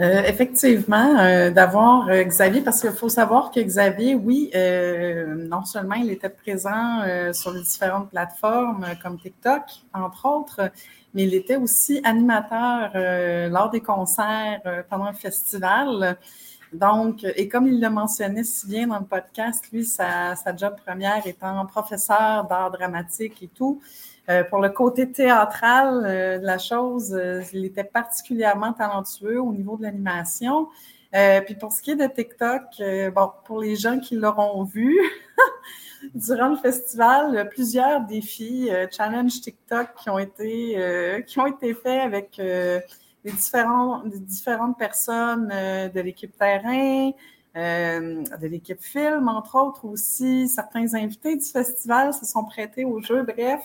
Euh, 0.00 0.22
effectivement, 0.24 1.20
euh, 1.20 1.50
d'avoir 1.50 2.08
euh, 2.08 2.24
Xavier, 2.24 2.62
parce 2.62 2.80
qu'il 2.80 2.90
faut 2.90 3.08
savoir 3.08 3.52
que 3.52 3.60
Xavier, 3.60 4.16
oui, 4.16 4.50
non 5.48 5.64
seulement 5.64 5.94
il 5.94 6.10
était 6.10 6.28
présent 6.28 7.02
sur 7.32 7.52
les 7.52 7.60
différentes 7.62 8.10
plateformes 8.10 8.86
comme 9.02 9.18
TikTok, 9.18 9.62
entre 9.92 10.26
autres, 10.26 10.70
mais 11.14 11.22
il 11.24 11.34
était 11.34 11.56
aussi 11.56 12.00
animateur 12.04 12.90
lors 13.50 13.70
des 13.70 13.80
concerts 13.80 14.84
pendant 14.88 15.10
le 15.10 15.16
festival. 15.16 16.16
Donc, 16.72 17.24
et 17.36 17.48
comme 17.48 17.68
il 17.68 17.80
le 17.80 17.88
mentionnait 17.88 18.42
si 18.42 18.66
bien 18.66 18.88
dans 18.88 18.98
le 18.98 19.04
podcast, 19.04 19.64
lui, 19.72 19.84
sa, 19.84 20.34
sa 20.34 20.56
job 20.56 20.74
première 20.84 21.24
étant 21.24 21.64
professeur 21.66 22.44
d'art 22.48 22.72
dramatique 22.72 23.42
et 23.42 23.48
tout, 23.48 23.80
pour 24.50 24.60
le 24.60 24.70
côté 24.70 25.10
théâtral 25.10 26.02
euh, 26.04 26.38
de 26.38 26.46
la 26.46 26.58
chose, 26.58 27.14
euh, 27.14 27.42
il 27.52 27.64
était 27.64 27.84
particulièrement 27.84 28.72
talentueux 28.72 29.40
au 29.40 29.52
niveau 29.52 29.76
de 29.76 29.82
l'animation. 29.82 30.68
Euh, 31.14 31.40
puis 31.42 31.54
pour 31.54 31.72
ce 31.72 31.80
qui 31.80 31.92
est 31.92 31.96
de 31.96 32.06
TikTok, 32.06 32.62
euh, 32.80 33.10
bon, 33.10 33.30
pour 33.44 33.60
les 33.60 33.76
gens 33.76 34.00
qui 34.00 34.16
l'auront 34.16 34.64
vu, 34.64 34.98
durant 36.14 36.48
le 36.48 36.56
festival, 36.56 37.36
euh, 37.36 37.44
plusieurs 37.44 38.00
défis, 38.00 38.68
euh, 38.70 38.86
challenge 38.90 39.40
TikTok 39.40 39.88
qui 40.02 40.10
ont 40.10 40.18
été, 40.18 40.74
euh, 40.76 41.20
qui 41.20 41.38
ont 41.38 41.46
été 41.46 41.72
faits 41.74 42.00
avec 42.00 42.38
euh, 42.40 42.80
les, 43.24 43.30
différents, 43.30 44.02
les 44.02 44.18
différentes 44.18 44.76
personnes 44.76 45.50
euh, 45.52 45.88
de 45.88 46.00
l'équipe 46.00 46.36
terrain, 46.36 47.12
euh, 47.56 48.24
de 48.40 48.46
l'équipe 48.48 48.82
film, 48.82 49.28
entre 49.28 49.56
autres 49.56 49.84
aussi. 49.84 50.48
Certains 50.48 50.94
invités 50.94 51.36
du 51.36 51.44
festival 51.46 52.12
se 52.12 52.26
sont 52.26 52.44
prêtés 52.44 52.84
au 52.84 53.00
jeu. 53.00 53.22
Bref, 53.22 53.62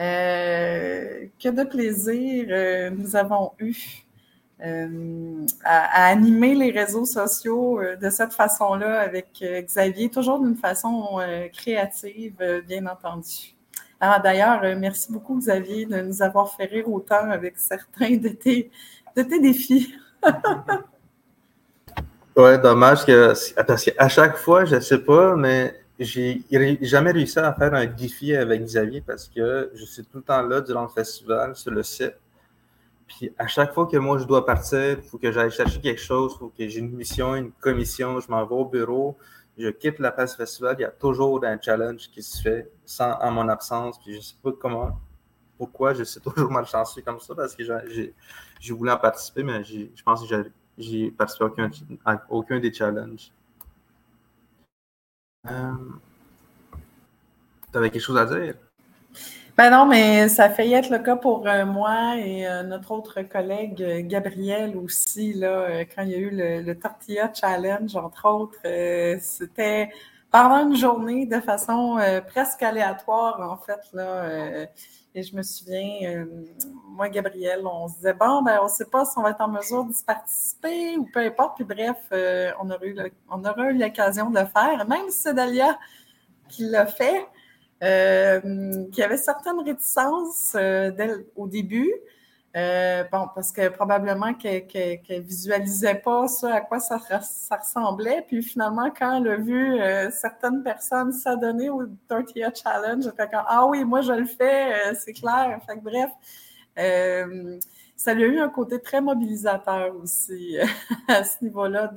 euh, 0.00 1.26
que 1.38 1.50
de 1.50 1.62
plaisir 1.64 2.46
euh, 2.48 2.88
nous 2.88 3.16
avons 3.16 3.52
eu 3.58 3.76
euh, 4.64 5.44
à, 5.62 6.06
animer 6.06 6.54
les 6.54 6.70
réseaux 6.70 7.04
sociaux 7.04 7.80
de 8.00 8.08
cette 8.08 8.32
façon-là 8.32 9.00
avec 9.00 9.42
Xavier, 9.42 10.08
toujours 10.08 10.40
d'une 10.40 10.56
façon 10.56 11.18
créative, 11.52 12.62
bien 12.66 12.86
entendu. 12.86 13.54
Alors 14.00 14.22
d'ailleurs, 14.22 14.62
merci 14.78 15.12
beaucoup 15.12 15.38
Xavier 15.38 15.84
de 15.84 16.00
nous 16.00 16.22
avoir 16.22 16.54
fait 16.54 16.64
rire 16.64 16.88
autant 16.90 17.30
avec 17.30 17.58
certains 17.58 18.16
de 18.16 18.28
tes, 18.28 18.70
défis. 19.16 19.94
Ouais, 22.36 22.58
dommage 22.58 23.04
que. 23.04 23.34
Parce 23.62 23.84
qu'à 23.84 24.08
chaque 24.08 24.36
fois, 24.36 24.64
je 24.64 24.78
sais 24.78 25.00
pas, 25.00 25.34
mais 25.34 25.74
j'ai 26.00 26.42
jamais 26.82 27.12
réussi 27.12 27.38
à 27.38 27.52
faire 27.52 27.74
un 27.74 27.86
défi 27.86 28.34
avec 28.34 28.62
Xavier 28.64 29.02
parce 29.02 29.28
que 29.28 29.70
je 29.74 29.84
suis 29.84 30.02
tout 30.04 30.18
le 30.18 30.22
temps 30.24 30.42
là 30.42 30.60
durant 30.62 30.82
le 30.82 30.88
festival 30.88 31.54
sur 31.54 31.70
le 31.72 31.82
site. 31.82 32.16
Puis 33.06 33.32
à 33.38 33.46
chaque 33.48 33.74
fois 33.74 33.86
que 33.86 33.96
moi 33.96 34.18
je 34.18 34.24
dois 34.24 34.46
partir, 34.46 34.98
il 34.98 35.02
faut 35.02 35.18
que 35.18 35.30
j'aille 35.32 35.50
chercher 35.50 35.80
quelque 35.80 36.00
chose, 36.00 36.32
il 36.36 36.38
faut 36.38 36.52
que 36.56 36.68
j'ai 36.68 36.78
une 36.80 36.92
mission, 36.92 37.34
une 37.34 37.52
commission, 37.52 38.20
je 38.20 38.30
m'en 38.30 38.44
vais 38.46 38.54
au 38.54 38.64
bureau, 38.64 39.16
je 39.58 39.68
quitte 39.68 39.98
la 39.98 40.12
place 40.12 40.36
festival, 40.36 40.76
il 40.78 40.82
y 40.82 40.84
a 40.84 40.90
toujours 40.90 41.44
un 41.44 41.58
challenge 41.60 42.08
qui 42.10 42.22
se 42.22 42.40
fait 42.40 42.70
sans, 42.84 43.12
en 43.20 43.30
mon 43.32 43.48
absence. 43.48 43.98
Puis 44.02 44.14
je 44.16 44.20
sais 44.20 44.36
pas 44.42 44.52
comment, 44.52 44.98
pourquoi, 45.58 45.92
je 45.94 46.04
suis 46.04 46.20
toujours 46.20 46.50
malchanceux 46.50 47.02
comme 47.02 47.20
ça 47.20 47.34
parce 47.34 47.54
que 47.54 47.64
j'ai- 47.88 48.14
voulu 48.72 48.90
en 48.90 48.96
participer, 48.96 49.42
mais 49.42 49.64
je 49.64 50.02
pense 50.04 50.26
que 50.26 50.44
j'ai- 50.78 51.10
participé 51.10 51.44
à 52.06 52.22
aucun 52.30 52.58
des 52.60 52.72
challenges. 52.72 53.32
Euh, 55.46 55.72
tu 57.72 57.78
avais 57.78 57.90
quelque 57.90 58.02
chose 58.02 58.18
à 58.18 58.26
dire? 58.26 58.54
Ben 59.56 59.70
non, 59.70 59.84
mais 59.84 60.28
ça 60.28 60.44
a 60.44 60.50
failli 60.50 60.72
être 60.72 60.90
le 60.90 60.98
cas 61.00 61.16
pour 61.16 61.46
euh, 61.46 61.66
moi 61.66 62.16
et 62.16 62.46
euh, 62.48 62.62
notre 62.62 62.92
autre 62.92 63.20
collègue 63.22 63.82
euh, 63.82 64.00
Gabriel 64.02 64.76
aussi, 64.76 65.34
là, 65.34 65.84
quand 65.84 66.02
il 66.02 66.10
y 66.10 66.14
a 66.14 66.18
eu 66.18 66.30
le, 66.30 66.62
le 66.62 66.78
Tortilla 66.78 67.30
Challenge, 67.34 67.94
entre 67.94 68.28
autres. 68.28 68.58
C'était 69.20 69.90
pendant 70.30 70.66
une 70.68 70.76
journée 70.76 71.26
de 71.26 71.40
façon 71.40 71.98
presque 72.28 72.62
aléatoire, 72.62 73.40
en 73.40 73.56
fait. 73.58 73.80
Là, 73.92 74.66
et 75.14 75.22
je 75.24 75.34
me 75.34 75.42
souviens, 75.42 75.98
euh, 76.04 76.24
moi, 76.86 77.08
Gabriel, 77.08 77.66
on 77.66 77.88
se 77.88 77.96
disait, 77.96 78.12
bon, 78.12 78.42
ben, 78.42 78.58
on 78.60 78.64
ne 78.64 78.68
sait 78.68 78.84
pas 78.84 79.04
si 79.04 79.18
on 79.18 79.22
va 79.22 79.30
être 79.30 79.40
en 79.40 79.48
mesure 79.48 79.84
d'y 79.84 80.04
participer 80.04 80.96
ou 80.96 81.08
peu 81.12 81.20
importe. 81.20 81.56
Puis 81.56 81.64
bref, 81.64 81.96
euh, 82.12 82.50
on 82.60 82.70
aurait 82.70 83.72
eu 83.72 83.78
l'occasion 83.78 84.30
de 84.30 84.38
le 84.38 84.46
faire. 84.46 84.86
Même 84.88 85.10
si 85.10 85.18
c'est 85.18 85.34
Dalia 85.34 85.78
qui 86.48 86.64
l'a 86.64 86.86
fait, 86.86 87.26
euh, 87.82 88.84
qui 88.92 89.02
avait 89.02 89.16
certaines 89.16 89.60
réticences 89.60 90.56
au 91.34 91.48
début. 91.48 91.92
Euh, 92.56 93.04
bon, 93.12 93.28
parce 93.32 93.52
que 93.52 93.68
probablement 93.68 94.34
qu'elle 94.34 94.66
ne 95.08 95.20
visualisait 95.20 95.94
pas 95.94 96.26
ça, 96.26 96.54
à 96.56 96.60
quoi 96.60 96.80
ça, 96.80 96.98
ça, 96.98 97.56
ressemblait. 97.56 98.24
Puis 98.26 98.42
finalement, 98.42 98.90
quand 98.90 99.18
elle 99.18 99.28
a 99.28 99.36
vu 99.36 99.80
euh, 99.80 100.10
certaines 100.10 100.62
personnes 100.64 101.12
s'adonner 101.12 101.70
au 101.70 101.86
Tortilla 102.08 102.50
Challenge, 102.52 103.04
elle 103.06 103.12
fait 103.14 103.30
Ah 103.32 103.66
oui, 103.66 103.84
moi 103.84 104.00
je 104.00 104.12
le 104.12 104.24
fais, 104.24 104.90
euh, 104.90 104.94
c'est 104.98 105.12
clair. 105.12 105.60
Fait 105.64 105.76
que, 105.78 105.84
bref, 105.84 106.10
ça 107.96 108.14
lui 108.14 108.24
a 108.24 108.26
eu 108.26 108.40
un 108.40 108.48
côté 108.48 108.80
très 108.80 109.00
mobilisateur 109.00 109.94
aussi 109.96 110.56
à 111.08 111.22
ce 111.22 111.44
niveau-là. 111.44 111.92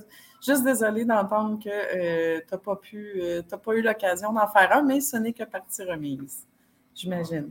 Juste 0.46 0.64
désolée 0.64 1.06
d'entendre 1.06 1.58
que 1.64 2.40
tu 2.42 2.46
n'as 2.52 2.58
pas 2.60 2.76
pu, 2.76 3.24
pas 3.64 3.74
eu 3.74 3.82
l'occasion 3.82 4.34
d'en 4.34 4.48
faire 4.48 4.72
un, 4.78 4.84
mais 4.84 5.00
ce 5.02 5.18
n'est 5.18 5.34
que 5.34 5.46
partie 5.46 5.84
remise, 5.84 6.46
j'imagine. 6.94 7.50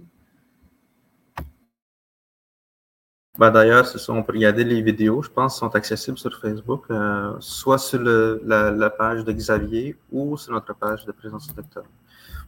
Ben, 3.38 3.50
D'ailleurs, 3.50 3.86
c'est 3.86 3.98
ça, 3.98 4.12
on 4.12 4.22
peut 4.22 4.32
regarder 4.32 4.64
les 4.64 4.80
vidéos, 4.82 5.22
je 5.22 5.30
pense, 5.30 5.58
sont 5.58 5.74
accessibles 5.74 6.18
sur 6.18 6.38
Facebook, 6.40 6.84
euh, 6.90 7.34
soit 7.40 7.78
sur 7.78 8.00
la, 8.02 8.90
page 8.90 9.24
de 9.24 9.32
Xavier 9.32 9.96
ou 10.10 10.36
sur 10.36 10.52
notre 10.52 10.74
page 10.74 11.04
de 11.06 11.12
présence. 11.12 11.48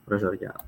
Là, 0.09 0.19
je 0.19 0.27
regarde. 0.27 0.59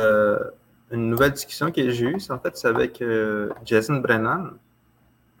Euh, 0.00 0.38
une 0.90 1.10
nouvelle 1.10 1.32
discussion 1.32 1.70
que 1.72 1.90
j'ai 1.90 2.04
eue, 2.06 2.18
en 2.30 2.38
fait, 2.38 2.56
c'est 2.56 2.68
avec 2.68 3.00
euh, 3.02 3.50
Jason 3.64 3.96
Brennan, 3.96 4.50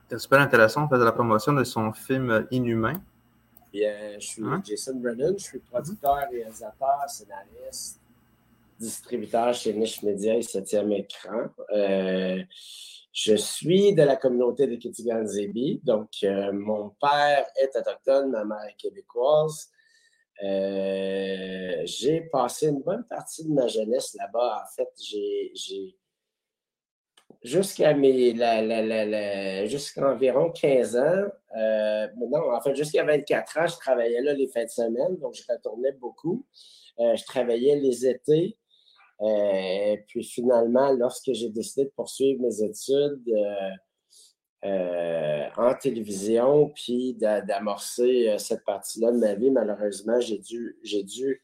c'était 0.08 0.20
super 0.20 0.40
intéressant. 0.40 0.84
On 0.84 0.88
faisait 0.88 1.04
la 1.04 1.12
promotion 1.12 1.52
de 1.52 1.64
son 1.64 1.92
film 1.92 2.46
Inhumain. 2.52 3.02
Je 3.74 4.16
suis 4.20 4.42
hein? 4.44 4.62
Jason 4.64 4.94
Brennan, 4.94 5.34
je 5.36 5.44
suis 5.44 5.58
producteur, 5.58 6.18
réalisateur, 6.30 7.02
scénariste, 7.08 8.00
distributeur 8.78 9.52
chez 9.52 9.74
Niche 9.74 10.02
Media 10.02 10.36
et 10.36 10.40
7e 10.40 10.92
écran. 10.92 11.48
Euh, 11.74 12.40
je 13.12 13.34
suis 13.34 13.94
de 13.94 14.02
la 14.02 14.16
communauté 14.16 14.68
de 14.68 14.76
Kitigan-Zebi. 14.76 15.80
Donc, 15.82 16.10
euh, 16.22 16.52
mon 16.52 16.90
père 17.00 17.44
est 17.60 17.76
autochtone, 17.76 18.30
ma 18.30 18.44
mère 18.44 18.64
est 18.68 18.76
québécoise. 18.76 19.70
Euh, 20.44 21.82
j'ai 21.84 22.20
passé 22.20 22.68
une 22.68 22.82
bonne 22.82 23.04
partie 23.04 23.44
de 23.44 23.52
ma 23.52 23.66
jeunesse 23.66 24.14
là-bas. 24.14 24.64
En 24.64 24.74
fait, 24.74 24.88
j'ai 25.02 25.96
jusqu'à 27.46 27.94
mes 27.94 28.34
jusqu'à 29.66 30.10
environ 30.10 30.50
15 30.50 30.96
ans. 30.96 31.24
Euh, 31.56 32.08
non, 32.16 32.52
en 32.52 32.60
fait, 32.60 32.74
jusqu'à 32.74 33.04
24 33.04 33.58
ans, 33.58 33.66
je 33.66 33.76
travaillais 33.76 34.20
là 34.20 34.34
les 34.34 34.48
fins 34.48 34.64
de 34.64 34.70
semaine, 34.70 35.16
donc 35.16 35.34
je 35.34 35.42
retournais 35.48 35.92
beaucoup. 35.92 36.44
Euh, 36.98 37.14
je 37.16 37.24
travaillais 37.24 37.76
les 37.76 38.06
étés. 38.06 38.58
Euh, 39.22 39.96
puis 40.08 40.24
finalement, 40.24 40.92
lorsque 40.92 41.32
j'ai 41.32 41.48
décidé 41.48 41.84
de 41.86 41.92
poursuivre 41.96 42.42
mes 42.42 42.62
études 42.62 43.22
en 44.62 45.74
télévision, 45.80 46.70
puis 46.70 47.14
d'amorcer 47.14 48.34
cette 48.38 48.64
partie-là 48.64 49.12
de 49.12 49.18
ma 49.18 49.34
vie, 49.34 49.50
malheureusement, 49.50 50.20
j'ai 50.20 50.38
dû, 50.38 50.76
j'ai 50.82 51.04
dû 51.04 51.42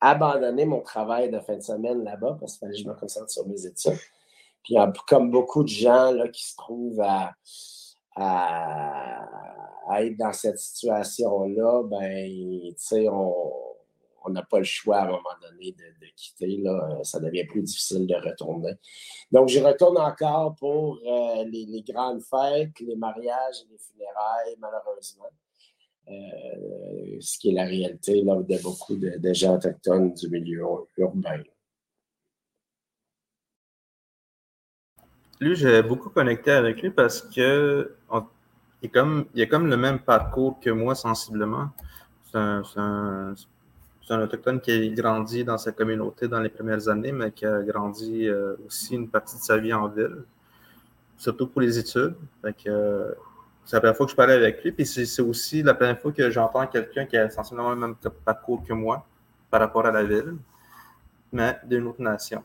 abandonner 0.00 0.64
mon 0.64 0.80
travail 0.80 1.30
de 1.30 1.40
fin 1.40 1.56
de 1.56 1.62
semaine 1.62 2.04
là-bas 2.04 2.36
parce 2.38 2.58
que 2.58 2.72
je 2.72 2.86
me 2.86 2.94
concentre 2.94 3.30
sur 3.30 3.48
mes 3.48 3.66
études. 3.66 3.98
Puis 4.62 4.76
comme 5.06 5.30
beaucoup 5.30 5.62
de 5.62 5.68
gens 5.68 6.10
là, 6.10 6.28
qui 6.28 6.44
se 6.46 6.56
trouvent 6.56 7.00
à, 7.00 7.32
être 10.00 10.16
dans 10.16 10.32
cette 10.32 10.58
situation-là, 10.58 11.82
ben, 11.84 12.30
on 14.24 14.30
n'a 14.30 14.42
pas 14.42 14.58
le 14.58 14.64
choix 14.64 14.98
à 14.98 15.04
un 15.04 15.06
moment 15.06 15.22
donné 15.40 15.72
de, 15.72 16.06
quitter. 16.16 16.58
Là. 16.58 16.98
Ça 17.04 17.20
devient 17.20 17.44
plus 17.44 17.62
difficile 17.62 18.06
de 18.06 18.14
retourner. 18.14 18.72
Donc, 19.30 19.48
je 19.48 19.60
retourne 19.60 19.98
encore 19.98 20.56
pour 20.56 20.98
euh, 21.06 21.44
les, 21.44 21.82
grandes 21.82 22.22
fêtes, 22.22 22.78
les 22.80 22.96
mariages 22.96 23.62
et 23.62 23.72
les 23.72 23.78
funérailles, 23.78 24.56
malheureusement. 24.58 25.30
Euh, 26.08 27.18
ce 27.20 27.38
qui 27.38 27.50
est 27.50 27.52
la 27.52 27.64
réalité 27.64 28.22
là, 28.22 28.36
de 28.36 28.62
beaucoup 28.62 28.96
de, 28.96 29.18
de 29.18 29.32
gens 29.32 29.56
autochtones 29.56 30.14
du 30.14 30.28
milieu 30.28 30.64
urbain. 30.96 31.42
Lui, 35.40 35.56
j'ai 35.56 35.82
beaucoup 35.82 36.10
connecté 36.10 36.50
avec 36.50 36.82
lui 36.82 36.90
parce 36.90 37.22
que 37.22 37.92
il, 38.82 38.90
comme, 38.90 39.26
il 39.34 39.42
a 39.42 39.46
comme 39.46 39.66
le 39.66 39.76
même 39.76 39.98
parcours 39.98 40.58
que 40.60 40.70
moi 40.70 40.94
sensiblement. 40.94 41.70
C'est 42.30 42.38
un, 42.38 43.34
autochtone 44.10 44.60
qui 44.60 44.70
a 44.72 44.88
grandi 44.88 45.44
dans 45.44 45.58
sa 45.58 45.72
communauté 45.72 46.28
dans 46.28 46.40
les 46.40 46.48
premières 46.48 46.88
années, 46.88 47.12
mais 47.12 47.30
qui 47.30 47.44
a 47.44 47.62
grandi 47.62 48.26
euh, 48.26 48.54
aussi 48.66 48.94
une 48.94 49.08
partie 49.08 49.36
de 49.36 49.42
sa 49.42 49.58
vie 49.58 49.72
en 49.72 49.88
ville, 49.88 50.24
surtout 51.16 51.46
pour 51.46 51.60
les 51.60 51.78
études. 51.78 52.14
Euh, 52.66 53.12
c'est 53.64 53.76
la 53.76 53.80
première 53.80 53.96
fois 53.96 54.06
que 54.06 54.12
je 54.12 54.16
parlais 54.16 54.34
avec 54.34 54.64
lui, 54.64 54.72
puis 54.72 54.86
c'est 54.86 55.20
aussi 55.22 55.62
la 55.62 55.74
première 55.74 56.00
fois 56.00 56.12
que 56.12 56.30
j'entends 56.30 56.66
quelqu'un 56.66 57.04
qui 57.04 57.18
a 57.18 57.28
sensiblement 57.28 57.70
le 57.70 57.76
même 57.76 57.96
parcours 58.24 58.64
que 58.64 58.72
moi 58.72 59.06
par 59.50 59.60
rapport 59.60 59.84
à 59.84 59.90
la 59.90 60.04
ville, 60.04 60.36
mais 61.32 61.58
d'une 61.64 61.86
autre 61.86 62.00
nation. 62.00 62.42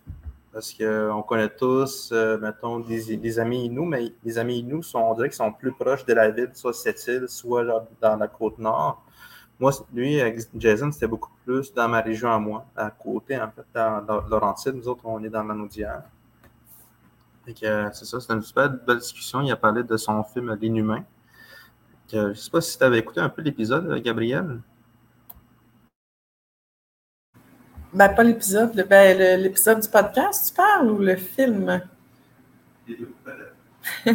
Parce 0.54 0.72
qu'on 0.72 1.24
connaît 1.24 1.50
tous, 1.50 2.12
euh, 2.12 2.38
mettons, 2.38 2.80
des, 2.80 3.40
amis 3.40 3.66
Inuits, 3.66 3.88
mais 3.88 4.14
les 4.24 4.38
amis 4.38 4.60
Inuits, 4.60 4.84
sont, 4.84 5.00
on 5.00 5.16
dirait 5.16 5.30
qu'ils 5.30 5.38
sont 5.38 5.52
plus 5.52 5.72
proches 5.72 6.06
de 6.06 6.14
la 6.14 6.30
ville, 6.30 6.52
soit 6.54 6.74
cette 6.74 7.04
île, 7.08 7.26
soit 7.28 7.66
dans 8.00 8.16
la 8.16 8.28
côte 8.28 8.60
nord. 8.60 9.04
Moi, 9.60 9.72
lui, 9.92 10.20
Jason, 10.56 10.92
c'était 10.92 11.08
beaucoup 11.08 11.32
plus 11.44 11.74
dans 11.74 11.88
ma 11.88 12.02
région 12.02 12.32
à 12.32 12.38
moi, 12.38 12.66
à 12.76 12.92
côté, 12.92 13.36
en 13.42 13.50
fait, 13.50 13.66
dans, 13.74 14.22
Laurentide. 14.30 14.76
Nous 14.76 14.88
autres, 14.88 15.02
on 15.06 15.24
est 15.24 15.30
dans 15.30 15.44
la 15.44 15.56
Naudière. 15.56 16.04
Euh, 17.64 17.90
c'est 17.92 18.06
ça, 18.06 18.20
c'était 18.20 18.34
une 18.34 18.44
super 18.44 18.70
belle 18.70 19.00
discussion. 19.00 19.42
Il 19.42 19.52
a 19.52 19.56
parlé 19.56 19.84
de 19.84 19.98
son 19.98 20.24
film 20.24 20.56
L'Inhumain. 20.62 21.04
je 22.12 22.18
ne 22.18 22.34
sais 22.36 22.52
pas 22.52 22.62
si 22.62 22.78
tu 22.78 22.84
avais 22.84 23.00
écouté 23.00 23.22
un 23.22 23.30
peu 23.30 23.42
l'épisode, 23.42 23.92
Gabriel. 24.04 24.60
Ben, 27.94 28.10
pas 28.10 28.24
l'épisode, 28.24 28.88
ben, 28.90 29.40
l'épisode 29.40 29.80
du 29.80 29.88
podcast, 29.88 30.48
tu 30.50 30.56
parles, 30.56 30.90
ou 30.90 30.98
le 30.98 31.16
film? 31.16 31.80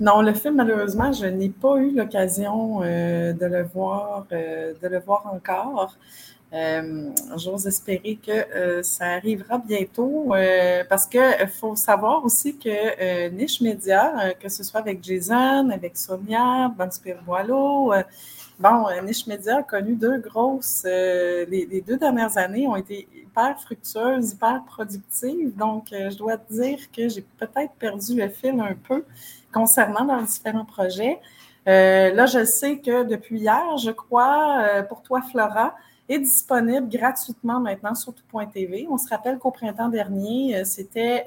non, 0.00 0.22
le 0.22 0.32
film, 0.32 0.54
malheureusement, 0.54 1.12
je 1.12 1.26
n'ai 1.26 1.50
pas 1.50 1.76
eu 1.76 1.90
l'occasion 1.90 2.80
euh, 2.82 3.34
de 3.34 3.44
le 3.44 3.64
voir, 3.64 4.24
euh, 4.32 4.72
de 4.82 4.88
le 4.88 4.98
voir 5.00 5.26
encore. 5.26 5.94
Euh, 6.54 7.10
j'ose 7.36 7.66
espérer 7.66 8.18
que 8.26 8.82
ça 8.82 9.04
arrivera 9.16 9.58
bientôt 9.58 10.32
parce 10.88 11.06
qu'il 11.06 11.50
faut 11.60 11.76
savoir 11.76 12.24
aussi 12.24 12.56
que 12.56 13.28
Niche 13.28 13.60
Média, 13.60 14.34
que 14.40 14.48
ce 14.48 14.62
soit 14.62 14.80
avec 14.80 15.04
Jason, 15.04 15.68
avec 15.70 15.98
Sonia, 15.98 16.72
Bonspire 16.76 17.22
Boileau, 17.26 17.92
Bon, 18.58 18.86
euh, 18.88 19.00
Niche 19.00 19.26
Media 19.26 19.58
a 19.58 19.62
connu 19.62 19.94
deux 19.94 20.18
grosses, 20.18 20.84
euh, 20.86 21.46
les, 21.48 21.80
deux 21.80 21.96
dernières 21.96 22.36
années 22.36 22.66
ont 22.68 22.76
été 22.76 23.08
hyper 23.14 23.58
fructueuses, 23.60 24.32
hyper 24.32 24.62
productives. 24.66 25.56
Donc, 25.56 25.92
euh, 25.92 26.10
je 26.10 26.18
dois 26.18 26.36
te 26.36 26.52
dire 26.52 26.78
que 26.94 27.08
j'ai 27.08 27.22
peut-être 27.38 27.72
perdu 27.78 28.14
le 28.14 28.28
fil 28.28 28.60
un 28.60 28.74
peu 28.74 29.04
concernant 29.52 30.04
leurs 30.04 30.22
différents 30.24 30.66
projets. 30.66 31.18
là, 31.66 32.26
je 32.26 32.44
sais 32.44 32.78
que 32.78 33.04
depuis 33.04 33.40
hier, 33.40 33.78
je 33.78 33.90
crois, 33.90 34.82
pour 34.88 35.02
toi, 35.02 35.22
Flora, 35.22 35.74
est 36.08 36.18
disponible 36.18 36.88
gratuitement 36.88 37.60
maintenant 37.60 37.94
sur 37.94 38.12
tout.tv. 38.14 38.86
On 38.90 38.98
se 38.98 39.08
rappelle 39.08 39.38
qu'au 39.38 39.50
printemps 39.50 39.88
dernier, 39.88 40.64
c'était 40.64 41.26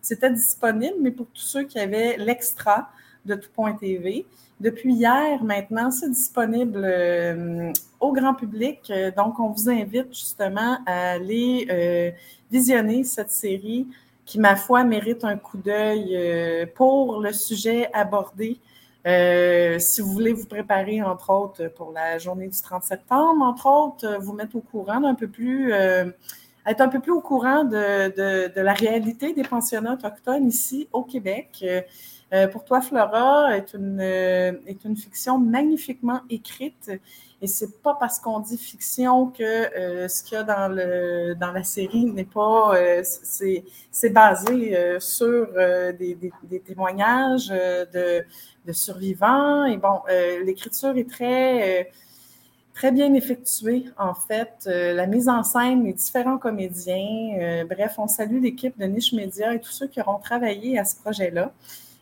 c'était 0.00 0.30
disponible, 0.30 0.96
mais 1.00 1.10
pour 1.10 1.26
tous 1.26 1.42
ceux 1.42 1.64
qui 1.64 1.78
avaient 1.78 2.16
l'extra 2.16 2.90
de 3.24 3.34
tout.tv. 3.34 4.26
Depuis 4.60 4.92
hier, 4.92 5.42
maintenant, 5.44 5.92
c'est 5.92 6.10
disponible 6.10 6.82
euh, 6.84 7.72
au 8.00 8.12
grand 8.12 8.34
public. 8.34 8.90
Euh, 8.90 9.12
donc, 9.16 9.38
on 9.38 9.50
vous 9.50 9.70
invite 9.70 10.08
justement 10.08 10.78
à 10.84 11.12
aller 11.12 11.68
euh, 11.70 12.10
visionner 12.50 13.04
cette 13.04 13.30
série 13.30 13.86
qui, 14.24 14.40
ma 14.40 14.56
foi, 14.56 14.82
mérite 14.82 15.24
un 15.24 15.36
coup 15.36 15.58
d'œil 15.58 16.68
pour 16.74 17.20
le 17.20 17.32
sujet 17.32 17.88
abordé. 17.94 18.58
si 19.06 20.00
vous 20.02 20.12
voulez 20.12 20.32
vous 20.34 20.46
préparer, 20.46 21.02
entre 21.02 21.30
autres, 21.30 21.68
pour 21.68 21.92
la 21.92 22.18
journée 22.18 22.48
du 22.48 22.60
30 22.60 22.82
septembre, 22.82 23.42
entre 23.42 23.66
autres, 23.66 24.18
vous 24.20 24.34
mettre 24.34 24.56
au 24.56 24.60
courant 24.60 25.00
d'un 25.00 25.14
peu 25.14 25.28
plus, 25.28 25.72
être 25.72 26.80
un 26.82 26.88
peu 26.88 27.00
plus 27.00 27.12
au 27.12 27.22
courant 27.22 27.64
de, 27.64 28.08
de, 28.14 28.54
de, 28.54 28.60
la 28.60 28.74
réalité 28.74 29.32
des 29.32 29.44
pensionnats 29.44 29.94
autochtones 29.94 30.46
ici 30.46 30.88
au 30.92 31.04
Québec. 31.04 31.64
Euh, 32.34 32.46
pour 32.46 32.64
toi, 32.64 32.82
Flora 32.82 33.56
est 33.56 33.72
une, 33.72 34.00
euh, 34.00 34.52
est 34.66 34.84
une 34.84 34.96
fiction 34.96 35.38
magnifiquement 35.38 36.20
écrite 36.28 36.90
Et 37.40 37.46
c'est 37.46 37.80
pas 37.82 37.94
parce 37.94 38.20
qu'on 38.20 38.40
dit 38.40 38.58
fiction 38.58 39.28
que 39.28 39.42
euh, 39.42 40.08
ce 40.08 40.22
qu'il 40.22 40.34
y 40.34 40.36
a 40.36 40.42
dans, 40.42 40.68
le, 40.68 41.34
dans 41.34 41.52
la 41.52 41.64
série 41.64 42.04
n'est 42.04 42.24
pas. 42.24 42.76
Euh, 42.76 43.02
c'est 43.02 44.10
basé 44.10 44.76
euh, 44.76 45.00
sur 45.00 45.46
des, 45.98 46.18
des, 46.42 46.60
témoignages 46.60 47.48
de, 47.48 48.24
de, 48.66 48.72
survivants. 48.72 49.64
Et 49.64 49.78
bon, 49.78 50.00
l'écriture 50.44 50.96
est 50.96 51.08
très 51.08 51.90
très 52.74 52.92
bien 52.92 53.12
effectuée, 53.14 53.86
en 53.98 54.14
fait. 54.14 54.66
la 54.66 55.06
mise 55.06 55.28
en 55.28 55.42
scène, 55.42 55.84
les 55.84 55.94
différents 55.94 56.38
comédiens. 56.38 57.64
bref, 57.68 57.94
on 57.98 58.06
salue 58.06 58.40
l'équipe 58.40 58.78
de 58.78 58.84
Niche 58.84 59.12
Média 59.14 59.54
et 59.54 59.60
tous 59.60 59.72
ceux 59.72 59.88
qui 59.88 60.00
auront 60.00 60.18
travaillé 60.18 60.78
à 60.78 60.84
ce 60.84 60.94
projet-là. 60.96 61.52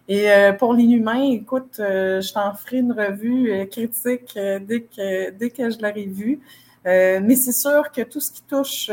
Et 0.09 0.31
euh, 0.31 0.53
pour 0.53 0.73
l'inhumain, 0.73 1.23
écoute, 1.33 1.81
euh, 1.81 2.21
je 2.21 2.33
t'en 2.33 2.55
ferai 2.55 2.79
une 2.79 2.93
revue 2.93 3.51
euh, 3.51 3.67
critique 3.67 4.35
dès, 4.35 4.83
que, 4.83 5.31
dès 5.31 5.51
que 5.51 5.69
je 5.71 5.79
l'aurai 5.79 6.07
vu. 6.07 6.41
mais 6.85 7.35
c'est 7.35 7.53
sûr 7.53 7.91
que 7.91 8.03
tout 8.03 8.21
ce 8.21 8.31
qui 8.31 8.43
touche, 8.43 8.91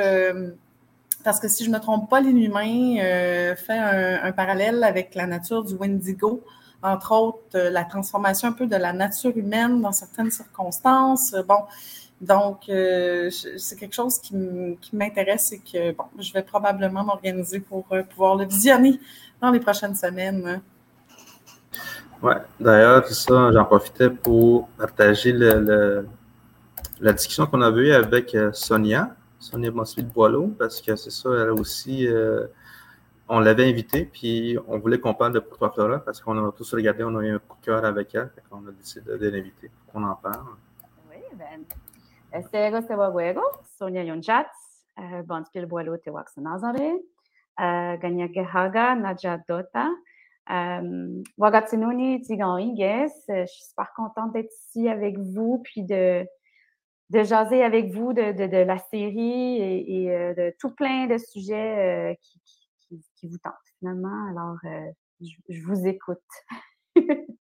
parce 1.24 1.40
que 1.40 1.48
si 1.48 1.64
je 1.64 1.70
ne 1.70 1.76
me 1.76 1.80
trompe 1.80 2.10
pas, 2.10 2.22
l'inhumain 2.22 2.96
fait 3.56 3.78
un, 3.78 4.32
parallèle 4.32 4.84
avec 4.84 5.14
la 5.14 5.28
nature 5.28 5.64
du 5.64 5.76
Wendigo, 5.76 6.44
entre 6.82 7.12
autres 7.12 7.60
la 7.60 7.84
transformation 7.86 8.50
un 8.50 8.54
peu 8.54 8.66
de 8.66 8.76
la 8.76 8.94
nature 8.94 9.38
humaine 9.38 9.80
dans 9.82 9.92
certaines 9.92 10.32
circonstances. 10.32 11.36
Bon, 11.48 11.62
donc, 12.20 12.64
c'est 12.66 13.76
quelque 13.80 13.94
chose 13.94 14.18
qui 14.18 14.36
m'intéresse 14.94 15.52
et 15.52 15.60
que 15.60 15.92
bon, 15.92 16.06
je 16.18 16.34
vais 16.34 16.44
probablement 16.44 17.04
m'organiser 17.04 17.60
pour 17.60 17.86
pouvoir 18.10 18.36
le 18.36 18.46
visionner 18.46 19.00
dans 19.40 19.52
les 19.52 19.60
prochaines 19.60 19.96
semaines. 19.96 20.62
Ouais, 22.24 22.38
d'ailleurs, 22.58 23.06
ça, 23.08 23.52
j'en 23.52 23.66
profitais 23.66 24.10
pour 24.10 24.70
partager 24.78 25.34
le, 25.34 26.08
la 27.02 27.12
discussion 27.12 27.46
qu'on 27.46 27.62
avait 27.62 27.90
eue 27.90 27.92
avec 27.92 28.34
euh, 28.34 28.54
Sonia, 28.54 29.14
Sonia 29.40 29.72
de 29.72 30.02
Boileau, 30.04 30.48
parce 30.58 30.82
que 30.82 30.96
c'est 30.96 31.12
ça, 31.12 31.30
elle 31.34 31.52
aussi, 31.52 32.08
euh, 32.08 32.48
on 33.28 33.42
l'avait 33.42 33.70
invitée, 33.70 34.06
puis 34.06 34.58
on 34.70 34.80
voulait 34.80 35.00
qu'on 35.00 35.14
parle 35.14 35.34
de 35.34 35.40
Pourquoi 35.40 35.72
Flora, 35.72 36.00
parce 36.00 36.22
qu'on 36.22 36.38
a 36.48 36.52
tous 36.54 36.74
regardé, 36.74 37.04
on 37.04 37.14
a 37.18 37.24
eu 37.24 37.36
un 37.36 37.40
coup 37.40 37.58
de 37.60 37.66
cœur 37.66 37.84
avec 37.84 38.16
elle, 38.16 38.32
on 38.52 38.66
a 38.68 38.72
décidé 38.72 39.18
de 39.18 39.30
l'inviter 39.30 39.70
pour 39.70 39.94
qu'on 39.94 40.08
en 40.08 40.16
parle. 40.16 40.46
Oui, 41.10 41.18
ben, 41.34 41.66
este 42.32 42.88
Sewa 42.88 43.12
Guego, 43.12 43.44
Sonia 43.78 44.04
euh, 44.04 45.24
Bonspil 45.24 45.66
Boileau 45.66 45.98
Tewaksa 45.98 46.40
Nazare, 46.40 47.00
Ganya 47.58 48.28
Gehaga, 48.28 48.96
Nadja 48.96 49.40
Dota, 49.46 49.90
euh, 50.50 51.24
Wagatsunoni 51.38 52.16
euh, 52.16 52.26
je 52.28 53.46
suis 53.46 53.64
super 53.64 53.94
contente 53.96 54.34
d'être 54.34 54.52
ici 54.52 54.90
avec 54.90 55.18
vous, 55.18 55.62
puis 55.64 55.84
de, 55.84 56.26
de 57.12 57.24
jaser 57.24 57.64
avec 57.64 57.92
vous 57.92 58.12
de, 58.14 58.34
de, 58.34 58.58
la 58.58 58.78
série 58.78 59.62
et, 59.62 60.12
euh, 60.12 60.34
de 60.34 60.54
tout 60.60 60.72
plein 60.72 61.08
de 61.08 61.18
sujets 61.18 62.20
qui, 62.22 62.42
qui, 62.80 63.02
qui, 63.16 63.28
vous 63.30 63.38
tentent 63.38 63.54
finalement. 63.80 64.28
Alors, 64.30 64.58
je, 65.22 65.62
vous 65.66 65.88
écoute. 65.88 66.20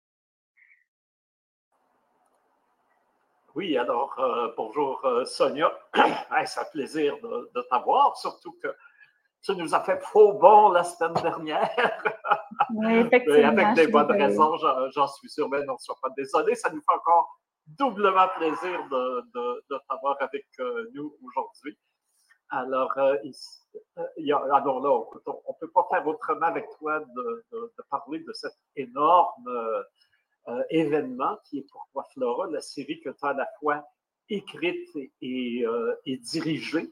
oui, 3.55 3.77
alors, 3.77 4.53
bonjour 4.57 5.07
Sonia. 5.25 5.71
C'est 6.45 6.59
un 6.59 6.65
plaisir 6.71 7.17
de, 7.21 7.49
de 7.55 7.61
t'avoir, 7.69 8.17
surtout 8.17 8.57
que 8.61 8.67
tu 9.43 9.55
nous 9.55 9.73
as 9.73 9.81
fait 9.81 9.99
faux 10.01 10.33
bon 10.33 10.69
la 10.69 10.83
semaine 10.83 11.13
dernière. 11.13 11.69
Oui, 12.71 12.93
effectivement. 12.97 13.47
avec 13.47 13.73
des 13.73 13.87
bonnes 13.87 14.11
raisons, 14.11 14.55
j'en 14.91 15.07
suis 15.07 15.29
sûr, 15.29 15.49
mais 15.49 15.63
non, 15.63 15.75
sois 15.79 15.95
pas 16.01 16.09
désolé. 16.15 16.53
Ça 16.53 16.69
nous 16.69 16.81
fait 16.81 16.93
encore 16.93 17.39
doublement 17.77 18.27
plaisir 18.37 18.87
de, 18.89 19.21
de, 19.33 19.63
de 19.69 19.79
t'avoir 19.87 20.17
avec 20.19 20.45
euh, 20.59 20.89
nous 20.93 21.15
aujourd'hui. 21.23 21.77
Alors, 22.49 22.91
euh, 22.97 23.15
euh, 23.97 24.35
alors 24.53 24.81
là, 24.81 24.89
on 24.91 25.51
ne 25.51 25.59
peut 25.59 25.71
pas 25.71 25.87
faire 25.89 26.05
autrement 26.07 26.47
avec 26.47 26.67
toi 26.77 26.99
de, 26.99 27.45
de 27.51 27.83
parler 27.89 28.19
de 28.19 28.33
cet 28.33 28.53
énorme 28.75 29.83
événement 30.71 31.37
qui 31.45 31.59
est 31.59 31.67
Pourquoi 31.71 32.05
Flora, 32.13 32.47
la 32.47 32.61
série 32.61 32.99
que 33.01 33.09
tu 33.09 33.25
as 33.25 33.29
à 33.29 33.33
la 33.33 33.47
fois 33.59 33.83
écrite 34.29 34.89
et, 35.21 35.63
et 36.05 36.17
dirigée 36.17 36.91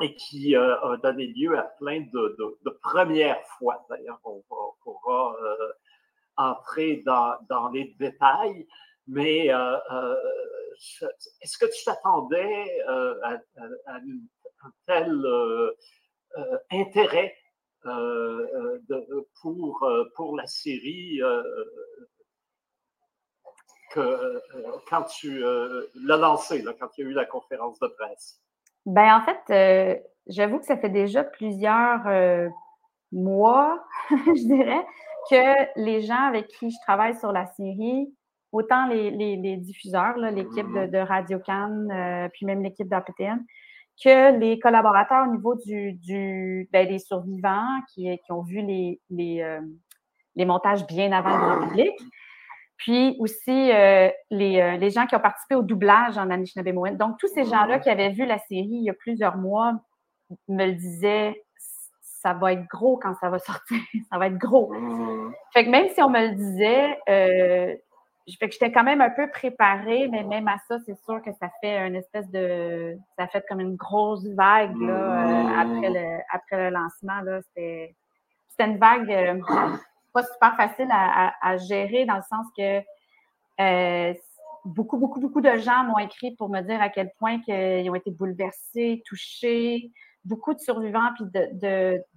et 0.00 0.14
qui 0.16 0.56
euh, 0.56 0.80
a 0.80 0.96
donné 0.96 1.26
lieu 1.28 1.56
à 1.58 1.62
plein 1.62 2.00
de, 2.00 2.70
premières 2.82 3.42
fois. 3.58 3.84
D'ailleurs, 3.88 4.20
on, 4.24 4.42
pourra 4.82 5.36
euh, 5.40 5.72
entrer 6.36 7.02
dans, 7.06 7.36
dans, 7.48 7.68
les 7.68 7.94
détails, 7.98 8.66
mais 9.06 9.52
euh, 9.52 9.76
est-ce 11.40 11.58
que 11.58 11.66
tu 11.66 11.84
t'attendais 11.84 12.82
à, 12.86 13.38
un 13.86 14.00
tel 14.86 15.24
intérêt 16.70 17.36
pour, 19.40 19.88
pour 20.16 20.36
la 20.36 20.46
série 20.46 21.20
que, 23.92 24.42
quand 24.88 25.04
tu 25.04 25.40
l'as 25.40 26.16
lancée, 26.16 26.64
quand 26.80 26.98
il 26.98 27.04
y 27.04 27.06
a 27.06 27.10
eu 27.10 27.12
la 27.12 27.26
conférence 27.26 27.78
de 27.78 27.86
presse? 27.86 28.43
Ben, 28.86 29.16
en 29.16 29.22
fait, 29.22 29.40
euh, 29.50 29.98
j'avoue 30.26 30.58
que 30.58 30.66
ça 30.66 30.76
fait 30.76 30.90
déjà 30.90 31.24
plusieurs 31.24 32.06
euh, 32.06 32.48
mois, 33.12 33.84
je 34.10 34.46
dirais, 34.46 34.86
que 35.30 35.80
les 35.80 36.02
gens 36.02 36.22
avec 36.28 36.48
qui 36.48 36.70
je 36.70 36.76
travaille 36.82 37.16
sur 37.16 37.32
la 37.32 37.46
série, 37.46 38.12
autant 38.52 38.86
les, 38.86 39.10
les, 39.10 39.56
diffuseurs, 39.56 40.16
l'équipe 40.16 40.66
de, 40.72 40.86
de 40.86 40.98
Radio 40.98 41.38
Cannes, 41.38 41.90
euh, 41.90 42.28
puis 42.32 42.46
même 42.46 42.62
l'équipe 42.62 42.88
d'APTN, 42.88 43.44
que 44.02 44.38
les 44.38 44.58
collaborateurs 44.58 45.26
au 45.28 45.32
niveau 45.32 45.54
du, 45.54 45.94
du 45.94 46.68
ben, 46.72 46.86
des 46.86 46.98
survivants 46.98 47.80
qui, 47.92 48.18
qui 48.18 48.32
ont 48.32 48.42
vu 48.42 48.60
les, 48.60 49.00
les, 49.08 49.60
les 50.36 50.44
montages 50.44 50.86
bien 50.86 51.12
avant 51.12 51.30
le 51.30 51.56
grand 51.56 51.68
public, 51.68 51.92
puis 52.76 53.16
aussi 53.20 53.72
euh, 53.72 54.10
les, 54.30 54.60
euh, 54.60 54.76
les, 54.76 54.90
gens 54.90 55.06
qui 55.06 55.14
ont 55.14 55.20
participé 55.20 55.54
au 55.54 55.62
doublage 55.62 56.18
en 56.18 56.30
Anishinaabe 56.30 56.96
Donc, 56.96 57.18
tous 57.18 57.28
ces 57.28 57.44
gens-là 57.44 57.78
qui 57.78 57.88
avaient 57.88 58.10
vu 58.10 58.26
la 58.26 58.38
série 58.38 58.68
il 58.68 58.84
y 58.84 58.90
a 58.90 58.94
plusieurs 58.94 59.36
mois 59.36 59.74
me 60.48 60.66
le 60.66 60.72
disaient, 60.72 61.44
ça 61.56 62.32
va 62.32 62.52
être 62.54 62.66
gros 62.66 62.96
quand 62.96 63.14
ça 63.20 63.28
va 63.30 63.38
sortir, 63.38 63.78
ça 64.10 64.18
va 64.18 64.26
être 64.26 64.38
gros. 64.38 64.72
Fait 65.52 65.64
que 65.64 65.70
même 65.70 65.88
si 65.90 66.02
on 66.02 66.10
me 66.10 66.28
le 66.28 66.34
disait, 66.34 66.98
euh, 67.08 67.74
fait 68.38 68.48
que 68.48 68.52
j'étais 68.52 68.72
quand 68.72 68.84
même 68.84 69.02
un 69.02 69.10
peu 69.10 69.30
préparée, 69.30 70.08
mais 70.08 70.24
même 70.24 70.48
à 70.48 70.56
ça, 70.66 70.78
c'est 70.86 70.96
sûr 71.04 71.20
que 71.22 71.30
ça 71.38 71.50
fait 71.60 71.76
une 71.86 71.94
espèce 71.94 72.28
de, 72.30 72.96
ça 73.18 73.26
fait 73.28 73.44
comme 73.48 73.60
une 73.60 73.76
grosse 73.76 74.26
vague 74.28 74.76
là, 74.80 75.60
après, 75.60 75.90
le, 75.90 76.20
après 76.32 76.56
le 76.56 76.70
lancement. 76.70 77.20
Là, 77.20 77.40
c'était, 77.42 77.94
c'était 78.48 78.70
une 78.70 78.78
vague 78.78 79.42
pas 80.14 80.22
super 80.22 80.56
facile 80.56 80.88
à, 80.90 81.56
gérer 81.58 82.06
dans 82.06 82.16
le 82.16 82.22
sens 82.22 82.46
que 82.56 82.80
euh, 83.60 84.14
beaucoup, 84.64 84.96
beaucoup, 84.96 85.20
beaucoup 85.20 85.40
de 85.40 85.58
gens 85.58 85.84
m'ont 85.84 85.98
écrit 85.98 86.34
pour 86.36 86.48
me 86.48 86.60
dire 86.62 86.80
à 86.80 86.88
quel 86.88 87.10
point 87.18 87.40
ils 87.48 87.90
ont 87.90 87.94
été 87.94 88.10
bouleversés, 88.10 89.02
touchés. 89.06 89.90
Beaucoup 90.24 90.54
de 90.54 90.58
survivants, 90.58 91.10
puis 91.16 91.26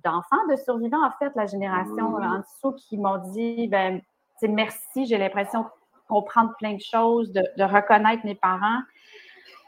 d'enfants 0.06 0.48
de, 0.50 0.56
survivants, 0.56 1.06
en 1.06 1.12
fait, 1.20 1.30
la 1.36 1.46
génération 1.46 2.16
en 2.16 2.40
dessous, 2.40 2.72
qui 2.74 2.98
m'ont 2.98 3.18
dit 3.34 3.68
ben, 3.68 4.02
merci, 4.44 5.06
j'ai 5.06 5.18
l'impression 5.18 5.64
de 5.64 5.68
comprendre 6.08 6.54
plein 6.58 6.76
de 6.76 6.82
choses, 6.82 7.34
de, 7.34 7.44
de 7.58 7.64
reconnaître 7.64 8.26
mes 8.26 8.36
parents. 8.36 8.80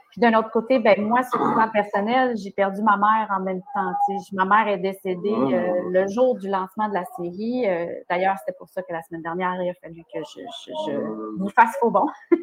Puis 0.10 0.20
d'un 0.20 0.34
autre 0.40 0.50
côté, 0.50 0.80
ben 0.80 1.00
moi, 1.02 1.22
sur 1.24 1.38
le 1.44 1.54
plan 1.54 1.70
personnel, 1.70 2.36
j'ai 2.36 2.50
perdu 2.50 2.82
ma 2.82 2.98
mère 2.98 3.28
en 3.30 3.42
même 3.42 3.62
temps. 3.76 3.94
Ma 4.34 4.46
mère 4.46 4.68
est 4.68 4.80
décédée 4.80 5.36
ah. 5.36 5.54
euh, 5.54 5.90
le 5.92 6.08
jour 6.08 6.36
du 6.36 6.50
lancement 6.50 6.90
de 6.90 6.96
la 6.96 7.06
série. 7.16 7.70
Euh, 7.70 7.86
d'ailleurs, 8.10 8.36
c'était 8.40 8.58
pour 8.58 8.70
ça 8.70 8.82
que 8.82 8.92
la 8.92 9.04
semaine 9.04 9.22
dernière, 9.22 9.62
il 9.62 9.70
a 9.70 9.74
fallu 9.76 10.02
que 10.12 10.20
je, 10.20 10.42
je, 10.88 10.98
vous 11.38 11.50
fasse 11.50 11.78
faux 11.80 11.92
bon. 11.92 12.08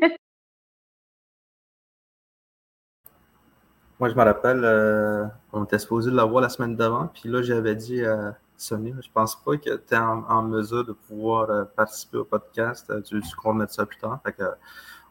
moi, 3.99 4.11
je 4.11 4.15
me 4.15 4.23
rappelle, 4.23 4.65
euh, 4.65 5.27
on 5.53 5.65
était 5.65 5.81
supposé 5.81 6.13
l'avoir 6.13 6.43
la 6.43 6.49
semaine 6.49 6.77
d'avant, 6.77 7.09
puis 7.09 7.29
là, 7.29 7.43
j'avais 7.43 7.75
dit 7.75 8.05
à 8.05 8.37
Sonia, 8.57 8.95
je 9.03 9.11
pense 9.13 9.35
pas 9.43 9.57
que 9.57 9.75
tu 9.77 9.93
es 9.95 9.99
en, 9.99 10.43
mesure 10.43 10.85
de 10.85 10.93
pouvoir 10.93 11.67
participer 11.75 12.19
au 12.19 12.25
podcast. 12.25 12.93
Tu, 13.03 13.21
tu 13.21 13.53
mettre 13.55 13.73
ça 13.73 13.85
plus 13.87 13.99
tard? 13.99 14.21
Fait 14.25 14.33
que, 14.33 14.45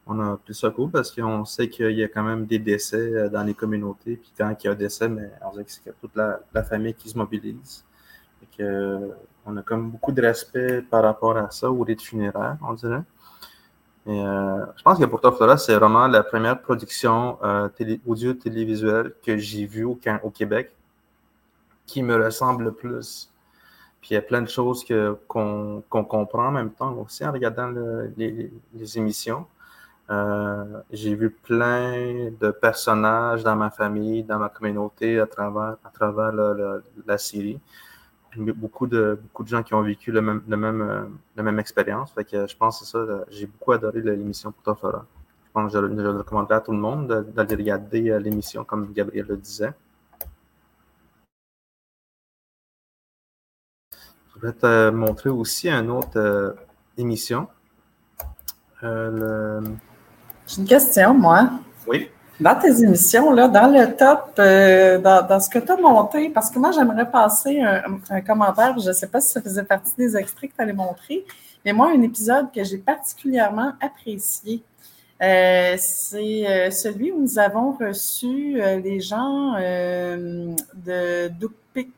on 0.08 0.20
a 0.20 0.38
plus 0.38 0.53
ça 0.53 0.70
cool 0.70 0.91
parce 0.91 1.12
qu'on 1.12 1.45
sait 1.45 1.70
qu'il 1.70 1.91
y 1.91 2.03
a 2.03 2.08
quand 2.08 2.24
même 2.24 2.45
des 2.45 2.60
décès 2.60 2.97
euh, 2.97 3.30
dans 3.30 3.43
les 3.43 3.53
communautés. 3.53 4.18
Puis 4.18 4.32
quand 4.38 4.56
il 4.60 4.66
y 4.66 4.70
a 4.70 4.74
un 4.74 4.76
décès, 4.76 5.10
mais 5.10 5.32
on 5.43 5.53
sait 5.53 5.64
que 5.64 5.72
c'est 5.72 5.99
toute 5.99 6.16
la, 6.16 6.39
famille 6.64 6.93
qui 6.93 7.10
se 7.10 7.18
mobilise. 7.18 7.84
que, 8.58 8.64
euh, 8.64 9.08
on 9.45 9.58
a 9.58 9.62
comme 9.62 9.91
beaucoup 9.91 10.12
de 10.12 10.22
respect 10.22 10.82
par 10.82 11.03
rapport 11.03 11.38
à 11.38 11.51
ça, 11.51 11.72
au 11.72 11.84
rite 11.84 12.01
funéraire, 12.01 12.58
on 12.62 12.74
dirait. 12.74 13.03
Et, 14.08 14.20
euh, 14.24 14.66
je 14.78 14.84
pense 14.84 14.99
que 14.99 15.06
pour 15.06 15.20
Flora, 15.20 15.58
c'est 15.58 15.76
vraiment 15.76 16.08
la 16.08 16.24
première 16.24 16.62
production 16.62 17.39
audio-télévisuelle 18.06 19.14
que 19.24 19.38
j'ai 19.38 19.66
vue 19.66 19.84
au, 19.84 19.95
Québec 20.34 20.72
qui 21.88 22.03
me 22.03 22.16
ressemble 22.24 22.66
le 22.66 22.72
plus. 22.72 23.32
Puis 24.01 24.12
il 24.12 24.14
y 24.14 24.18
a 24.18 24.22
plein 24.22 24.41
de 24.41 24.49
choses 24.49 24.86
qu'on 25.28 25.84
comprend 25.89 26.47
en 26.47 26.51
même 26.51 26.72
temps 26.72 26.93
aussi 26.93 27.26
en 27.26 27.32
regardant 27.32 27.72
les, 28.18 28.51
émissions. 28.95 29.47
Euh, 30.12 30.82
j'ai 30.91 31.16
vu 31.16 31.32
plein 31.32 32.30
de 32.39 32.51
personnages 32.51 33.43
dans 33.43 33.56
ma 33.56 33.72
famille, 33.72 34.24
dans 34.24 34.38
ma 34.38 34.49
communauté 34.49 35.20
à 35.20 35.26
travers, 35.26 35.78
à 35.84 35.89
travers 35.91 36.32
la 37.06 37.18
série. 37.18 37.60
Beaucoup 38.38 38.86
de, 38.86 39.18
beaucoup 39.22 39.43
de 39.43 39.47
gens 39.47 39.64
qui 39.64 39.74
ont 39.74 39.82
vécu 39.82 40.12
le 40.12 40.22
même, 40.22 40.43
le 40.47 40.58
même, 40.58 40.82
euh, 40.82 41.06
la 41.38 41.43
même 41.43 41.58
expérience. 41.58 42.12
Fait 42.12 42.28
je 42.32 42.56
pense 42.58 42.82
que 42.82 42.86
ça. 42.86 42.99
J'ai 43.30 43.47
beaucoup 43.47 43.72
adoré 43.72 44.01
l'émission 44.01 44.51
pour 44.51 44.62
Tofora. 44.64 45.06
Je 45.47 45.51
pense 45.53 45.72
que 45.74 45.80
je, 45.80 45.86
le 45.86 46.10
recommanderais 46.18 46.56
à 46.56 46.62
tout 46.62 46.74
le 46.74 46.78
monde 46.78 47.08
d'aller 47.34 47.56
regarder 47.56 48.10
euh, 48.12 48.20
l'émission, 48.20 48.64
comme 48.66 48.91
Gabriel 48.93 49.26
le 49.28 49.38
disait. 49.38 49.74
Je 54.36 54.41
vais 54.41 54.53
te 54.53 54.89
montrer 54.91 55.30
aussi 55.30 55.70
une 55.70 55.89
autre 55.89 56.56
émission. 56.97 57.47
J'ai 60.48 60.62
une 60.62 60.68
question, 60.68 61.14
moi. 61.14 61.50
Oui. 61.88 62.10
Dans 62.39 62.60
tes 62.60 62.84
émissions, 62.84 63.32
là, 63.32 63.48
dans 63.48 63.68
le 63.68 63.96
top, 63.96 64.34
euh, 64.39 64.98
dans, 64.98 65.39
ce 65.39 65.50
que 65.50 65.60
tu 65.60 65.72
as 65.72 65.78
monté, 65.78 66.30
parce 66.30 66.52
que 66.52 66.60
moi, 66.60 66.72
j'aimerais 66.72 67.10
passer 67.10 67.62
un, 67.62 68.22
commentaire, 68.22 68.78
je 68.78 68.89
ne 68.89 68.93
sais 68.93 69.08
pas 69.08 69.22
si 69.22 69.32
ça 69.32 69.41
faisait 69.41 69.64
partie 69.64 69.93
des 69.98 70.18
extraits 70.18 70.52
que 70.52 70.56
tu 70.56 70.62
allais 70.62 70.74
montrer, 70.74 71.26
mais 71.64 71.72
moi, 71.72 71.91
un 71.96 72.02
épisode 72.02 72.52
que 72.54 72.62
j'ai 72.64 72.78
particulièrement 72.78 73.72
apprécié, 73.80 74.62
euh, 75.24 75.76
c'est 75.78 76.46
euh, 76.46 76.72
celui 76.72 77.14
où 77.14 77.22
nous 77.22 77.39
avons 77.39 77.72
reçu 77.72 78.60
les 78.84 79.00
gens 79.00 79.54
de 79.54 81.30
Dupik, 81.30 81.93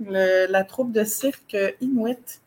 la 0.00 0.64
troupe 0.64 0.90
de 0.90 1.04
cirque 1.04 1.56
Inuit 1.80 2.40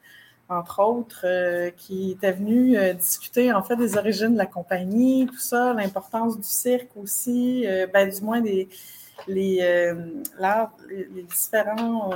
entre 0.50 0.82
autres, 0.82 1.26
euh, 1.26 1.72
qui 1.72 2.12
était 2.12 2.32
venu 2.32 2.78
euh, 2.78 2.94
discuter 2.94 3.52
en 3.52 3.62
fait 3.64 3.76
des 3.76 3.98
origines 3.98 4.34
de 4.34 4.38
la 4.38 4.46
compagnie, 4.46 5.28
tout 5.28 5.40
ça, 5.40 5.74
l'importance 5.74 6.38
du 6.38 6.48
cirque 6.48 6.90
aussi, 6.96 7.66
euh, 7.68 7.86
ben, 7.94 8.10
du 8.10 8.22
moins 8.22 8.40
les, 8.40 8.70
les, 9.28 9.94
les, 10.90 11.24
différents, 11.24 12.12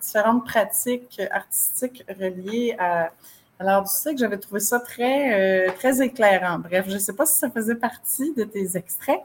différentes 0.00 0.44
pratiques 0.44 1.20
artistiques 1.30 2.04
reliées 2.08 2.76
à, 2.78 3.10
l'art 3.58 3.82
du 3.82 3.90
cirque. 3.90 4.18
J'avais 4.18 4.38
trouvé 4.38 4.60
ça 4.60 4.78
très, 4.78 5.72
très 5.74 6.02
éclairant. 6.02 6.58
Bref, 6.58 6.86
je 6.88 6.94
ne 6.94 6.98
sais 6.98 7.14
pas 7.14 7.26
si 7.26 7.38
ça 7.38 7.50
faisait 7.50 7.76
partie 7.76 8.34
de 8.34 8.44
tes 8.44 8.76
extraits, 8.76 9.22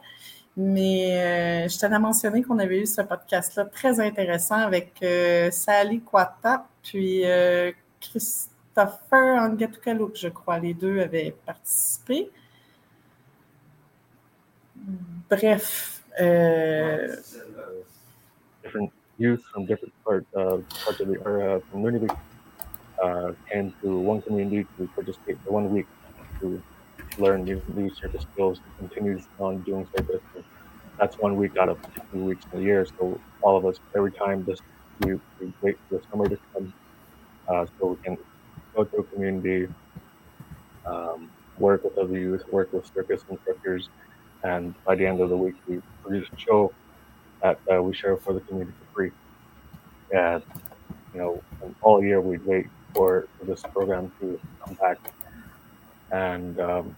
mais 0.55 1.67
je 1.67 1.77
t'avais 1.77 1.99
mentionné 1.99 2.41
qu'on 2.41 2.57
avait 2.57 2.79
eu 2.79 2.85
ce 2.85 3.01
podcast-là 3.01 3.65
très 3.65 3.99
intéressant 3.99 4.55
avec 4.55 5.03
Sally 5.51 6.01
Quatta, 6.01 6.65
puis 6.83 7.23
Christopher 8.11 9.37
Angatukalouk, 9.39 10.15
je 10.15 10.29
crois. 10.29 10.59
Les 10.59 10.73
deux 10.73 10.99
avaient 10.99 11.35
participé. 11.45 12.29
Bref. 15.29 16.03
Euh... 16.19 17.15
Different 18.63 18.91
youth 19.17 19.43
from 19.51 19.65
different 19.65 19.93
uh, 20.07 20.57
parts 20.83 20.99
of 20.99 21.07
the 21.07 21.19
uh, 21.23 21.59
community 21.71 22.07
uh, 23.01 23.31
came 23.51 23.73
to 23.81 23.97
one 23.97 24.21
community 24.21 24.67
to 24.77 24.87
participate 24.95 25.37
for 25.43 25.51
one 25.51 25.71
week 25.71 25.87
to 26.39 26.61
learn 27.17 27.43
new, 27.43 27.61
these 27.69 27.95
circus 27.95 28.25
skills 28.33 28.59
and 28.79 28.89
continues 28.89 29.23
on 29.39 29.61
doing 29.61 29.87
circus. 29.95 30.21
That's 30.99 31.17
one 31.17 31.35
week 31.35 31.57
out 31.57 31.69
of 31.69 31.77
two 32.11 32.23
weeks 32.23 32.45
in 32.51 32.59
a 32.59 32.61
year. 32.61 32.85
So 32.99 33.19
all 33.41 33.55
of 33.57 33.65
us, 33.65 33.79
every 33.95 34.11
time 34.11 34.43
this 34.43 34.59
we, 35.01 35.13
we 35.39 35.53
wait 35.61 35.77
for 35.87 35.97
the 35.97 36.03
summer 36.09 36.27
to 36.27 36.37
come 36.53 36.73
uh, 37.47 37.65
so 37.79 37.87
we 37.87 38.03
can 38.03 38.17
go 38.75 38.83
to 38.83 38.97
a 38.97 39.03
community, 39.03 39.67
um, 40.85 41.29
work 41.57 41.83
with 41.83 41.97
other 41.97 42.17
youth, 42.17 42.43
work 42.51 42.71
with 42.73 42.85
circus 42.93 43.23
instructors, 43.29 43.89
and 44.43 44.73
by 44.85 44.95
the 44.95 45.05
end 45.05 45.21
of 45.21 45.29
the 45.29 45.37
week, 45.37 45.55
we 45.67 45.81
produce 46.03 46.27
a 46.31 46.39
show 46.39 46.73
that 47.41 47.59
uh, 47.71 47.81
we 47.81 47.93
share 47.93 48.17
for 48.17 48.33
the 48.33 48.41
community 48.41 48.75
for 48.79 48.95
free. 48.95 49.11
And 50.11 50.43
you 51.13 51.19
know, 51.19 51.43
all 51.81 52.03
year 52.03 52.21
we'd 52.21 52.45
wait 52.45 52.67
for, 52.93 53.27
this 53.43 53.61
program 53.61 54.11
to 54.19 54.39
come 54.63 54.73
back, 54.75 54.97
and 56.11 56.59
um, 56.59 56.95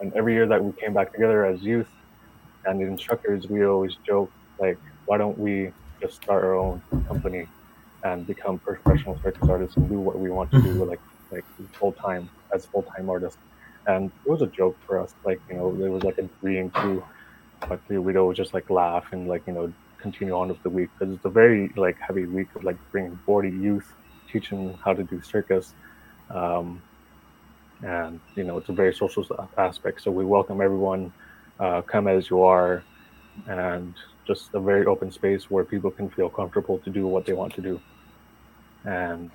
and 0.00 0.12
every 0.14 0.34
year 0.34 0.46
that 0.46 0.62
we 0.62 0.72
came 0.80 0.94
back 0.94 1.12
together 1.12 1.44
as 1.44 1.60
youth 1.62 1.88
and 2.64 2.80
the 2.80 2.84
instructors, 2.84 3.48
we 3.48 3.64
always 3.64 3.96
joke 4.06 4.30
like, 4.60 4.78
why 5.06 5.18
don't 5.18 5.38
we 5.38 5.72
just 6.00 6.16
start 6.16 6.44
our 6.44 6.54
own 6.54 6.80
company 7.08 7.46
and 8.04 8.26
become 8.26 8.58
professional 8.58 9.18
circus 9.22 9.48
artists 9.48 9.76
and 9.76 9.88
do 9.88 9.98
what 9.98 10.18
we 10.18 10.30
want 10.30 10.50
to 10.50 10.62
do 10.62 10.68
mm-hmm. 10.68 10.90
like 10.90 11.00
like 11.30 11.44
full 11.72 11.92
time 11.92 12.28
as 12.54 12.66
full 12.66 12.82
time 12.82 13.10
artists. 13.10 13.38
And 13.86 14.10
it 14.24 14.30
was 14.30 14.42
a 14.42 14.46
joke 14.46 14.76
for 14.86 14.98
us, 14.98 15.14
like 15.24 15.40
you 15.48 15.56
know, 15.56 15.68
it 15.68 15.88
was 15.88 16.02
like 16.02 16.18
a 16.18 16.28
three 16.40 16.58
and 16.58 16.74
two, 16.74 17.02
but 17.68 17.80
we'd 17.88 18.16
always 18.16 18.36
just 18.36 18.54
like 18.54 18.68
laugh 18.70 19.12
and 19.12 19.28
like 19.28 19.46
you 19.46 19.52
know 19.52 19.72
continue 19.98 20.34
on 20.34 20.48
with 20.48 20.62
the 20.62 20.70
week 20.70 20.90
because 20.98 21.14
it's 21.14 21.24
a 21.24 21.30
very 21.30 21.68
like 21.76 21.98
heavy 21.98 22.24
week 22.24 22.48
of 22.54 22.64
like 22.64 22.76
bringing 22.92 23.18
40 23.26 23.50
youth, 23.50 23.92
teaching 24.30 24.78
how 24.84 24.92
to 24.92 25.02
do 25.02 25.20
circus, 25.22 25.74
um, 26.30 26.82
and 27.82 28.20
you 28.36 28.44
know 28.44 28.58
it's 28.58 28.68
a 28.68 28.72
very 28.72 28.94
social 28.94 29.24
aspect. 29.56 30.02
So 30.02 30.10
we 30.10 30.24
welcome 30.24 30.60
everyone, 30.60 31.12
uh, 31.58 31.82
come 31.82 32.08
as 32.08 32.30
you 32.30 32.42
are, 32.42 32.82
and 33.46 33.94
just 34.26 34.50
a 34.52 34.60
very 34.60 34.84
open 34.84 35.10
space 35.10 35.50
where 35.50 35.64
people 35.64 35.90
can 35.90 36.10
feel 36.10 36.28
comfortable 36.28 36.78
to 36.78 36.90
do 36.90 37.06
what 37.06 37.24
they 37.24 37.32
want 37.32 37.54
to 37.54 37.62
do. 37.62 37.80
And 38.84 39.30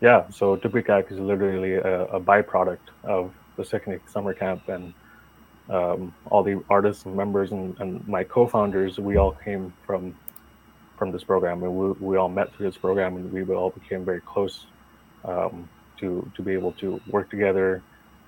yeah, 0.00 0.28
so 0.30 0.56
Tupikak 0.56 1.10
is 1.10 1.18
literally 1.18 1.74
a, 1.74 2.04
a, 2.06 2.20
byproduct 2.20 2.92
of 3.04 3.32
the 3.56 3.64
second 3.64 4.00
summer 4.06 4.34
camp 4.34 4.68
and 4.68 4.92
um, 5.70 6.14
all 6.26 6.42
the 6.42 6.62
artists 6.68 7.06
and 7.06 7.16
members 7.16 7.52
and, 7.52 7.78
and 7.80 8.06
my 8.06 8.22
co-founders, 8.24 8.98
we 8.98 9.16
all 9.16 9.32
came 9.32 9.72
from 9.86 10.14
from 10.98 11.10
this 11.10 11.24
program 11.24 11.62
and 11.62 11.74
we, 11.74 11.90
we 11.92 12.16
all 12.16 12.28
met 12.28 12.54
through 12.54 12.66
this 12.66 12.76
program 12.76 13.16
and 13.16 13.32
we 13.32 13.42
all 13.54 13.70
became 13.70 14.04
very 14.04 14.20
close 14.20 14.66
um, 15.24 15.68
to 15.98 16.30
to 16.36 16.42
be 16.42 16.52
able 16.52 16.72
to 16.72 17.00
work 17.08 17.30
together, 17.30 17.82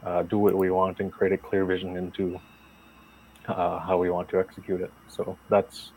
uh, 0.05 0.23
do 0.23 0.39
what 0.39 0.55
we 0.55 0.71
want 0.71 1.01
and 1.01 1.13
create 1.13 1.33
a 1.33 1.39
clear 1.39 1.65
vision 1.65 1.97
into 1.97 2.41
uh, 3.49 3.79
how 3.81 3.99
we 3.99 4.11
want 4.11 4.29
to 4.29 4.39
execute 4.39 4.81
it. 4.81 4.93
So 5.09 5.37
that's 5.49 5.93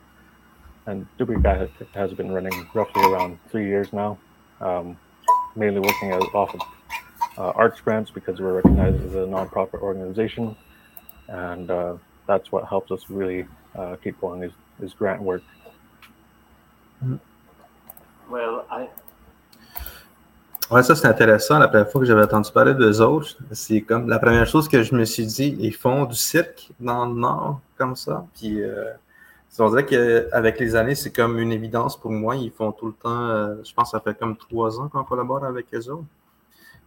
and 0.89 1.05
Duplicate 1.17 1.69
has 1.93 2.11
been 2.13 2.31
running 2.31 2.67
roughly 2.73 3.03
around 3.03 3.37
three 3.49 3.67
years 3.67 3.93
now, 3.93 4.17
um, 4.59 4.97
mainly 5.55 5.79
working 5.79 6.11
as, 6.11 6.23
off 6.33 6.53
of 6.55 6.61
uh, 7.37 7.51
arts 7.55 7.79
grants 7.79 8.09
because 8.09 8.39
we're 8.39 8.53
recognized 8.53 9.03
as 9.05 9.13
a 9.13 9.25
nonprofit 9.35 9.81
organization, 9.81 10.55
and 11.27 11.69
uh, 11.69 11.95
that's 12.27 12.51
what 12.51 12.67
helps 12.67 12.91
us 12.91 13.09
really 13.09 13.45
uh, 13.75 13.95
keep 14.03 14.19
going 14.19 14.43
is, 14.43 14.51
is 14.81 14.93
grant 14.93 15.21
work. 15.21 15.43
Well, 18.29 18.65
I, 18.69 18.89
Ouais, 20.71 20.83
ça 20.83 20.95
c'est 20.95 21.07
intéressant. 21.07 21.57
La 21.57 21.67
première 21.67 21.89
fois 21.89 21.99
que 21.99 22.05
j'avais 22.05 22.21
entendu 22.21 22.51
parler 22.51 22.75
d'eux 22.75 23.01
autres, 23.01 23.35
c'est 23.51 23.81
comme 23.81 24.07
la 24.07 24.19
première 24.19 24.45
chose 24.45 24.67
que 24.69 24.83
je 24.83 24.93
me 24.93 25.03
suis 25.03 25.25
dit, 25.25 25.57
ils 25.59 25.73
font 25.73 26.05
du 26.05 26.13
cirque 26.13 26.69
dans 26.79 27.07
le 27.07 27.15
Nord, 27.15 27.59
comme 27.75 27.95
ça. 27.95 28.27
Puis 28.35 28.61
euh, 28.61 28.91
on 29.57 29.69
dirait 29.69 29.85
qu'avec 29.85 30.59
les 30.59 30.75
années, 30.75 30.95
c'est 30.95 31.11
comme 31.11 31.39
une 31.39 31.51
évidence 31.51 31.99
pour 31.99 32.11
moi. 32.11 32.35
Ils 32.35 32.51
font 32.51 32.71
tout 32.71 32.87
le 32.87 32.93
temps, 32.93 33.29
euh, 33.29 33.55
je 33.63 33.73
pense 33.73 33.91
que 33.91 33.97
ça 33.97 33.99
fait 33.99 34.17
comme 34.17 34.37
trois 34.37 34.79
ans 34.79 34.87
qu'on 34.89 35.03
collabore 35.03 35.43
avec 35.43 35.73
eux 35.73 35.89
autres. 35.89 36.05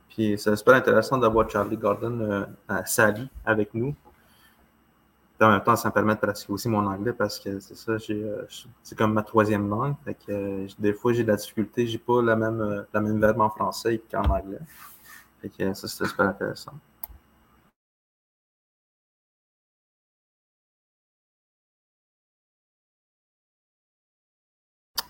Puis 0.08 0.38
c'est 0.38 0.54
super 0.56 0.74
intéressant 0.74 1.18
d'avoir 1.18 1.48
Charlie 1.50 1.76
Gordon 1.76 2.20
euh, 2.20 2.44
à 2.68 2.84
Sally 2.84 3.28
avec 3.44 3.74
nous 3.74 3.94
en 5.44 5.50
même 5.50 5.62
temps, 5.62 5.76
ça 5.76 5.88
me 5.88 5.94
permet 5.94 6.14
de 6.14 6.20
pratiquer 6.20 6.52
aussi 6.52 6.68
mon 6.68 6.86
anglais 6.86 7.12
parce 7.12 7.38
que 7.38 7.60
c'est 7.60 7.74
ça, 7.74 7.92
euh, 8.10 8.46
c'est 8.82 8.96
comme 8.96 9.12
ma 9.12 9.22
troisième 9.22 9.68
langue. 9.68 9.94
Des 10.78 10.92
fois, 10.92 11.12
j'ai 11.12 11.24
de 11.24 11.28
la 11.28 11.36
difficulté, 11.36 11.86
j'ai 11.86 11.98
pas 11.98 12.22
la 12.22 12.36
même, 12.36 12.86
la 12.92 13.00
même 13.00 13.20
verbe 13.20 13.40
en 13.40 13.50
français 13.50 14.00
qu'en 14.10 14.24
anglais. 14.24 14.58
ça, 15.74 15.88
c'était 15.88 16.08
super 16.08 16.28
intéressant. 16.28 16.72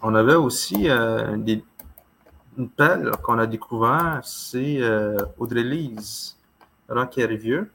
On 0.03 0.15
avait 0.15 0.35
aussi 0.35 0.89
des, 1.37 1.63
une 2.59 2.69
pelle 2.69 3.13
qu'on 3.23 3.39
a 3.39 3.47
découvert, 3.47 4.21
c'est 4.25 4.81
Audrey 5.39 5.63
Lise, 5.63 6.37
Rock-Vieux. 6.89 7.71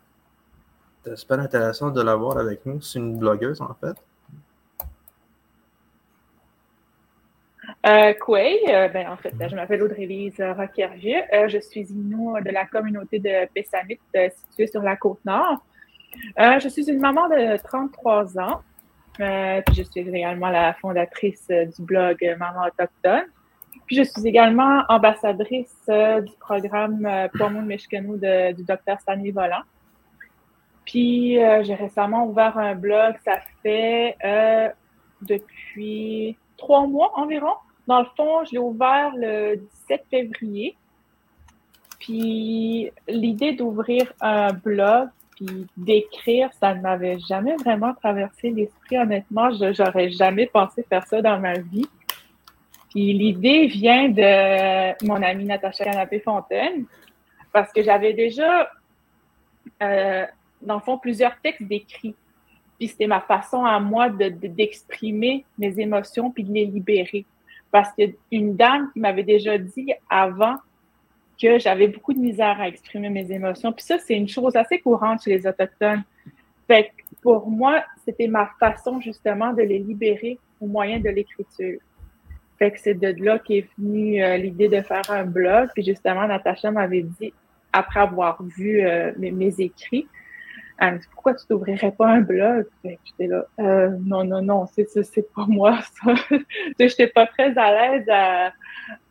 C'est 1.04 1.16
super 1.16 1.40
intéressant 1.40 1.90
de 1.90 2.02
l'avoir 2.02 2.38
avec 2.38 2.66
nous. 2.66 2.82
C'est 2.82 3.00
une 3.00 3.18
blogueuse, 3.18 3.62
en 3.62 3.74
fait. 3.74 3.96
Euh, 7.86 8.14
euh 8.30 8.88
ben, 8.90 9.08
en 9.08 9.18
fait, 9.18 9.34
je 9.48 9.56
m'appelle 9.56 9.82
Audrey-Lise 9.84 10.42
Roquervieux. 10.42 11.22
Euh, 11.34 11.48
je 11.48 11.60
suis 11.60 11.82
Inou 11.82 12.36
de 12.44 12.50
la 12.50 12.66
communauté 12.66 13.20
de 13.20 13.48
Pessamit 13.54 14.00
euh, 14.16 14.30
située 14.30 14.68
sur 14.68 14.82
la 14.82 14.96
côte 14.96 15.24
nord. 15.26 15.64
je 16.38 16.68
suis 16.68 16.90
une 16.90 17.00
maman 17.00 17.30
de 17.30 17.58
33 17.58 18.40
ans. 18.40 18.62
Puis 19.18 19.76
je 19.76 19.84
suis 19.84 20.02
également 20.02 20.50
la 20.50 20.74
fondatrice 20.76 21.48
du 21.48 21.82
blog 21.84 22.18
Maman 22.40 22.66
Autochtone. 22.68 23.26
Puis 23.88 23.96
je 23.96 24.04
suis 24.04 24.28
également 24.28 24.84
ambassadrice 24.90 25.74
euh, 25.90 26.22
du 26.22 26.34
programme 26.40 27.06
euh, 27.06 27.28
Pomo 27.38 27.62
Meshkenu 27.62 28.18
de, 28.18 28.52
du 28.54 28.64
docteur 28.64 29.00
Stanley 29.00 29.32
Volant. 29.32 29.64
Puis 30.86 31.42
euh, 31.42 31.64
j'ai 31.64 31.76
récemment 31.76 32.26
ouvert 32.26 32.58
un 32.58 32.76
blog, 32.76 33.16
ça 33.24 33.40
fait 33.64 34.18
euh, 34.24 34.70
depuis 35.22 36.38
trois 36.58 36.86
mois 36.86 37.12
environ. 37.16 37.54
Dans 37.88 38.00
le 38.00 38.08
fond, 38.18 38.44
je 38.46 38.52
l'ai 38.54 38.58
ouvert 38.58 39.12
le 39.16 39.56
17 39.56 40.06
février. 40.10 40.76
Puis 42.00 42.92
l'idée 43.08 43.54
d'ouvrir 43.54 44.14
un 44.20 44.52
blog 44.52 45.10
puis 45.38 45.68
d'écrire, 45.78 46.50
ça 46.60 46.74
ne 46.74 46.82
m'avait 46.82 47.20
jamais 47.20 47.56
vraiment 47.58 47.94
traversé 47.94 48.50
l'esprit, 48.50 48.98
honnêtement. 48.98 49.52
Je 49.52 49.84
n'aurais 49.84 50.10
jamais 50.10 50.48
pensé 50.48 50.84
faire 50.90 51.06
ça 51.06 51.22
dans 51.22 51.40
ma 51.40 51.60
vie. 51.60 51.86
Puis 52.90 53.14
l'idée 53.14 53.68
vient 53.68 54.10
de 54.10 55.06
mon 55.06 55.22
amie 55.22 55.46
Natacha 55.46 55.84
Canapé-Fontaine, 55.84 56.86
parce 57.54 57.72
que 57.72 57.84
j'avais 57.84 58.14
déjà, 58.14 58.72
euh, 59.84 60.26
dans 60.62 60.76
le 60.76 60.82
fond, 60.82 60.98
plusieurs 60.98 61.40
textes 61.42 61.64
d'écrits. 61.64 62.16
Puis 62.80 62.88
c'était 62.88 63.08
ma 63.08 63.22
façon 63.22 63.64
à 63.64 63.80
moi 63.80 64.10
d'exprimer 64.10 65.46
de, 65.58 65.68
mes 65.68 65.80
émotions 65.80 66.32
puis 66.32 66.44
de 66.44 66.54
les 66.54 66.66
libérer. 66.66 67.26
Parce 67.72 67.90
qu'une 67.94 68.56
dame 68.56 68.90
qui 68.92 69.00
m'avait 69.00 69.24
déjà 69.24 69.58
dit 69.58 69.92
avant 70.10 70.56
que 71.42 71.60
j'avais 71.60 71.88
beaucoup 71.88 72.14
de 72.14 72.20
misère 72.20 72.60
à 72.60 72.68
exprimer 72.68 73.10
mes 73.10 73.32
émotions. 73.32 73.72
Puis 73.72 73.86
ça, 73.86 73.98
c'est 74.00 74.16
une 74.16 74.28
chose 74.28 74.56
assez 74.56 74.80
courante 74.80 75.24
chez 75.24 75.32
les 75.32 75.48
Autochtones. 75.48 76.04
Fait 76.68 76.86
que 76.86 77.16
pour 77.22 77.50
moi, 77.50 77.84
c'était 78.06 78.28
ma 78.28 78.50
façon 78.60 79.00
justement 79.00 79.54
de 79.54 79.62
les 79.62 79.80
libérer 79.80 80.40
au 80.60 80.68
moyen 80.68 81.00
de 81.00 81.10
l'écriture. 81.10 81.80
Fait 82.58 82.72
que 82.72 82.80
c'est 82.80 82.96
de 82.96 83.24
là 83.24 83.38
qu'est 83.40 83.68
venue 83.78 84.24
euh, 84.24 84.38
l'idée 84.38 84.68
de 84.68 84.82
faire 84.82 85.10
un 85.10 85.26
blog. 85.26 85.70
Puis 85.74 85.84
justement, 85.84 86.28
Natacha 86.28 86.72
m'avait 86.72 87.04
dit, 87.04 87.34
après 87.72 88.00
avoir 88.00 88.42
vu 88.42 88.82
euh, 88.82 89.12
mes, 89.18 89.32
mes, 89.32 89.54
écrits, 89.60 90.08
Pourquoi 91.14 91.34
tu 91.34 91.46
t'ouvrirais 91.48 91.92
pas 91.92 92.08
un 92.08 92.22
blog? 92.22 92.68
J'étais 92.84 93.28
là, 93.28 93.46
euh, 93.60 93.90
non, 94.00 94.24
non, 94.24 94.42
non, 94.42 94.66
c'est 94.68 95.34
pas 95.34 95.46
moi, 95.48 95.80
ça. 95.82 96.14
J'étais 96.80 97.08
pas 97.08 97.26
très 97.26 97.58
à 97.58 97.72
l'aise 97.72 98.06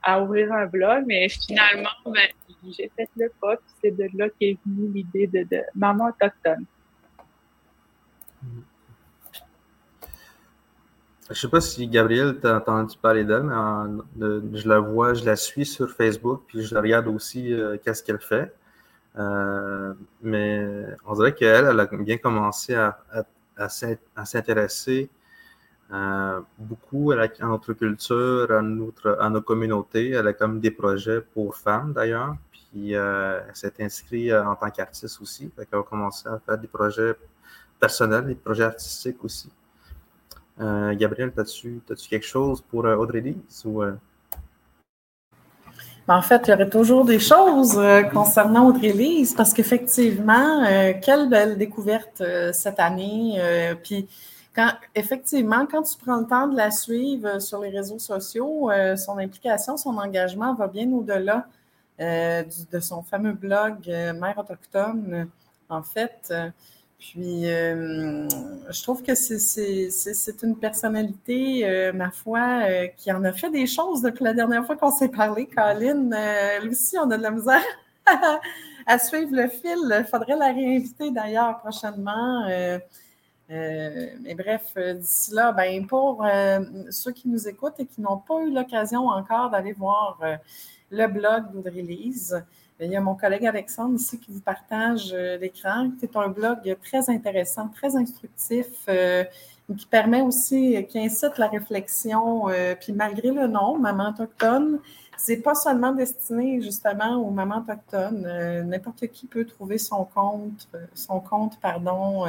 à, 0.02 0.22
ouvrir 0.22 0.52
un 0.52 0.66
blog, 0.66 1.04
mais 1.06 1.28
finalement, 1.28 1.90
ben, 2.04 2.28
j'ai 2.70 2.90
fait 2.96 3.08
le 3.16 3.30
pas. 3.40 3.56
Puis 3.56 3.74
c'est 3.82 3.90
de 3.90 4.08
là 4.16 4.28
qu'est 4.38 4.56
venue 4.64 4.92
l'idée 4.92 5.26
de, 5.26 5.60
Maman 5.74 6.08
Autochtone. 6.08 6.64
Je 11.28 11.34
sais 11.34 11.48
pas 11.48 11.60
si 11.60 11.88
Gabrielle 11.88 12.38
t'a 12.38 12.56
entendu 12.58 12.96
parler 12.96 13.24
d'elle, 13.24 13.42
mais 13.42 14.58
je 14.58 14.68
la 14.68 14.78
vois, 14.78 15.14
je 15.14 15.24
la 15.24 15.34
suis 15.34 15.66
sur 15.66 15.90
Facebook, 15.90 16.44
puis 16.46 16.62
je 16.62 16.76
regarde 16.76 17.08
aussi 17.08 17.52
euh, 17.52 17.76
qu'est-ce 17.84 18.04
qu'elle 18.04 18.20
fait. 18.20 18.54
Euh, 19.18 19.94
mais 20.22 20.86
on 21.06 21.14
dirait 21.14 21.34
qu'elle, 21.34 21.66
elle 21.66 21.80
a 21.80 21.86
bien 21.86 22.18
commencé 22.18 22.74
à, 22.74 22.98
s'intéresser 24.24 25.08
euh, 25.92 26.40
beaucoup 26.58 27.12
à, 27.12 27.28
notre 27.46 27.72
culture, 27.72 28.50
à, 28.50 28.60
notre, 28.62 29.28
nos 29.30 29.42
communautés. 29.42 30.10
Elle 30.10 30.28
a 30.28 30.32
comme 30.32 30.60
des 30.60 30.70
projets 30.70 31.20
pour 31.20 31.56
femmes 31.56 31.92
d'ailleurs. 31.92 32.36
Puis 32.52 32.94
euh, 32.94 33.40
elle 33.48 33.56
s'est 33.56 33.72
inscrite 33.80 34.32
en 34.32 34.54
tant 34.54 34.70
qu'artiste 34.70 35.20
aussi. 35.20 35.50
Elle 35.56 35.66
a 35.72 35.82
commencé 35.82 36.28
à 36.28 36.38
faire 36.38 36.58
des 36.58 36.68
projets 36.68 37.14
personnels, 37.80 38.26
des 38.26 38.34
projets 38.34 38.64
artistiques 38.64 39.24
aussi. 39.24 39.50
Gabriel, 40.58 41.32
as-tu 41.36 41.82
as 41.90 42.08
quelque 42.08 42.24
chose 42.24 42.62
pour 42.62 42.84
Audrey 42.84 43.20
Lise 43.20 43.66
en 46.08 46.22
fait, 46.22 46.42
il 46.46 46.50
y 46.50 46.54
aurait 46.54 46.68
toujours 46.68 47.04
des 47.04 47.18
choses 47.18 47.76
euh, 47.76 48.02
concernant 48.02 48.68
Audrey-Lise 48.68 49.34
parce 49.34 49.52
qu'effectivement, 49.52 50.64
euh, 50.64 50.92
quelle 51.02 51.28
belle 51.28 51.58
découverte 51.58 52.20
euh, 52.20 52.52
cette 52.52 52.78
année. 52.78 53.40
puis, 53.82 54.06
effectivement, 54.94 55.66
quand 55.70 55.82
tu 55.82 55.96
prends 55.98 56.18
le 56.20 56.26
temps 56.26 56.46
de 56.46 56.56
la 56.56 56.70
suivre 56.70 57.40
sur 57.40 57.60
les 57.60 57.70
réseaux 57.70 57.98
sociaux, 57.98 58.70
son 58.96 59.18
implication, 59.18 59.76
son 59.76 59.98
engagement 59.98 60.54
va 60.54 60.66
bien 60.66 60.90
au-delà 60.92 61.46
de 61.98 62.80
son 62.80 63.02
fameux 63.02 63.34
blog 63.34 63.86
Mère 63.86 64.38
autochtone. 64.38 65.28
En 65.68 65.82
fait, 65.82 66.32
puis, 66.98 67.46
euh, 67.46 68.26
je 68.70 68.82
trouve 68.82 69.02
que 69.02 69.14
c'est 69.14 70.42
une 70.42 70.56
personnalité, 70.56 71.68
euh, 71.68 71.92
ma 71.92 72.10
foi, 72.10 72.62
euh, 72.62 72.86
qui 72.96 73.12
en 73.12 73.22
a 73.24 73.32
fait 73.32 73.50
des 73.50 73.66
choses 73.66 74.00
depuis 74.00 74.24
la 74.24 74.32
dernière 74.32 74.64
fois 74.64 74.76
qu'on 74.76 74.90
s'est 74.90 75.08
parlé, 75.10 75.46
Colin. 75.46 76.10
elle 76.12 76.68
aussi, 76.68 76.96
on 76.98 77.10
a 77.10 77.18
de 77.18 77.22
la 77.22 77.30
misère 77.30 77.60
à 78.86 78.98
suivre 78.98 79.30
le 79.32 79.48
fil. 79.48 79.78
Il 79.98 80.06
faudrait 80.10 80.36
la 80.36 80.52
réinviter 80.52 81.10
d'ailleurs 81.10 81.58
prochainement. 81.58 82.46
mais 83.48 84.34
bref, 84.34 84.74
d'ici 84.96 85.34
là, 85.34 85.52
ben, 85.52 85.86
pour 85.86 86.26
ceux 86.90 87.12
qui 87.12 87.28
nous 87.28 87.46
écoutent 87.46 87.78
et 87.78 87.86
qui 87.86 88.00
n'ont 88.00 88.18
pas 88.18 88.40
eu 88.40 88.50
l'occasion 88.52 89.08
encore 89.08 89.50
d'aller 89.50 89.72
voir 89.72 90.18
le 90.90 91.06
blog 91.08 91.52
d'Audrey-Lise, 91.52 92.42
il 92.80 92.90
y 92.90 92.96
a 92.96 93.00
mon 93.00 93.14
collègue 93.14 93.46
Alexandre 93.46 93.94
ici 93.94 94.18
qui 94.18 94.30
vous 94.30 94.40
partage 94.40 95.10
euh, 95.14 95.38
l'écran. 95.38 95.90
C'est 96.00 96.14
un 96.16 96.28
blog 96.28 96.76
très 96.82 97.08
intéressant, 97.08 97.68
très 97.68 97.96
instructif, 97.96 98.66
euh, 98.88 99.24
qui 99.78 99.86
permet 99.86 100.20
aussi, 100.20 100.86
qui 100.88 100.98
incite 100.98 101.38
la 101.38 101.48
réflexion. 101.48 102.50
Euh, 102.50 102.74
puis 102.78 102.92
malgré 102.92 103.30
le 103.30 103.46
nom, 103.46 103.78
Maman 103.78 104.10
autochtone, 104.10 104.80
c'est 105.16 105.38
pas 105.38 105.54
seulement 105.54 105.92
destiné 105.92 106.60
justement 106.60 107.16
aux 107.16 107.30
mamans 107.30 107.62
autochtones. 107.62 108.62
N'importe 108.66 109.06
qui 109.06 109.26
peut 109.26 109.46
trouver 109.46 109.78
son 109.78 110.04
compte, 110.04 110.68
son 110.92 111.20
compte, 111.20 111.58
pardon, 111.58 112.26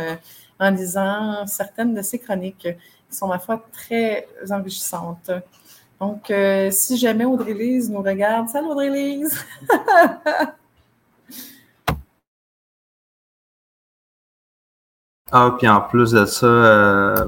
en 0.57 0.69
lisant 0.71 1.45
certaines 1.47 1.93
de 1.93 2.01
ses 2.01 2.17
chroniques 2.17 2.69
qui 3.09 3.15
sont, 3.15 3.27
ma 3.27 3.39
foi, 3.39 3.61
très 3.73 4.25
enrichissantes. 4.49 5.29
Donc, 5.99 6.29
euh, 6.29 6.69
si 6.71 6.95
jamais 6.97 7.25
Audrey-Lise 7.25 7.89
nous 7.89 8.03
regarde, 8.03 8.47
salut 8.49 8.67
Audrey-Lise! 8.67 9.43
ah, 15.31 15.55
puis 15.57 15.67
en 15.67 15.81
plus 15.81 16.11
de 16.11 16.25
ça, 16.25 16.45
euh, 16.45 17.25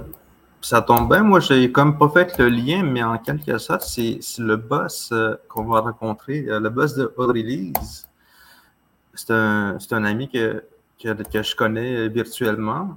ça 0.62 0.84
tombe 0.84 1.10
bien. 1.12 1.24
Moi, 1.24 1.40
j'ai 1.40 1.72
comme 1.72 1.98
pas 1.98 2.10
fait 2.10 2.38
le 2.38 2.50
lien, 2.50 2.84
mais 2.84 3.02
en 3.02 3.18
quelque 3.18 3.58
sorte, 3.58 3.82
c'est 3.82 4.20
le 4.38 4.56
boss 4.56 5.10
euh, 5.12 5.36
qu'on 5.48 5.64
va 5.64 5.80
rencontrer, 5.82 6.42
le 6.42 6.70
boss 6.70 6.94
de 6.94 7.12
Audrey-Lise. 7.18 8.08
C'est 9.16 9.32
un, 9.32 9.80
un, 9.92 10.04
ami 10.06 10.30
que, 10.30 10.64
que, 11.04 11.10
que 11.24 11.42
je 11.42 11.56
connais 11.56 12.08
virtuellement. 12.08 12.96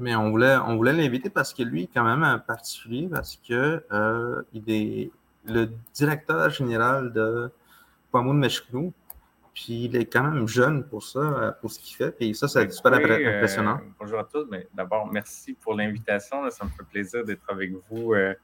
Mais 0.00 0.16
on 0.16 0.30
voulait, 0.30 0.56
on 0.56 0.76
voulait 0.76 0.94
l'inviter 0.94 1.28
parce 1.28 1.52
que 1.52 1.62
lui, 1.62 1.84
est 1.84 1.90
quand 1.92 2.04
même 2.04 2.22
un 2.22 2.38
particulier, 2.38 3.06
parce 3.10 3.36
que 3.36 3.84
euh, 3.92 4.42
il 4.54 4.64
est 4.68 5.10
le 5.44 5.70
directeur 5.92 6.48
général 6.50 7.12
de 7.12 7.50
Poimoun 8.10 8.38
Meshknou. 8.38 8.92
Puis 9.52 9.84
il 9.84 9.96
est 9.96 10.06
quand 10.06 10.22
même 10.22 10.48
jeune 10.48 10.84
pour 10.84 11.02
ça, 11.02 11.18
euh, 11.18 11.52
pour 11.60 11.70
ce 11.70 11.78
qu'il 11.78 11.96
fait. 11.96 12.12
Puis 12.12 12.34
ça, 12.34 12.48
c'est 12.48 12.70
super 12.72 12.98
oui, 12.98 13.26
impressionnant. 13.26 13.76
Euh, 13.76 13.90
bonjour 13.98 14.20
à 14.20 14.24
tous. 14.24 14.46
Mais 14.50 14.68
d'abord, 14.74 15.06
merci 15.12 15.52
pour 15.52 15.74
l'invitation. 15.74 16.48
Ça 16.50 16.64
me 16.64 16.70
fait 16.70 16.84
plaisir 16.90 17.24
d'être 17.24 17.42
avec 17.50 17.72
vous 17.90 18.14
euh, 18.14 18.34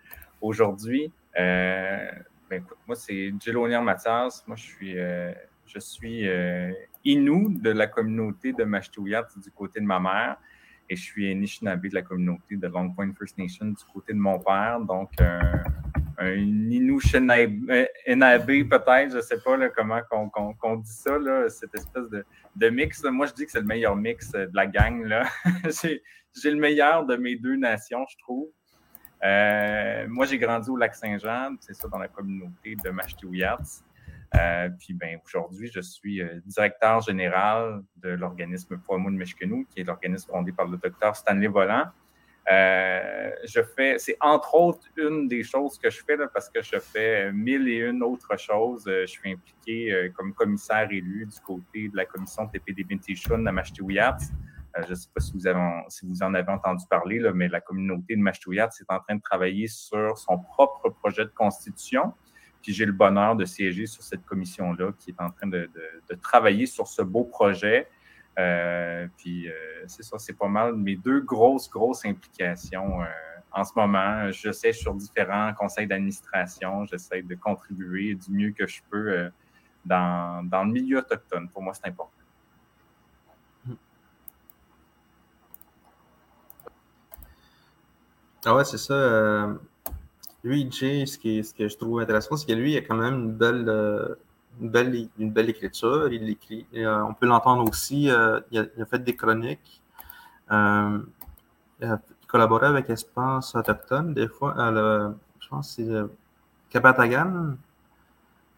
aujourd'hui. 0.43 1.11
Euh, 1.39 2.11
ben, 2.51 2.63
écoute, 2.63 2.79
moi, 2.87 2.97
c'est 2.97 3.33
Gélonier 3.43 3.81
Mathias. 3.81 4.45
Moi, 4.47 4.57
je 4.57 4.63
suis, 4.63 4.97
je 5.67 5.79
suis 5.79 6.29
Inou 7.05 7.57
de 7.61 7.71
la 7.71 7.87
communauté 7.87 8.53
de 8.53 8.65
Mashtouillat 8.65 9.27
du 9.37 9.51
côté 9.53 9.81
de 9.81 9.87
ma 9.87 9.99
mère 9.99 10.37
et 10.89 10.97
je 10.97 11.03
suis 11.03 11.31
Anishinaabe 11.31 11.87
de 11.87 11.95
la 11.95 12.03
communauté 12.03 12.57
de 12.57 12.67
Long 12.69 12.91
Point 12.91 13.13
First 13.19 13.39
Nation 13.39 13.67
du 13.67 13.85
côté 13.93 14.13
de 14.13 14.19
mon 14.19 14.39
père. 14.39 14.81
Donc, 14.81 15.11
euh, 15.21 15.41
un 16.19 16.35
Inushinabe 16.35 17.67
peut-être, 17.67 19.11
je 19.11 19.17
ne 19.17 19.21
sais 19.21 19.39
pas 19.39 19.69
comment 19.71 20.01
qu'on 20.11 20.29
qu 20.29 20.59
qu 20.61 20.83
dit 20.83 20.91
ça, 20.91 21.49
cette 21.49 21.75
espèce 21.75 22.09
de, 22.57 22.69
mix. 22.71 23.03
Moi, 23.05 23.27
je 23.27 23.33
dis 23.35 23.47
que 23.47 23.53
c'est 23.53 23.61
le 23.61 23.67
meilleur 23.67 23.97
mix 23.97 24.33
de 24.33 24.51
la 24.55 24.67
gang. 24.67 25.05
J'ai 26.39 26.51
le 26.51 26.59
meilleur 26.59 27.07
de 27.07 27.17
mes 27.17 27.37
deux 27.37 27.57
nations, 27.57 28.05
je 28.11 28.17
trouve. 28.19 28.49
Euh, 29.25 30.07
moi, 30.09 30.27
j'ai 30.27 30.37
grandi 30.37 30.69
au 30.69 30.77
lac 30.77 30.95
Saint-Jean, 30.95 31.57
c'est 31.61 31.73
ça, 31.73 31.89
dans 31.89 31.99
la 31.99 32.09
communauté 32.09 32.77
de 32.77 32.91
Mashtiouyats. 32.91 33.57
Euh, 34.39 34.69
puis 34.79 34.95
ben, 34.95 35.19
aujourd'hui, 35.25 35.71
je 35.73 35.81
suis 35.81 36.21
euh, 36.21 36.41
directeur 36.45 37.01
général 37.01 37.83
de 37.97 38.11
l'organisme 38.11 38.77
Poimoun 38.79 39.17
Meshkenou, 39.17 39.67
qui 39.71 39.81
est 39.81 39.85
l'organisme 39.85 40.31
fondé 40.31 40.53
par 40.53 40.67
le 40.67 40.77
docteur 40.77 41.17
Stanley 41.17 41.47
Volant. 41.47 41.87
Euh, 42.51 43.31
je 43.45 43.61
fais, 43.61 43.99
c'est 43.99 44.17
entre 44.21 44.55
autres 44.55 44.87
une 44.97 45.27
des 45.27 45.43
choses 45.43 45.79
que 45.79 45.91
je 45.91 46.01
fais 46.05 46.17
parce 46.33 46.49
que 46.49 46.63
je 46.63 46.79
fais 46.79 47.33
mille 47.33 47.69
et 47.69 47.79
une 47.79 48.03
autres 48.05 48.39
choses. 48.39 48.85
je 48.87 49.07
suis 49.07 49.33
impliqué 49.33 50.11
comme 50.15 50.33
commissaire 50.33 50.87
élu 50.93 51.27
du 51.27 51.41
côté 51.41 51.89
de 51.89 51.97
la 51.97 52.05
commission 52.05 52.47
TPD 52.47 52.85
Tishun 52.99 53.45
à 53.47 53.53
Mashtiwiyat. 53.53 54.19
je 54.85 54.91
ne 54.91 54.95
sais 54.95 55.09
pas 55.13 55.21
si 55.21 55.33
vous, 55.33 55.45
avez, 55.49 55.61
si 55.89 56.07
vous 56.07 56.23
en 56.23 56.35
avez 56.35 56.53
entendu 56.53 56.85
parler, 56.89 57.21
mais 57.35 57.49
la 57.49 57.61
communauté 57.61 58.15
de 58.15 58.21
Mashtiwiyat 58.21 58.71
est 58.81 58.93
en 58.93 59.01
train 59.01 59.17
de 59.17 59.23
travailler 59.23 59.67
sur 59.67 60.17
son 60.17 60.39
propre 60.39 60.91
projet 60.91 61.25
de 61.25 61.33
constitution 61.35 62.15
puis 62.67 62.75
j'ai 62.75 62.85
le 62.85 62.91
bonheur 62.91 63.37
de 63.37 63.45
siéger 63.45 63.87
sur 63.87 64.03
cette 64.03 64.25
commission-là 64.25 64.91
qui 64.99 65.11
est 65.11 65.21
en 65.21 65.31
train 65.31 65.47
de, 65.47 65.71
travailler 66.21 66.67
sur 66.67 66.89
ce 66.89 67.01
beau 67.01 67.23
projet. 67.23 67.87
Euh, 68.41 69.07
puis 69.17 69.47
c'est 69.87 70.03
ça, 70.03 70.19
c'est 70.19 70.37
pas 70.37 70.49
mal 70.49 70.75
mes 70.75 70.97
deux 70.97 71.21
grosses, 71.21 71.71
grosses 71.71 72.05
implications 72.05 72.99
en 73.53 73.63
ce 73.63 73.71
moment. 73.77 74.33
Je 74.33 74.51
sais 74.51 74.73
sur 74.73 74.95
différents 74.95 75.55
conseils 75.55 75.87
d'administration, 75.87 76.87
j'essaie 76.87 77.23
de 77.23 77.37
contribuer 77.37 78.17
du 78.17 78.33
mieux 78.33 78.51
que 78.51 78.67
je 78.67 78.81
peux 78.91 79.31
dans, 79.85 80.45
dans 80.45 80.65
le 80.65 80.73
milieu 80.73 80.99
autochtone. 80.99 81.49
Pour 81.49 81.63
moi, 81.63 81.73
c'est 81.73 81.87
important. 81.87 82.11
Ah 88.45 88.57
ouais, 88.57 88.65
c'est 88.65 88.79
ça. 88.79 89.57
Euh, 90.47 90.49
lui, 90.49 90.71
Jay, 90.71 91.07
ce, 91.07 91.19
que 91.19 91.69
je 91.69 91.77
trouve 91.77 92.01
intéressant, 92.01 92.37
c'est 92.37 92.47
que 92.47 92.53
lui, 92.53 92.73
il 92.73 92.79
a 92.79 92.83
quand 92.83 92.97
même 92.97 93.15
une 93.15 93.33
belle, 93.33 93.65
euh, 93.69 94.15
une 94.61 94.71
belle, 94.71 95.09
une 95.19 95.31
belle 95.31 95.51
écriture. 95.51 96.09
Il 96.13 96.29
écrit. 96.29 96.67
Euh, 96.75 97.03
on 97.03 97.15
peut 97.15 97.27
l'entendre 97.27 97.69
aussi. 97.69 98.05
il, 98.05 98.11
a, 98.11 98.43
il, 98.51 98.59
a, 98.59 98.87
fait 98.87 99.03
des 99.03 99.17
chroniques. 99.17 99.83
il 100.51 100.55
a 100.55 102.01
collaboré 102.29 102.67
avec 102.67 102.91
Espace 102.91 103.55
Autochtone, 103.55 104.15
des 104.15 104.29
fois. 104.29 104.55
je 105.41 105.49
pense 105.49 105.77
que 105.77 105.83
c'est 105.83 106.11
Kapatagan. 106.71 107.57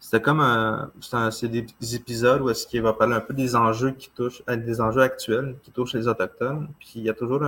C'était 0.01 0.21
comme 0.21 0.91
c'est 1.31 1.49
des 1.49 1.65
épisodes 1.95 2.41
où 2.41 2.49
est-ce 2.49 2.65
qu'il 2.65 2.81
va 2.81 2.93
parler 2.93 3.15
un 3.15 3.19
peu 3.19 3.33
des 3.33 3.55
enjeux 3.55 3.91
qui 3.91 4.09
touchent, 4.09 4.41
des 4.47 4.79
enjeux 4.79 5.01
actuels 5.01 5.57
qui 5.61 5.71
touchent 5.71 5.93
les 5.93 6.07
Autochtones. 6.07 6.69
Puis 6.79 6.93
il 6.95 7.03
y 7.03 7.09
a 7.09 7.13
toujours 7.13 7.43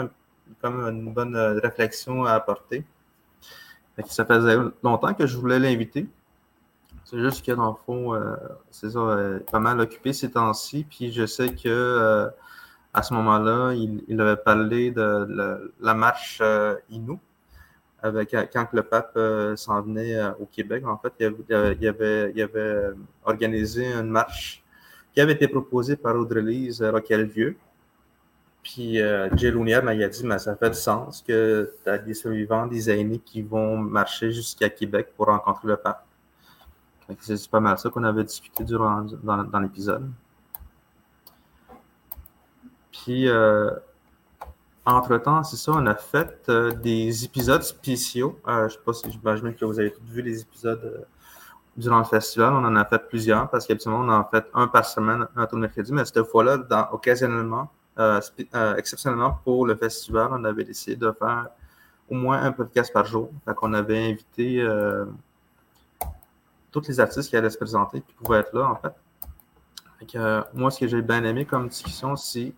une 0.63 1.13
bonne 1.13 1.35
euh, 1.35 1.59
réflexion 1.59 2.25
à 2.25 2.33
apporter. 2.33 2.85
Ça 4.05 4.25
faisait 4.25 4.57
longtemps 4.83 5.13
que 5.13 5.25
je 5.27 5.37
voulais 5.37 5.59
l'inviter. 5.59 6.07
C'est 7.05 7.19
juste 7.19 7.45
que 7.45 7.51
dans 7.51 7.71
le 7.71 7.75
fond, 7.85 8.13
euh, 8.13 8.35
c'est 8.69 8.91
ça, 8.91 8.99
euh, 8.99 9.39
pas 9.51 9.59
mal 9.59 9.79
occupé 9.79 10.13
ces 10.13 10.31
temps-ci. 10.31 10.85
Puis 10.89 11.11
je 11.11 11.25
sais 11.25 11.53
que 11.53 12.29
à 12.93 13.03
ce 13.03 13.13
moment-là, 13.13 13.73
il, 13.73 14.19
avait 14.19 14.35
parlé 14.35 14.91
de 14.91 15.69
la, 15.79 15.93
marche 15.93 16.41
Inou. 16.89 17.19
Avec, 18.03 18.35
quand 18.51 18.67
le 18.73 18.83
pape 18.83 19.17
s'en 19.55 19.81
venait 19.81 20.19
au 20.39 20.45
Québec, 20.45 20.85
en 20.85 20.97
fait, 20.97 21.13
il 21.19 21.25
avait, 21.25 21.77
il 21.79 21.87
avait, 21.87 22.31
il 22.35 22.41
avait 22.41 22.89
organisé 23.23 23.93
une 23.93 24.09
marche 24.09 24.63
qui 25.13 25.21
avait 25.21 25.33
été 25.33 25.47
proposée 25.47 25.95
par 25.95 26.15
Audrey-Lise 26.15 26.81
Roquel-Vieux. 26.83 27.57
Puis 28.63 29.01
euh, 29.01 29.27
m'a 29.29 29.95
dit, 30.07 30.25
mais 30.25 30.37
ça 30.37 30.55
fait 30.55 30.69
du 30.69 30.77
sens 30.77 31.23
que 31.27 31.73
tu 31.83 31.89
as 31.89 31.97
des 31.97 32.13
survivants, 32.13 32.67
des 32.67 32.91
aînés 32.91 33.19
qui 33.19 33.41
vont 33.41 33.77
marcher 33.77 34.31
jusqu'à 34.31 34.69
Québec 34.69 35.13
pour 35.17 35.27
rencontrer 35.27 35.67
le 35.67 35.77
pape. 35.77 36.05
C'est 37.19 37.49
pas 37.49 37.59
mal 37.59 37.77
ça 37.77 37.89
qu'on 37.89 38.03
avait 38.03 38.23
discuté 38.23 38.63
durant 38.63 39.01
dans, 39.23 39.59
l'épisode. 39.59 40.09
Puis, 42.91 43.27
euh, 43.27 43.71
entre-temps, 44.85 45.43
c'est 45.43 45.57
ça, 45.57 45.73
on 45.73 45.85
a 45.87 45.95
fait 45.95 46.45
euh, 46.47 46.71
des 46.71 47.25
épisodes 47.25 47.63
spéciaux. 47.63 48.39
je 48.47 48.69
sais 48.69 48.79
pas 48.85 48.93
si 48.93 49.11
j'imagine 49.11 49.53
que 49.55 49.65
vous 49.65 49.79
avez 49.79 49.91
tous 49.91 50.05
vu 50.05 50.21
les 50.21 50.41
épisodes 50.41 51.05
durant 51.75 51.99
le 51.99 52.05
festival. 52.05 52.53
On 52.53 52.63
en 52.63 52.75
a 52.75 52.85
fait 52.85 53.07
plusieurs 53.09 53.49
parce 53.49 53.65
qu'habituellement, 53.65 54.01
on 54.01 54.09
en 54.09 54.23
fait 54.23 54.45
un 54.53 54.67
par 54.67 54.85
semaine, 54.85 55.27
un 55.35 55.45
tour 55.47 55.59
mercredi, 55.59 55.91
mais 55.91 56.05
cette 56.05 56.23
fois-là, 56.23 56.89
occasionnellement, 56.91 57.61
euh, 57.61 57.65
euh, 57.65 57.80
exceptionnellement 58.77 59.39
pour 59.43 59.65
le 59.65 59.75
festival, 59.75 60.29
on 60.31 60.43
avait 60.43 60.63
décidé 60.63 60.95
de 60.95 61.11
faire 61.11 61.47
au 62.09 62.15
moins 62.15 62.41
un 62.41 62.51
podcast 62.51 62.91
par 62.91 63.05
jour. 63.05 63.31
Fait 63.45 63.53
qu'on 63.53 63.73
avait 63.73 64.11
invité 64.11 64.61
euh, 64.61 65.05
tous 66.71 66.87
les 66.87 66.99
artistes 66.99 67.29
qui 67.29 67.37
allaient 67.37 67.49
se 67.49 67.57
présenter 67.57 67.99
et 67.99 68.01
qui 68.01 68.13
pouvaient 68.13 68.39
être 68.39 68.53
là, 68.53 68.69
en 68.69 68.75
fait. 68.75 68.93
moi, 70.53 70.71
ce 70.71 70.79
que 70.79 70.87
j'ai 70.87 71.01
bien 71.01 71.23
aimé 71.23 71.45
comme 71.45 71.67
discussion, 71.69 72.15
c'est 72.15 72.53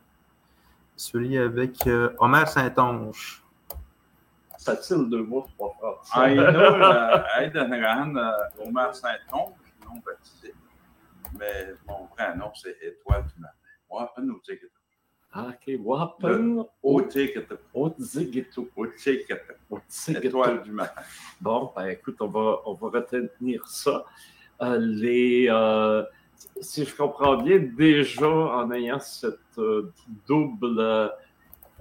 celui 0.96 1.38
avec 1.38 1.88
Omer 2.20 2.48
Saint-Onge. 2.48 3.44
Ça 4.58 4.78
tire 4.78 5.04
deux 5.04 5.24
mots, 5.24 5.46
trois 5.56 5.76
phrases. 5.78 6.10
Ah, 6.14 6.32
il 6.32 6.40
a 6.40 7.68
Omer 8.66 8.96
Saint-Onge, 8.96 9.52
non 9.86 10.02
baptisé. 10.06 10.54
Mais 11.38 11.74
mon 11.88 12.06
vrai 12.16 12.36
nom, 12.36 12.52
c'est 12.54 12.78
Étoile 12.82 13.26
du 13.36 13.42
matin. 13.42 13.56
Moi, 13.90 14.12
nous 14.20 14.34
OK, 14.36 14.50
Wapen 14.50 14.83
Otzigito. 17.74 18.70
Otikete. 18.76 19.58
Étoile 20.22 20.62
du 20.62 20.72
matin. 20.72 21.02
Bon, 21.42 21.72
ben 21.76 21.88
écoute, 21.88 22.18
on 22.20 22.28
va, 22.28 22.62
on 22.66 22.74
va 22.74 22.90
retenir 23.00 23.66
ça. 23.68 24.06
Euh, 24.62 24.78
les, 24.78 25.48
euh, 25.50 26.04
si 26.62 26.86
je 26.86 26.96
comprends 26.96 27.42
bien, 27.42 27.60
déjà 27.60 28.30
en 28.30 28.72
ayant 28.72 29.00
cette 29.00 29.40
euh, 29.58 29.92
double, 30.28 31.12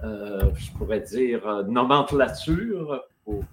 je 0.01 0.71
pourrais 0.77 1.01
dire, 1.01 1.63
nomenclature 1.67 3.05
pour 3.23 3.43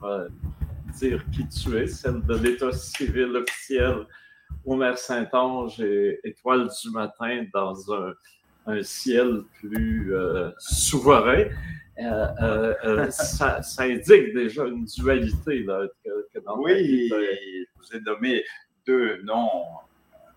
dire 0.95 1.23
qui 1.31 1.47
tu 1.47 1.77
es, 1.77 1.87
celle 1.87 2.23
de 2.23 2.37
l'État 2.37 2.73
civil 2.73 3.37
officiel 3.37 4.07
Omer 4.67 4.99
Saint-Ange 4.99 5.81
et 5.81 6.19
Étoile 6.25 6.69
du 6.83 6.91
matin 6.91 7.45
dans 7.53 7.93
un 7.93 8.15
un 8.71 8.83
ciel 8.83 9.43
plus 9.59 10.15
euh, 10.15 10.51
souverain, 10.59 11.45
euh, 11.99 12.75
euh, 12.85 13.11
ça, 13.11 13.61
indique 13.81 14.35
déjà 14.35 14.65
une 14.65 14.85
dualité 14.85 15.63
là, 15.65 15.87
que, 16.05 16.39
dans 16.41 16.59
Oui, 16.59 17.09
je 17.09 17.67
vous 17.77 17.97
ai 17.97 18.01
nommé 18.01 18.45
deux 18.87 19.23
noms. 19.23 19.65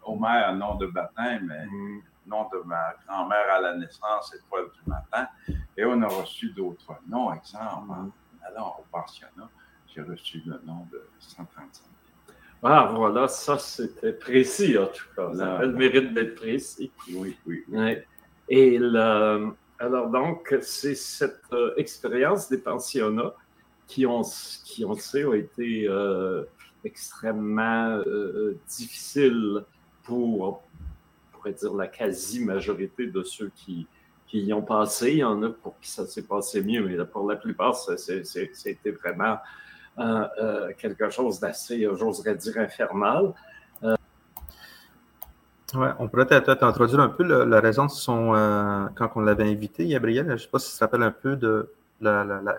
Homer, 0.05 0.51
nom 0.57 0.75
de 0.75 0.87
baptême, 0.87 1.45
mais 1.47 1.65
mm. 1.65 2.01
nom 2.27 2.43
de 2.51 2.57
ma 2.65 2.93
grand-mère 3.07 3.49
à 3.53 3.61
la 3.61 3.77
naissance, 3.77 4.35
Étoile 4.35 4.65
du 4.73 4.89
matin. 4.89 5.29
Et 5.77 5.85
on 5.85 6.01
a 6.01 6.07
reçu 6.07 6.49
d'autres 6.49 6.95
noms, 7.07 7.33
exemple. 7.33 7.87
Mm. 7.87 8.11
Alors, 8.45 8.81
au 8.81 8.85
pensionnat, 8.91 9.49
j'ai 9.87 10.01
reçu 10.01 10.41
le 10.45 10.59
nom 10.65 10.85
de 10.91 11.01
135. 11.19 11.85
Ah, 12.65 12.89
voilà, 12.93 13.27
ça 13.27 13.57
c'était 13.57 14.13
précis 14.13 14.77
en 14.77 14.87
tout 14.87 15.03
cas. 15.15 15.33
Ça 15.33 15.57
a 15.57 15.65
le 15.65 15.73
mérite 15.73 16.13
d'être 16.13 16.35
précis. 16.35 16.91
Oui, 17.13 17.37
oui. 17.45 17.63
oui. 17.67 17.97
Et 18.49 18.79
alors 19.79 20.09
donc, 20.09 20.55
c'est 20.61 20.95
cette 20.95 21.41
euh, 21.51 21.73
expérience 21.77 22.49
des 22.49 22.57
pensionnats 22.57 23.33
qui 23.87 24.05
ont, 24.05 24.21
qui 24.63 24.85
ont, 24.85 24.95
ont 24.95 25.33
été 25.33 25.87
euh, 25.87 26.43
extrêmement 26.83 28.01
euh, 28.05 28.57
difficiles 28.67 29.63
pour, 30.03 30.41
on 30.43 31.37
pourrait 31.37 31.53
dire, 31.53 31.73
la 31.73 31.87
quasi-majorité 31.87 33.07
de 33.07 33.23
ceux 33.23 33.51
qui, 33.55 33.87
qui 34.27 34.41
y 34.41 34.53
ont 34.53 34.61
passé. 34.61 35.11
Il 35.11 35.17
y 35.19 35.23
en 35.23 35.41
a 35.43 35.49
pour 35.49 35.79
qui 35.79 35.89
ça 35.89 36.05
s'est 36.05 36.23
passé 36.23 36.61
mieux, 36.61 36.85
mais 36.85 37.03
pour 37.05 37.29
la 37.29 37.35
plupart, 37.35 37.75
c'était 37.75 38.91
vraiment 38.91 39.37
quelque 40.77 41.09
chose 41.11 41.39
d'assez, 41.39 41.87
j'oserais 41.93 42.35
dire, 42.35 42.57
infernal. 42.57 43.33
On 45.75 46.07
pourrait 46.07 46.27
peut-être 46.27 46.63
introduire 46.63 46.99
un 46.99 47.09
peu 47.09 47.23
la, 47.23 47.59
raison 47.59 47.85
de 47.85 47.91
son. 47.91 48.35
Euh, 48.35 48.85
quand 48.95 49.11
on 49.15 49.21
l'avait 49.21 49.49
invité, 49.49 49.87
Gabriel, 49.87 50.25
je 50.27 50.31
ne 50.33 50.37
sais 50.37 50.47
pas 50.47 50.59
si 50.59 50.71
ça 50.71 50.79
s'appelle 50.79 51.03
un 51.03 51.11
peu 51.11 51.35
de 51.35 51.71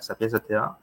sa 0.01 0.15
pièce 0.15 0.33
de 0.33 0.39
théâtre. 0.39 0.77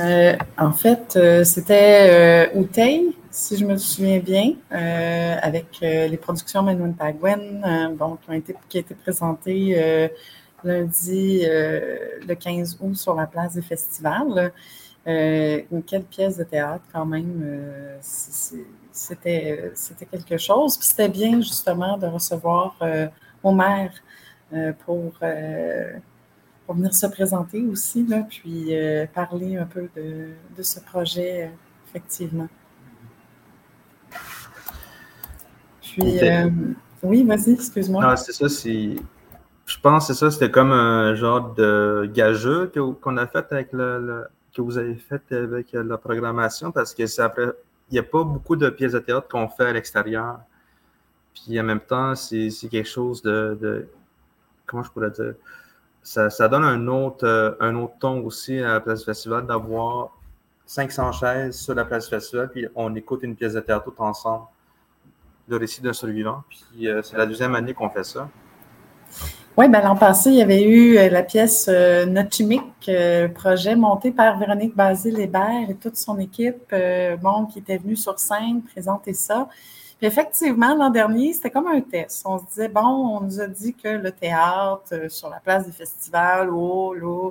Euh, 0.00 0.36
en 0.58 0.72
fait, 0.72 1.16
euh, 1.16 1.44
c'était 1.44 2.50
euh, 2.52 3.10
si 3.30 3.56
je 3.56 3.64
me 3.64 3.76
souviens 3.76 4.18
bien, 4.18 4.52
avec 4.70 5.78
les 5.80 6.16
productions 6.16 6.62
Manuel 6.62 6.94
Paguen, 6.94 7.62
qui, 7.96 8.02
ont 8.02 8.42
qui 8.68 8.78
a 8.78 8.80
été 8.80 8.94
présentées 8.94 10.10
lundi 10.64 11.42
le 11.44 12.34
15 12.34 12.78
août 12.80 12.96
sur 12.96 13.14
la 13.14 13.26
place 13.26 13.54
des 13.54 13.62
festivals. 13.62 14.52
Euh, 15.08 15.62
quelle 15.86 16.04
pièce 16.04 16.36
de 16.36 16.44
théâtre 16.44 16.84
quand 16.92 17.06
même. 17.06 17.40
Euh, 17.42 17.96
c'était, 18.00 19.72
c'était 19.74 20.06
quelque 20.06 20.36
chose. 20.36 20.76
Puis 20.76 20.88
c'était 20.88 21.08
bien 21.08 21.40
justement 21.40 21.96
de 21.96 22.06
recevoir 22.06 22.76
euh, 22.82 23.06
Omer 23.42 23.90
pour, 24.84 25.12
pour 26.66 26.74
venir 26.74 26.94
se 26.94 27.06
présenter 27.06 27.62
aussi, 27.66 28.04
là, 28.06 28.26
puis 28.28 28.72
parler 29.14 29.56
un 29.56 29.66
peu 29.66 29.88
de, 29.94 30.30
de 30.56 30.62
ce 30.62 30.80
projet, 30.80 31.52
effectivement. 31.86 32.48
Puis, 35.82 36.18
oui, 37.02 37.24
vas-y, 37.24 37.52
excuse-moi. 37.52 38.02
Non, 38.04 38.16
c'est 38.16 38.32
ça, 38.32 38.48
c'est. 38.48 38.96
Je 39.66 39.80
pense 39.80 40.08
que 40.08 40.14
c'est 40.14 40.18
ça, 40.18 40.30
c'était 40.30 40.50
comme 40.50 40.72
un 40.72 41.14
genre 41.14 41.54
de 41.54 42.10
gageux 42.12 42.72
qu'on 43.00 43.16
a 43.18 43.26
fait 43.26 43.46
avec 43.52 43.72
le 43.72 44.26
que 44.64 44.70
vous 44.70 44.78
avez 44.78 44.94
fait 44.94 45.22
avec 45.32 45.74
euh, 45.74 45.82
la 45.82 45.98
programmation 45.98 46.72
parce 46.72 46.94
que 46.94 47.20
après, 47.20 47.52
il 47.90 47.94
n'y 47.94 47.98
a 47.98 48.02
pas 48.02 48.22
beaucoup 48.22 48.56
de 48.56 48.68
pièces 48.70 48.92
de 48.92 48.98
théâtre 48.98 49.28
qu'on 49.28 49.48
fait 49.48 49.66
à 49.66 49.72
l'extérieur. 49.72 50.40
Puis 51.34 51.58
en 51.60 51.64
même 51.64 51.80
temps, 51.80 52.14
c'est 52.14 52.50
quelque 52.70 52.88
chose 52.88 53.22
de, 53.22 53.86
Comment 54.66 54.82
je 54.82 54.90
pourrais 54.90 55.10
dire? 55.10 55.34
Ça, 56.02 56.48
donne 56.48 56.64
un 56.64 56.86
autre, 56.88 57.26
euh, 57.26 57.52
un 57.60 57.74
autre 57.76 57.94
ton 57.98 58.20
aussi 58.24 58.58
à 58.58 58.74
la 58.74 58.80
place 58.80 59.00
du 59.00 59.04
festival 59.06 59.46
d'avoir 59.46 60.10
500 60.66 61.12
chaises 61.12 61.56
sur 61.58 61.74
la 61.74 61.84
place 61.84 62.04
du 62.04 62.10
festival, 62.10 62.50
puis 62.50 62.66
on 62.74 62.94
écoute 62.94 63.22
une 63.22 63.34
pièce 63.34 63.54
de 63.54 63.60
théâtre 63.60 63.84
tout 63.84 64.02
ensemble, 64.02 64.44
le 65.48 65.56
récit 65.56 65.80
d'un 65.80 65.94
survivant. 65.94 66.44
Puis 66.48 66.88
euh, 66.88 67.02
c'est 67.02 67.16
la 67.16 67.26
deuxième 67.26 67.54
année 67.54 67.72
qu'on 67.72 67.88
fait 67.88 68.04
ça. 68.04 68.28
Oui, 69.58 69.68
ben, 69.68 69.82
l'an 69.82 69.96
passé, 69.96 70.30
il 70.30 70.36
y 70.36 70.42
avait 70.42 70.62
eu 70.62 70.96
euh, 70.98 71.10
la 71.10 71.24
pièce 71.24 71.66
euh, 71.68 72.06
euh, 72.88 73.28
projet 73.28 73.74
monté 73.74 74.12
par 74.12 74.38
Véronique 74.38 74.76
Basile-Hébert 74.76 75.68
et 75.68 75.74
toute 75.74 75.96
son 75.96 76.16
équipe, 76.20 76.72
euh, 76.72 77.16
bon, 77.16 77.46
qui 77.46 77.58
était 77.58 77.76
venue 77.76 77.96
sur 77.96 78.20
scène 78.20 78.62
présenter 78.62 79.14
ça. 79.14 79.48
Puis 79.98 80.06
effectivement, 80.06 80.76
l'an 80.76 80.90
dernier, 80.90 81.32
c'était 81.32 81.50
comme 81.50 81.66
un 81.66 81.80
test. 81.80 82.22
On 82.24 82.38
se 82.38 82.44
disait, 82.44 82.68
bon, 82.68 82.86
on 83.16 83.20
nous 83.22 83.40
a 83.40 83.48
dit 83.48 83.74
que 83.74 83.88
le 83.88 84.12
théâtre 84.12 85.10
sur 85.10 85.28
la 85.28 85.40
place 85.40 85.66
des 85.66 85.72
festivals, 85.72 86.50
oh, 86.50 86.94
là. 86.94 87.30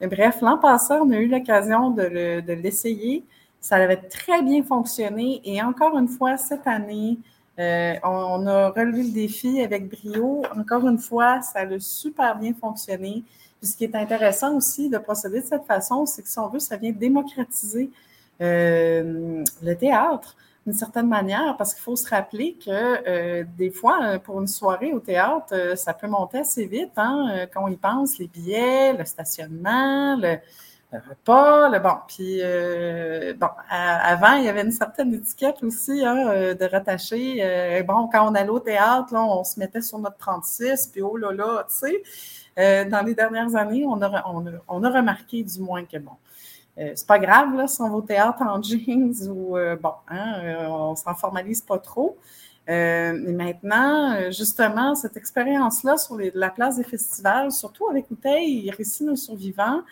Mais 0.00 0.06
bref, 0.06 0.40
l'an 0.40 0.56
passé, 0.56 0.94
on 0.94 1.10
a 1.10 1.16
eu 1.16 1.28
l'occasion 1.28 1.90
de 1.90 2.52
l'essayer. 2.54 3.24
Ça 3.60 3.76
avait 3.76 3.98
très 3.98 4.40
bien 4.40 4.62
fonctionné. 4.62 5.42
Et 5.44 5.62
encore 5.62 5.98
une 5.98 6.08
fois, 6.08 6.38
cette 6.38 6.66
année, 6.66 7.18
euh, 7.58 7.94
on, 8.04 8.46
a 8.46 8.70
relevé 8.70 9.02
le 9.02 9.10
défi 9.10 9.60
avec 9.60 9.88
brio. 9.88 10.42
Encore 10.56 10.86
une 10.86 10.98
fois, 10.98 11.42
ça 11.42 11.60
a 11.60 11.78
super 11.80 12.38
bien 12.38 12.54
fonctionné. 12.54 13.24
Ce 13.62 13.76
qui 13.76 13.84
est 13.84 13.94
intéressant 13.96 14.54
aussi 14.54 14.88
de 14.88 14.98
procéder 14.98 15.40
de 15.40 15.46
cette 15.46 15.64
façon, 15.64 16.06
c'est 16.06 16.22
que 16.22 16.28
si 16.28 16.38
on 16.38 16.48
veut, 16.48 16.60
ça 16.60 16.76
vient 16.76 16.92
démocratiser 16.92 17.90
euh, 18.40 19.42
le 19.62 19.74
théâtre 19.74 20.36
d'une 20.64 20.76
certaine 20.76 21.08
manière, 21.08 21.56
parce 21.56 21.74
qu'il 21.74 21.82
faut 21.82 21.96
se 21.96 22.08
rappeler 22.08 22.56
que 22.64 22.70
euh, 22.70 23.44
des 23.56 23.70
fois, 23.70 24.18
pour 24.18 24.38
une 24.38 24.46
soirée 24.46 24.92
au 24.92 25.00
théâtre, 25.00 25.76
ça 25.76 25.94
peut 25.94 26.06
monter 26.06 26.38
assez 26.38 26.66
vite 26.66 26.92
hein, 26.96 27.46
quand 27.52 27.64
on 27.64 27.68
y 27.68 27.76
pense, 27.76 28.18
les 28.18 28.28
billets, 28.28 28.92
le 28.92 29.04
stationnement, 29.06 30.14
le 30.16 30.36
repas, 30.92 31.68
le 31.68 31.78
bon. 31.80 31.94
Puis 32.08 32.38
euh, 32.42 33.34
bon, 33.34 33.48
avant, 33.70 34.34
il 34.36 34.44
y 34.44 34.48
avait 34.48 34.62
une 34.62 34.72
certaine 34.72 35.12
étiquette 35.14 35.62
aussi 35.62 36.04
hein, 36.04 36.28
euh, 36.30 36.54
de 36.54 36.64
rattacher. 36.64 37.38
euh, 37.42 37.82
bon, 37.82 38.08
quand 38.10 38.30
on 38.30 38.34
allait 38.34 38.48
au 38.48 38.60
théâtre, 38.60 39.12
là, 39.12 39.22
on 39.22 39.44
se 39.44 39.58
mettait 39.58 39.82
sur 39.82 39.98
notre 39.98 40.16
36, 40.18 40.88
puis 40.92 41.02
oh 41.02 41.16
là 41.16 41.32
là, 41.32 41.64
tu 41.68 41.74
sais. 41.76 42.02
Euh, 42.58 42.84
dans 42.88 43.02
les 43.02 43.14
dernières 43.14 43.54
années, 43.56 43.84
on 43.86 44.00
a, 44.02 44.24
on 44.28 44.46
a, 44.46 44.50
on 44.68 44.82
a 44.84 44.90
remarqué 44.90 45.42
du 45.44 45.60
moins 45.60 45.84
que 45.84 45.98
bon. 45.98 46.12
euh, 46.78 46.92
c'est 46.94 47.06
pas 47.06 47.18
grave 47.18 47.54
là, 47.56 47.66
si 47.66 47.80
on 47.82 47.88
va 47.90 47.96
au 47.96 48.02
théâtre 48.02 48.42
en 48.42 48.62
jeans 48.62 49.14
ou 49.30 49.56
euh, 49.56 49.76
bon, 49.76 49.92
hein, 50.08 50.40
euh, 50.44 50.66
on 50.68 50.96
s'en 50.96 51.14
formalise 51.14 51.62
pas 51.62 51.78
trop. 51.78 52.18
Euh, 52.68 53.12
mais 53.18 53.32
maintenant, 53.32 54.12
euh, 54.14 54.30
justement, 54.30 54.94
cette 54.94 55.16
expérience-là 55.16 55.96
sur 55.96 56.18
la 56.34 56.50
place 56.50 56.76
des 56.76 56.84
festivals, 56.84 57.50
surtout 57.52 57.88
avec 57.88 58.10
Outeil 58.10 58.68
et 58.68 58.70
Récits 58.70 59.04
nos 59.04 59.16
survivants, 59.16 59.80
euh, 59.80 59.82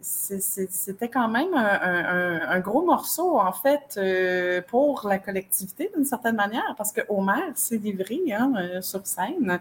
c'était 0.00 1.08
quand 1.08 1.28
même 1.28 1.54
un, 1.54 1.80
un- 1.82 2.50
un- 2.50 2.60
gros 2.60 2.84
morceau, 2.84 3.38
en 3.40 3.52
fait, 3.52 3.96
euh, 3.96 4.60
pour 4.68 5.06
la 5.08 5.18
collectivité, 5.18 5.90
d'une 5.94 6.04
certaine 6.04 6.36
manière, 6.36 6.74
parce 6.76 6.92
que 6.92 7.00
Homer 7.08 7.52
s'est 7.54 7.78
livré 7.78 8.20
hein, 8.32 8.52
euh, 8.56 8.80
sur 8.82 9.06
scène. 9.06 9.60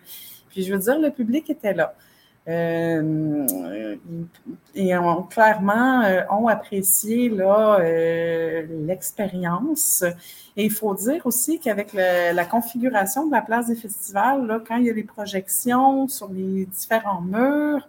Puis, 0.50 0.64
je 0.64 0.74
veux 0.74 0.80
dire, 0.80 1.00
le 1.00 1.12
public 1.12 1.50
était 1.50 1.74
là. 1.74 1.96
Euh, 2.48 3.46
et 4.74 4.98
ont 4.98 5.24
clairement 5.24 6.02
euh, 6.04 6.22
ont 6.30 6.48
apprécié 6.48 7.30
là, 7.30 7.80
euh, 7.82 8.66
l'expérience. 8.86 10.04
Et 10.56 10.66
il 10.66 10.72
faut 10.72 10.94
dire 10.96 11.26
aussi 11.26 11.60
qu'avec 11.60 11.94
la 11.94 12.46
configuration 12.46 13.28
de 13.28 13.32
la 13.32 13.42
place 13.42 13.68
des 13.68 13.76
festivals, 13.76 14.46
là, 14.48 14.60
quand 14.66 14.78
il 14.78 14.86
y 14.86 14.90
a 14.90 14.94
les 14.94 15.04
projections 15.04 16.08
sur 16.08 16.30
les 16.30 16.66
différents 16.66 17.22
murs, 17.22 17.88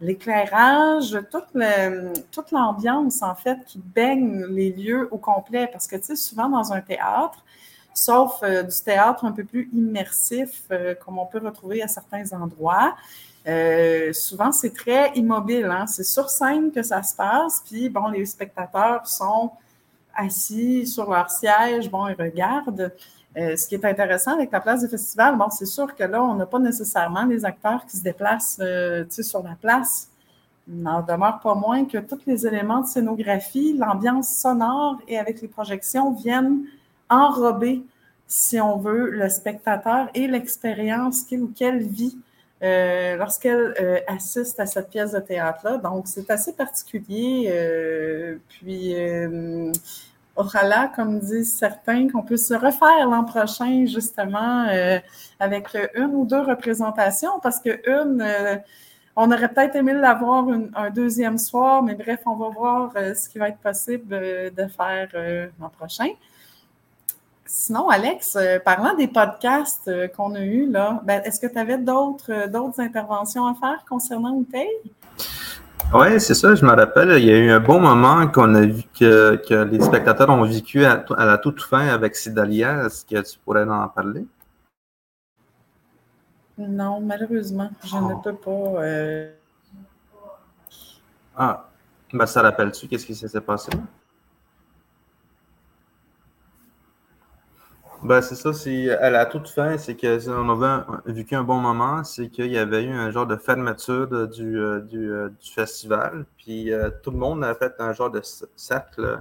l'éclairage, 0.00 1.18
toute, 1.30 2.52
l'ambiance, 2.52 3.22
en 3.22 3.34
fait, 3.34 3.58
qui 3.66 3.78
baigne 3.78 4.44
les 4.46 4.70
lieux 4.70 5.08
au 5.10 5.18
complet. 5.18 5.68
Parce 5.70 5.86
que, 5.86 5.96
tu 5.96 6.04
sais, 6.04 6.16
souvent 6.16 6.48
dans 6.48 6.72
un 6.72 6.80
théâtre, 6.80 7.44
sauf 7.94 8.40
euh, 8.42 8.62
du 8.62 8.76
théâtre 8.84 9.24
un 9.24 9.32
peu 9.32 9.44
plus 9.44 9.68
immersif, 9.72 10.62
euh, 10.70 10.94
comme 10.94 11.18
on 11.18 11.26
peut 11.26 11.40
retrouver 11.44 11.82
à 11.82 11.88
certains 11.88 12.32
endroits, 12.32 12.94
euh, 13.46 14.12
souvent, 14.12 14.52
c'est 14.52 14.74
très 14.74 15.10
immobile. 15.14 15.66
Hein? 15.66 15.86
C'est 15.86 16.04
sur 16.04 16.30
scène 16.30 16.70
que 16.70 16.82
ça 16.82 17.02
se 17.02 17.16
passe. 17.16 17.62
Puis, 17.66 17.88
bon, 17.88 18.08
les 18.08 18.26
spectateurs 18.26 19.06
sont 19.08 19.52
assis 20.14 20.86
sur 20.86 21.10
leur 21.10 21.30
siège, 21.30 21.90
bon, 21.90 22.08
ils 22.08 22.20
regardent. 22.20 22.92
Euh, 23.36 23.56
ce 23.56 23.68
qui 23.68 23.74
est 23.74 23.84
intéressant 23.84 24.32
avec 24.32 24.50
la 24.50 24.60
place 24.60 24.82
du 24.82 24.88
festival, 24.88 25.36
bon, 25.36 25.50
c'est 25.50 25.66
sûr 25.66 25.94
que 25.94 26.02
là, 26.02 26.22
on 26.22 26.34
n'a 26.34 26.46
pas 26.46 26.58
nécessairement 26.58 27.24
les 27.24 27.44
acteurs 27.44 27.84
qui 27.86 27.96
se 27.96 28.02
déplacent 28.02 28.58
euh, 28.60 29.04
sur 29.10 29.42
la 29.42 29.54
place. 29.60 30.08
Il 30.66 30.82
n'en 30.82 31.02
demeure 31.02 31.40
pas 31.40 31.54
moins 31.54 31.84
que 31.84 31.98
tous 31.98 32.20
les 32.26 32.46
éléments 32.46 32.80
de 32.80 32.86
scénographie, 32.86 33.74
l'ambiance 33.76 34.28
sonore 34.28 34.98
et 35.08 35.18
avec 35.18 35.40
les 35.40 35.48
projections 35.48 36.12
viennent 36.12 36.64
enrober, 37.08 37.82
si 38.26 38.60
on 38.60 38.78
veut, 38.78 39.10
le 39.10 39.28
spectateur 39.28 40.08
et 40.14 40.26
l'expérience 40.26 41.22
qu'il 41.22 41.42
ou 41.42 41.48
qu'elle 41.48 41.82
vit 41.82 42.18
euh, 42.62 43.16
lorsqu'elle 43.16 44.02
assiste 44.08 44.58
à 44.58 44.66
cette 44.66 44.90
pièce 44.90 45.12
de 45.12 45.20
théâtre-là. 45.20 45.78
Donc, 45.78 46.06
c'est 46.08 46.30
assez 46.30 46.52
particulier. 46.52 47.50
puis, 48.48 48.94
là, 50.62 50.90
comme 50.94 51.18
disent 51.18 51.56
certains, 51.56 52.08
qu'on 52.08 52.22
peut 52.22 52.36
se 52.36 52.54
refaire 52.54 53.08
l'an 53.08 53.24
prochain, 53.24 53.86
justement, 53.86 54.66
euh, 54.68 54.98
avec 55.40 55.76
une 55.94 56.14
ou 56.14 56.24
deux 56.24 56.40
représentations, 56.40 57.40
parce 57.42 57.60
que 57.60 57.70
une, 57.86 58.20
euh, 58.22 58.56
on 59.16 59.30
aurait 59.32 59.48
peut-être 59.48 59.76
aimé 59.76 59.94
l'avoir 59.94 60.46
un 60.74 60.90
deuxième 60.90 61.38
soir, 61.38 61.82
mais 61.82 61.94
bref, 61.94 62.20
on 62.26 62.36
va 62.36 62.48
voir 62.48 62.92
euh, 62.96 63.14
ce 63.14 63.28
qui 63.28 63.38
va 63.38 63.48
être 63.48 63.58
possible 63.58 64.08
de 64.08 64.66
faire 64.68 65.08
l'an 65.60 65.70
prochain. 65.70 66.08
Sinon, 67.44 67.88
Alex, 67.88 68.36
parlant 68.64 68.94
des 68.94 69.08
podcasts 69.08 69.90
qu'on 70.14 70.34
a 70.34 70.40
eus, 70.40 70.70
ben, 70.70 71.22
est-ce 71.24 71.40
que 71.40 71.46
tu 71.46 71.58
avais 71.58 71.78
d'autres 71.78 72.46
d'autres 72.46 72.78
interventions 72.80 73.46
à 73.46 73.54
faire 73.54 73.84
concernant 73.88 74.32
Outeil? 74.34 74.68
Oui, 75.94 76.20
c'est 76.20 76.34
ça, 76.34 76.54
je 76.54 76.64
me 76.64 76.70
rappelle. 76.70 77.18
Il 77.18 77.24
y 77.24 77.30
a 77.30 77.38
eu 77.38 77.50
un 77.50 77.60
bon 77.60 77.80
moment 77.80 78.28
qu'on 78.28 78.54
a 78.54 78.60
vu 78.60 78.82
que, 78.98 79.36
que 79.36 79.54
les 79.64 79.80
spectateurs 79.80 80.28
ont 80.28 80.44
vécu 80.44 80.84
à, 80.84 81.04
à 81.16 81.24
la 81.24 81.38
toute 81.38 81.62
fin 81.62 81.88
avec 81.88 82.14
Sidalia. 82.14 82.84
Est-ce 82.84 83.06
que 83.06 83.20
tu 83.22 83.38
pourrais 83.38 83.64
en 83.66 83.88
parler? 83.88 84.26
Non, 86.58 87.00
malheureusement, 87.00 87.70
je 87.84 87.96
ne 87.96 88.22
peux 88.22 88.34
pas. 88.34 88.82
euh, 88.82 89.32
Ah, 91.36 91.68
ben, 92.12 92.26
ça 92.26 92.42
rappelle-tu 92.42 92.86
qu'est-ce 92.88 93.06
qui 93.06 93.14
s'est 93.14 93.40
passé? 93.40 93.70
Ben, 98.02 98.20
c'est 98.22 98.36
ça, 98.36 98.52
c'est 98.52 98.90
à 98.90 99.10
la 99.10 99.26
toute 99.26 99.48
fin, 99.48 99.76
c'est 99.76 99.96
que 99.96 100.30
on 100.30 100.48
avait 100.50 100.84
vécu 101.06 101.34
un 101.34 101.42
bon 101.42 101.58
moment, 101.58 102.04
c'est 102.04 102.28
qu'il 102.28 102.46
y 102.46 102.58
avait 102.58 102.84
eu 102.84 102.92
un 102.92 103.10
genre 103.10 103.26
de 103.26 103.36
fermeture 103.36 104.28
du, 104.28 104.56
euh, 104.56 104.80
euh, 104.94 105.28
du 105.30 105.50
festival, 105.50 106.24
puis 106.36 106.72
euh, 106.72 106.90
tout 107.02 107.10
le 107.10 107.18
monde 107.18 107.42
a 107.42 107.54
fait 107.54 107.74
un 107.80 107.92
genre 107.92 108.10
de 108.10 108.22
cercle, 108.56 109.20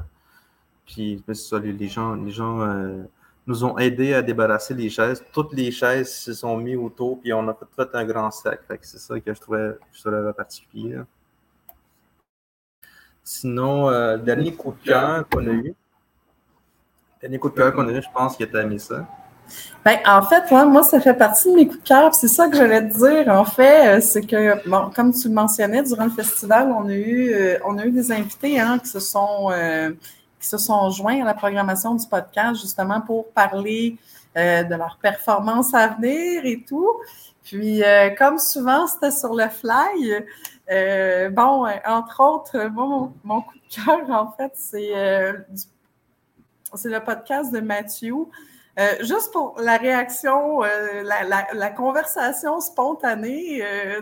puis 0.87 1.21
ça, 1.33 1.59
les, 1.59 1.87
gens, 1.87 2.15
les 2.15 2.31
gens 2.31 2.61
euh, 2.61 3.03
nous 3.45 3.65
ont 3.65 3.77
aidés 3.77 4.13
à 4.13 4.21
débarrasser 4.21 4.73
les 4.73 4.89
chaises. 4.89 5.23
Toutes 5.33 5.53
les 5.53 5.71
chaises 5.71 6.13
se 6.13 6.33
sont 6.33 6.57
mises 6.57 6.77
autour, 6.77 7.19
puis 7.19 7.33
on 7.33 7.47
a 7.49 7.57
fait, 7.75 7.89
un 7.93 8.05
grand 8.05 8.31
cercle. 8.31 8.77
C'est 8.81 8.97
ça 8.99 9.19
que 9.19 9.33
je 9.33 9.39
trouvais, 9.39 9.77
je 9.91 10.31
particulier. 10.31 10.97
Sinon, 13.23 13.89
euh, 13.89 14.17
dernier 14.17 14.53
coup 14.53 14.71
de 14.71 14.87
cœur 14.87 15.27
qu'on 15.27 15.45
a 15.45 15.51
eu, 15.51 15.75
dernier 17.27 17.39
coup 17.39 17.49
de 17.49 17.55
cœur 17.55 17.73
qu'on 17.73 17.87
a 17.87 17.91
eu, 17.91 18.01
je 18.01 18.07
pense 18.13 18.37
que 18.37 18.45
tu 18.45 18.57
as 18.57 18.61
aimé 18.61 18.79
ça. 18.79 19.05
Ben, 19.83 19.99
en 20.05 20.21
fait, 20.21 20.49
moi, 20.51 20.83
ça 20.83 20.99
fait 20.99 21.13
partie 21.13 21.49
de 21.49 21.55
mes 21.55 21.67
coups 21.67 21.81
de 21.81 21.87
cœur. 21.87 22.13
C'est 22.13 22.27
ça 22.27 22.49
que 22.49 22.57
j'allais 22.57 22.87
te 22.89 22.97
dire, 22.97 23.33
en 23.33 23.45
fait, 23.45 23.97
euh, 23.97 24.01
c'est 24.01 24.21
que, 24.21 24.67
bon, 24.67 24.89
comme 24.93 25.13
tu 25.13 25.27
le 25.27 25.33
mentionnais, 25.33 25.83
durant 25.83 26.05
le 26.05 26.11
festival, 26.11 26.71
on 26.71 26.87
a 26.87 26.93
eu, 26.93 27.33
euh, 27.33 27.57
on 27.65 27.77
a 27.77 27.85
eu 27.85 27.91
des 27.91 28.11
invités 28.11 28.59
hein, 28.59 28.79
qui, 28.79 28.89
se 28.89 28.99
sont, 28.99 29.49
euh, 29.51 29.91
qui 30.39 30.47
se 30.47 30.57
sont 30.57 30.89
joints 30.89 31.21
à 31.21 31.25
la 31.25 31.33
programmation 31.33 31.95
du 31.95 32.05
podcast, 32.07 32.61
justement, 32.61 33.01
pour 33.01 33.29
parler 33.31 33.97
de 34.35 34.75
leur 34.75 34.99
performance 35.01 35.73
à 35.73 35.87
venir 35.87 36.45
et 36.45 36.63
tout. 36.67 36.87
Puis, 37.43 37.81
comme 38.19 38.37
souvent, 38.37 38.85
c'était 38.85 39.09
sur 39.09 39.33
le 39.33 39.49
fly. 39.49 41.31
bon, 41.31 41.65
entre 41.87 42.21
autres, 42.21 42.69
mon, 42.69 43.13
mon 43.23 43.41
coup 43.41 43.55
de 43.55 43.83
cœur, 43.83 44.11
en 44.11 44.31
fait, 44.33 44.51
c'est 44.53 45.33
du 45.49 45.63
c'est 46.75 46.89
le 46.89 47.03
podcast 47.03 47.51
de 47.51 47.59
Mathieu. 47.59 48.15
Juste 49.01 49.31
pour 49.31 49.59
la 49.59 49.77
réaction, 49.77 50.63
euh, 50.63 51.01
la, 51.01 51.69
conversation 51.71 52.59
spontanée, 52.59 53.63
euh, 53.63 54.01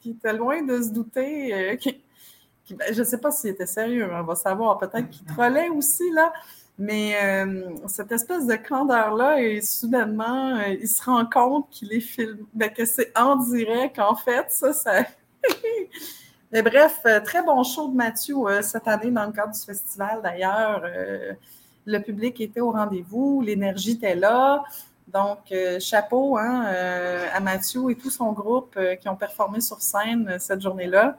qui 0.00 0.10
était 0.10 0.32
loin 0.32 0.62
de 0.62 0.80
se 0.80 0.88
douter. 0.88 1.54
euh, 1.54 1.76
ben, 2.70 2.94
je 2.94 3.00
ne 3.00 3.04
sais 3.04 3.18
pas 3.18 3.30
s'il 3.30 3.50
était 3.50 3.66
sérieux, 3.66 4.08
on 4.10 4.22
va 4.22 4.34
savoir. 4.34 4.78
Peut-être 4.78 5.10
qu'il 5.10 5.26
trollait 5.26 5.68
aussi, 5.68 6.10
là. 6.12 6.32
Mais 6.78 7.16
euh, 7.22 7.68
cette 7.86 8.12
espèce 8.12 8.46
de 8.46 8.56
candeur-là, 8.56 9.42
et 9.42 9.60
soudainement, 9.60 10.58
il 10.62 10.88
se 10.88 11.04
rend 11.04 11.26
compte 11.26 11.68
qu'il 11.70 11.92
est 11.92 12.00
filmé, 12.00 12.42
ben, 12.54 12.70
que 12.72 12.86
c'est 12.86 13.12
en 13.16 13.36
direct, 13.36 13.98
en 13.98 14.16
fait. 14.16 14.46
Ça. 14.50 15.04
Mais 16.50 16.62
bref, 16.62 17.04
très 17.24 17.42
bon 17.42 17.62
show 17.62 17.88
de 17.88 17.94
Mathieu 17.94 18.36
cette 18.62 18.88
année 18.88 19.10
dans 19.10 19.26
le 19.26 19.32
cadre 19.32 19.52
du 19.52 19.60
festival 19.60 20.22
d'ailleurs. 20.22 20.82
Le 21.86 21.98
public 21.98 22.40
était 22.40 22.60
au 22.60 22.70
rendez-vous, 22.70 23.42
l'énergie 23.42 23.92
était 23.92 24.14
là. 24.14 24.62
Donc, 25.12 25.52
euh, 25.52 25.78
chapeau 25.80 26.38
hein, 26.38 26.64
euh, 26.66 27.26
à 27.32 27.40
Mathieu 27.40 27.90
et 27.90 27.94
tout 27.94 28.10
son 28.10 28.32
groupe 28.32 28.74
euh, 28.76 28.96
qui 28.96 29.08
ont 29.08 29.16
performé 29.16 29.60
sur 29.60 29.80
scène 29.82 30.36
cette 30.38 30.62
journée-là. 30.62 31.18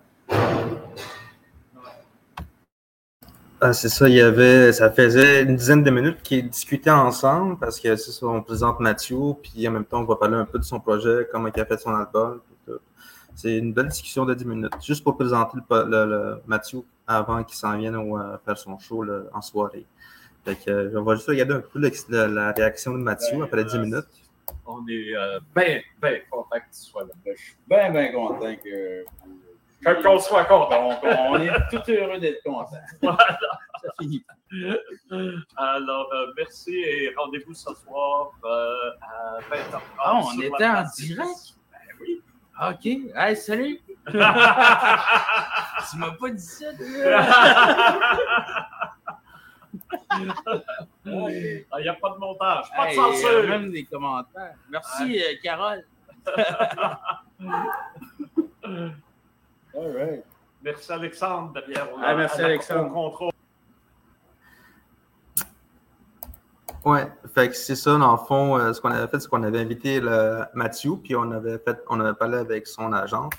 Ah, 3.61 3.73
c'est 3.73 3.89
ça, 3.89 4.09
il 4.09 4.15
y 4.15 4.21
avait, 4.21 4.73
ça 4.73 4.91
faisait 4.91 5.43
une 5.43 5.55
dizaine 5.55 5.83
de 5.83 5.89
minutes 5.89 6.21
qu'ils 6.23 6.49
discutaient 6.49 6.89
ensemble 6.89 7.57
parce 7.57 7.79
que 7.79 7.95
c'est 7.95 8.11
ça, 8.11 8.25
on 8.25 8.41
présente 8.41 8.79
Mathieu, 8.79 9.17
puis 9.41 9.67
en 9.67 9.71
même 9.71 9.85
temps, 9.85 10.01
on 10.01 10.03
va 10.03 10.15
parler 10.15 10.35
un 10.35 10.45
peu 10.45 10.59
de 10.59 10.63
son 10.63 10.79
projet, 10.79 11.27
comment 11.31 11.49
il 11.55 11.61
a 11.61 11.65
fait 11.65 11.79
son 11.79 11.93
album. 11.95 12.41
C'est 13.33 13.57
une 13.57 13.73
belle 13.73 13.89
discussion 13.89 14.25
de 14.25 14.33
10 14.33 14.45
minutes, 14.45 14.73
juste 14.81 15.03
pour 15.03 15.17
présenter 15.17 15.57
le, 15.69 16.41
Mathieu 16.47 16.83
avant 17.05 17.43
qu'il 17.43 17.57
s'en 17.57 17.77
vienne 17.77 17.97
faire 18.45 18.57
son 18.57 18.79
show 18.79 19.05
en 19.33 19.41
soirée. 19.41 19.85
Fait 20.45 20.55
que, 20.55 20.69
euh, 20.71 20.99
on 20.99 21.03
va 21.03 21.15
juste 21.15 21.27
regarder 21.27 21.53
un 21.55 21.61
peu 21.61 21.79
la, 22.09 22.27
la 22.27 22.51
réaction 22.51 22.91
de 22.93 22.99
Mathieu 22.99 23.41
après 23.43 23.65
10 23.65 23.79
minutes. 23.79 24.05
On 24.65 24.79
est 24.87 25.13
bien, 25.55 25.81
bien 26.01 26.19
content 26.29 26.49
que 26.57 26.75
tu 26.75 26.81
sois 26.81 27.03
là. 27.03 27.09
Je 27.25 27.33
suis 27.41 27.55
bien, 27.67 27.89
bien 27.91 28.11
content 28.11 28.55
que. 28.63 29.03
Que- 29.83 30.01
qu'on 30.03 30.19
soit 30.19 30.45
content. 30.45 30.99
On 31.03 31.39
est 31.39 31.49
tout 31.71 31.81
heureux 31.91 32.19
d'être 32.19 32.43
content. 32.43 32.69
Voilà. 33.01 33.37
Ça 33.83 33.89
finit. 33.99 34.23
Alors, 35.57 36.09
euh, 36.13 36.27
merci 36.37 36.75
et 36.75 37.13
rendez-vous 37.15 37.53
ce 37.53 37.71
soir 37.75 38.31
euh, 38.45 38.91
à 39.01 39.39
20h30. 39.51 39.81
Ah, 39.99 40.13
on 40.23 40.31
était 40.39 40.47
en 40.47 40.55
place. 40.57 40.95
direct? 40.95 41.55
Ben 41.71 41.79
oui. 42.01 42.21
OK. 42.69 42.85
Hey, 43.15 43.35
salut! 43.35 43.79
tu 44.07 44.17
m'as 45.97 46.11
pas 46.19 46.29
dit 46.31 46.39
ça, 46.39 46.65
Il 51.05 51.65
n'y 51.81 51.87
a 51.87 51.93
pas 51.93 52.09
de 52.11 52.17
montage, 52.17 52.65
pas 52.75 52.89
Hey, 52.89 52.97
de 52.97 53.01
censure. 53.01 53.47
Même 53.47 53.71
des 53.71 53.85
commentaires. 53.85 54.55
Merci, 54.69 55.19
euh, 55.19 55.33
Carole. 55.43 55.83
All 59.75 59.91
right. 59.97 60.23
Merci 60.63 60.91
Alexandre 60.91 61.53
derrière. 61.53 61.87
Ah, 62.01 62.15
merci, 62.15 62.41
Alexandre. 62.41 62.91
contrôle. 62.91 63.31
Ouais, 66.83 67.07
fait 67.33 67.49
que 67.49 67.55
c'est 67.55 67.75
ça, 67.75 67.97
dans 67.97 68.11
le 68.11 68.17
fond, 68.17 68.57
euh, 68.57 68.71
ce 68.71 68.79
qu'on 68.79 68.91
avait 68.91 69.07
fait, 69.07 69.19
c'est 69.19 69.27
qu'on 69.27 69.41
avait 69.43 69.59
invité 69.59 69.99
le 69.99 70.43
Mathieu, 70.53 70.91
puis 71.03 71.15
on 71.15 71.31
avait 71.31 71.57
fait, 71.57 71.79
on 71.89 71.99
avait 71.99 72.13
parlé 72.13 72.37
avec 72.37 72.67
son 72.67 72.93
agent 72.93 73.29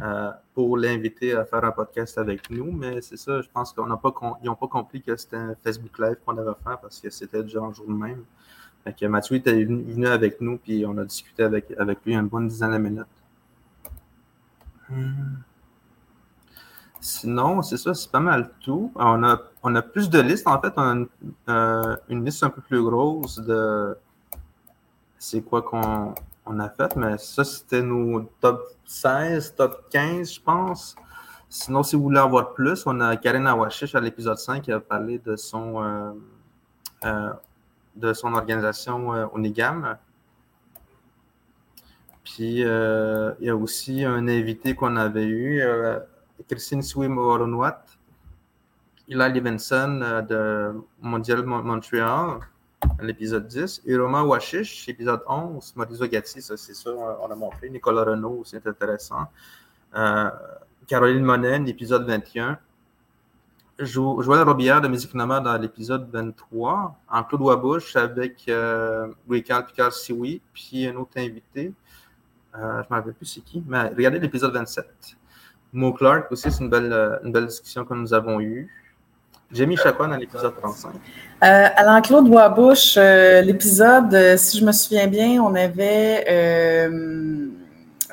euh, 0.00 0.30
pour 0.54 0.76
l'inviter 0.76 1.34
à 1.34 1.44
faire 1.44 1.64
un 1.64 1.72
podcast 1.72 2.18
avec 2.18 2.50
nous, 2.50 2.70
mais 2.70 3.00
c'est 3.00 3.16
ça, 3.16 3.40
je 3.40 3.48
pense 3.52 3.72
qu'on 3.72 3.86
n'a 3.86 3.96
pas, 3.96 4.12
ils 4.42 4.46
n'ont 4.46 4.54
pas 4.54 4.68
compris 4.68 5.00
que 5.00 5.16
c'était 5.16 5.36
un 5.36 5.54
Facebook 5.62 5.98
Live 5.98 6.16
qu'on 6.24 6.36
avait 6.36 6.50
fait 6.52 6.76
parce 6.80 7.00
que 7.00 7.10
c'était 7.10 7.42
déjà 7.42 7.62
en 7.62 7.72
jour 7.72 7.86
de 7.86 7.94
même. 7.94 8.24
Fait 8.84 8.92
que 8.92 9.06
Mathieu 9.06 9.36
était 9.36 9.64
venu, 9.64 10.06
avec 10.06 10.40
nous, 10.40 10.58
puis 10.58 10.84
on 10.86 10.96
a 10.98 11.04
discuté 11.04 11.42
avec, 11.42 11.72
avec 11.78 11.98
lui 12.04 12.14
une 12.14 12.28
bonne 12.28 12.46
dizaine 12.48 12.72
de 12.72 12.78
minutes. 12.78 13.06
Hmm. 14.88 15.36
Sinon, 17.00 17.62
c'est 17.62 17.76
ça, 17.76 17.94
c'est 17.94 18.10
pas 18.10 18.20
mal 18.20 18.50
tout. 18.60 18.92
On 18.96 19.22
a, 19.24 19.40
on 19.62 19.74
a 19.74 19.82
plus 19.82 20.10
de 20.10 20.20
listes, 20.20 20.46
en 20.46 20.60
fait. 20.60 20.72
On 20.76 20.82
a 20.82 20.92
une, 20.92 21.08
euh, 21.48 21.96
une 22.08 22.24
liste 22.24 22.42
un 22.42 22.50
peu 22.50 22.60
plus 22.60 22.82
grosse 22.82 23.38
de 23.38 23.96
c'est 25.18 25.42
quoi 25.42 25.62
qu'on 25.62 26.14
on 26.46 26.58
a 26.60 26.68
fait, 26.70 26.94
mais 26.96 27.18
ça, 27.18 27.44
c'était 27.44 27.82
nos 27.82 28.22
top 28.40 28.62
16, 28.84 29.54
top 29.56 29.88
15, 29.90 30.34
je 30.34 30.40
pense. 30.40 30.96
Sinon, 31.48 31.82
si 31.82 31.96
vous 31.96 32.02
voulez 32.02 32.20
en 32.20 32.28
voir 32.28 32.54
plus, 32.54 32.84
on 32.86 33.00
a 33.00 33.16
Karen 33.16 33.46
Awashish 33.46 33.94
à 33.94 34.00
l'épisode 34.00 34.38
5 34.38 34.62
qui 34.62 34.72
a 34.72 34.80
parlé 34.80 35.18
de 35.18 35.36
son, 35.36 35.82
euh, 35.82 36.12
euh, 37.04 37.32
de 37.96 38.12
son 38.12 38.32
organisation 38.34 39.14
euh, 39.14 39.26
Onigam. 39.32 39.96
Puis, 42.24 42.64
euh, 42.64 43.32
il 43.40 43.46
y 43.46 43.50
a 43.50 43.56
aussi 43.56 44.04
un 44.04 44.26
invité 44.28 44.74
qu'on 44.74 44.96
avait 44.96 45.26
eu, 45.26 45.62
Christine 46.48 46.82
Sui-Moronwat, 46.82 47.84
Ila 49.08 49.28
Livingston 49.28 50.00
euh, 50.02 50.22
de 50.22 50.80
Mondial 51.00 51.44
Mon- 51.44 51.62
Montréal, 51.62 52.40
à 52.40 52.40
l'épisode 53.00 53.46
10, 53.46 53.82
et 53.86 53.96
Roman 53.96 54.22
Washish, 54.22 54.88
épisode 54.88 55.20
11, 55.28 55.74
Mauricio 55.76 56.06
Gatti, 56.08 56.40
ça 56.42 56.56
c'est 56.56 56.74
ça, 56.74 56.90
on 56.90 57.30
a 57.30 57.34
montré, 57.34 57.68
Nicolas 57.70 58.04
Renault, 58.04 58.42
c'est 58.44 58.66
intéressant. 58.66 59.26
Euh, 59.94 60.30
Caroline 60.86 61.24
Monet, 61.24 61.58
l'épisode 61.60 62.06
21. 62.06 62.58
Jo- 63.78 64.22
Joël 64.22 64.42
Robillard 64.42 64.80
de 64.80 64.88
Musique 64.88 65.12
Nomade 65.14 65.44
dans 65.44 65.56
l'épisode 65.58 66.08
23. 66.10 66.98
En 67.10 67.24
Claude 67.24 67.42
Wabouche 67.42 67.94
avec 67.96 68.44
euh, 68.48 69.08
Louis-Carl 69.28 69.66
Picard-Sioui, 69.66 70.40
puis 70.54 70.86
un 70.86 70.96
autre 70.96 71.12
invité. 71.18 71.72
Euh, 72.54 72.58
je 72.58 72.64
ne 72.64 72.72
me 72.90 72.94
rappelle 72.94 73.12
plus 73.14 73.26
c'est 73.26 73.42
qui, 73.42 73.62
mais 73.66 73.88
regardez 73.88 74.18
l'épisode 74.18 74.52
27. 74.54 74.86
Mo 75.74 75.92
Clark 75.92 76.32
aussi, 76.32 76.50
c'est 76.50 76.64
une 76.64 76.70
belle, 76.70 76.90
euh, 76.90 77.18
une 77.22 77.32
belle 77.32 77.46
discussion 77.46 77.84
que 77.84 77.92
nous 77.92 78.14
avons 78.14 78.40
eue. 78.40 78.70
Jamie 79.52 79.76
Chacon 79.76 80.08
dans 80.08 80.16
l'épisode 80.16 80.56
35. 80.56 80.90
Euh, 80.90 80.98
à 81.40 81.84
l'enclos 81.84 82.22
Bois-Bouche, 82.22 82.96
euh, 82.96 83.42
l'épisode, 83.42 84.12
euh, 84.14 84.36
si 84.36 84.58
je 84.58 84.64
me 84.64 84.72
souviens 84.72 85.06
bien, 85.06 85.42
on 85.42 85.54
avait 85.54 86.24
euh, 86.28 87.48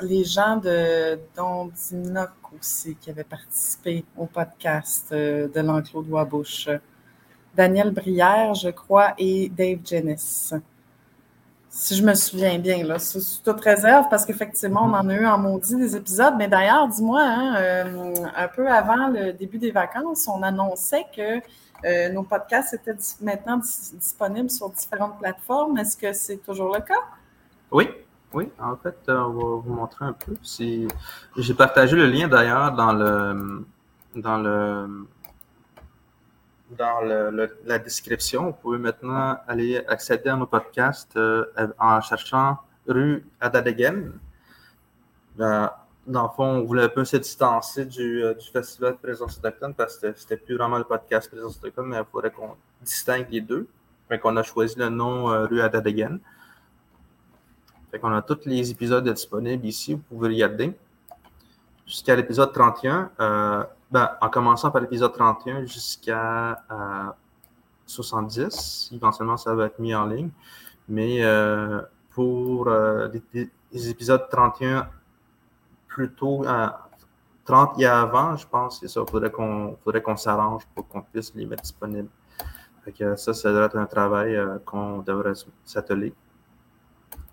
les 0.02 0.24
gens 0.24 0.56
de 0.56 1.18
Dondinoc 1.36 2.30
aussi 2.58 2.96
qui 2.96 3.10
avaient 3.10 3.24
participé 3.24 4.04
au 4.16 4.26
podcast 4.26 5.12
de 5.12 5.60
l'enclos 5.60 6.02
Bois-Bouche. 6.02 6.68
Daniel 7.56 7.90
Brière, 7.90 8.54
je 8.54 8.68
crois, 8.68 9.14
et 9.18 9.48
Dave 9.48 9.78
Jennis. 9.84 10.52
Si 11.76 11.96
je 11.96 12.04
me 12.04 12.14
souviens 12.14 12.56
bien, 12.60 12.84
là, 12.84 13.00
c'est 13.00 13.18
toute 13.42 13.60
réserve, 13.60 14.06
parce 14.08 14.24
qu'effectivement, 14.24 14.84
on 14.84 14.92
en 14.94 15.08
a 15.08 15.14
eu 15.14 15.26
en 15.26 15.38
maudit 15.38 15.74
des 15.74 15.96
épisodes. 15.96 16.34
Mais 16.38 16.46
d'ailleurs, 16.46 16.86
dis-moi, 16.86 17.20
hein, 17.20 17.56
euh, 17.56 18.14
un 18.36 18.46
peu 18.46 18.68
avant 18.70 19.08
le 19.08 19.32
début 19.32 19.58
des 19.58 19.72
vacances, 19.72 20.28
on 20.28 20.40
annonçait 20.44 21.04
que 21.14 21.40
euh, 21.84 22.12
nos 22.12 22.22
podcasts 22.22 22.74
étaient 22.74 22.94
maintenant 23.20 23.56
dis- 23.56 23.90
disponibles 23.98 24.50
sur 24.50 24.70
différentes 24.70 25.18
plateformes. 25.18 25.76
Est-ce 25.78 25.96
que 25.96 26.12
c'est 26.12 26.36
toujours 26.36 26.72
le 26.72 26.80
cas? 26.80 27.02
Oui, 27.72 27.88
oui. 28.32 28.48
En 28.62 28.76
fait, 28.76 28.96
euh, 29.08 29.18
on 29.24 29.30
va 29.32 29.62
vous 29.64 29.72
montrer 29.74 30.04
un 30.04 30.12
peu. 30.12 30.36
C'est- 30.44 30.86
J'ai 31.36 31.54
partagé 31.54 31.96
le 31.96 32.06
lien 32.06 32.28
d'ailleurs 32.28 32.70
dans 32.70 32.92
le 32.92 33.66
dans 34.14 34.36
le 34.36 35.08
dans 36.76 37.00
la 37.64 37.78
description. 37.78 38.46
Vous 38.46 38.52
pouvez 38.52 38.78
maintenant 38.78 39.38
aller 39.46 39.84
accéder 39.86 40.30
à 40.30 40.36
nos 40.36 40.46
podcasts 40.46 41.16
euh, 41.16 41.44
en 41.78 42.00
cherchant 42.00 42.58
rue 42.86 43.24
Adadegen. 43.40 44.12
Dans, 45.36 45.70
dans 46.06 46.22
le 46.24 46.28
fond, 46.28 46.44
on 46.44 46.64
voulait 46.64 46.84
un 46.84 46.88
peu 46.88 47.04
se 47.04 47.16
distancer 47.16 47.86
du, 47.86 48.22
euh, 48.22 48.34
du 48.34 48.46
festival 48.48 48.96
Présence 48.96 49.38
autochtone 49.38 49.74
parce 49.74 49.98
que 49.98 50.12
c'était 50.14 50.36
plus 50.36 50.56
vraiment 50.56 50.78
le 50.78 50.84
podcast 50.84 51.30
Présence 51.30 51.56
autochtone, 51.56 51.86
mais 51.86 51.98
il 51.98 52.04
faudrait 52.10 52.30
qu'on 52.30 52.56
distingue 52.82 53.26
les 53.30 53.40
deux. 53.40 53.66
Fait 54.08 54.18
qu'on 54.18 54.36
a 54.36 54.42
choisi 54.42 54.78
le 54.78 54.90
nom 54.90 55.30
euh, 55.30 55.46
rue 55.46 55.60
Adadegen. 55.60 56.20
Fait 57.90 58.00
a 58.02 58.22
tous 58.22 58.40
les 58.46 58.70
épisodes 58.70 59.08
disponibles 59.08 59.64
ici, 59.66 59.94
vous 59.94 60.00
pouvez 60.00 60.28
regarder. 60.28 60.76
Jusqu'à 61.86 62.16
l'épisode 62.16 62.52
31, 62.52 63.10
euh, 63.20 63.64
ben, 63.90 64.10
en 64.20 64.28
commençant 64.28 64.70
par 64.70 64.80
l'épisode 64.80 65.12
31 65.12 65.66
jusqu'à 65.66 66.62
euh, 66.70 67.10
70, 67.86 68.90
éventuellement 68.92 69.36
ça 69.36 69.54
va 69.54 69.66
être 69.66 69.78
mis 69.78 69.94
en 69.94 70.06
ligne. 70.06 70.30
Mais 70.88 71.24
euh, 71.24 71.82
pour 72.10 72.68
euh, 72.68 73.08
les, 73.32 73.90
épisodes 73.90 74.28
31, 74.30 74.88
plutôt 75.86 76.44
euh, 76.46 76.68
30 77.44 77.80
et 77.80 77.86
avant, 77.86 78.36
je 78.36 78.46
pense 78.46 78.78
que 78.78 78.88
ça, 78.88 79.00
il 79.06 79.10
faudrait 79.10 79.30
qu'on 79.30 79.76
faudrait 79.84 80.02
qu'on 80.02 80.16
s'arrange 80.16 80.62
pour 80.74 80.88
qu'on 80.88 81.02
puisse 81.02 81.34
les 81.34 81.46
mettre 81.46 81.62
disponibles. 81.62 82.08
Fait 82.84 82.92
que 82.92 83.16
ça, 83.16 83.32
ça 83.32 83.50
devrait 83.50 83.66
être 83.66 83.76
un 83.78 83.86
travail 83.86 84.36
euh, 84.36 84.58
qu'on 84.64 84.98
devrait 84.98 85.32
s'atteler. 85.64 86.12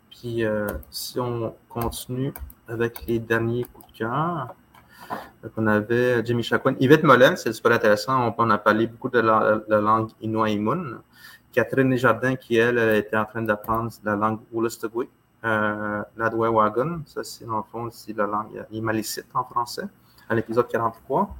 Puis 0.09 0.45
euh, 0.45 0.67
si 0.89 1.19
on 1.19 1.53
continue 1.67 2.33
avec 2.67 3.05
les 3.05 3.19
derniers 3.19 3.65
coups 3.65 3.87
de 3.91 3.97
cœur, 3.99 4.55
donc, 5.43 5.51
on 5.57 5.67
avait 5.67 6.23
Jimmy 6.25 6.43
Chacon. 6.43 6.75
Yvette 6.79 7.03
Mollen, 7.03 7.35
c'est 7.35 7.53
super 7.53 7.71
intéressant. 7.71 8.33
On, 8.37 8.49
a 8.49 8.57
parlé 8.57 8.87
beaucoup 8.87 9.09
de 9.09 9.19
la, 9.19 9.61
la 9.67 9.81
langue 9.81 10.09
Inuit-Imun. 10.21 11.01
Catherine 11.51 11.89
Desjardins, 11.89 12.35
qui, 12.35 12.55
elle, 12.57 12.77
était 12.95 13.17
en 13.17 13.25
train 13.25 13.41
d'apprendre 13.41 13.91
la 14.03 14.15
langue 14.15 14.39
Wolastoqey. 14.51 15.09
Euh, 15.43 16.03
Wagon, 16.17 17.01
ça, 17.05 17.23
c'est 17.23 17.45
dans 17.45 17.57
le 17.57 17.63
fond, 17.63 17.89
c'est 17.91 18.15
la 18.15 18.27
langue 18.27 18.63
imalicite 18.71 19.25
en 19.33 19.43
français, 19.43 19.85
à 20.29 20.35
l'épisode 20.35 20.67
43. 20.67 21.35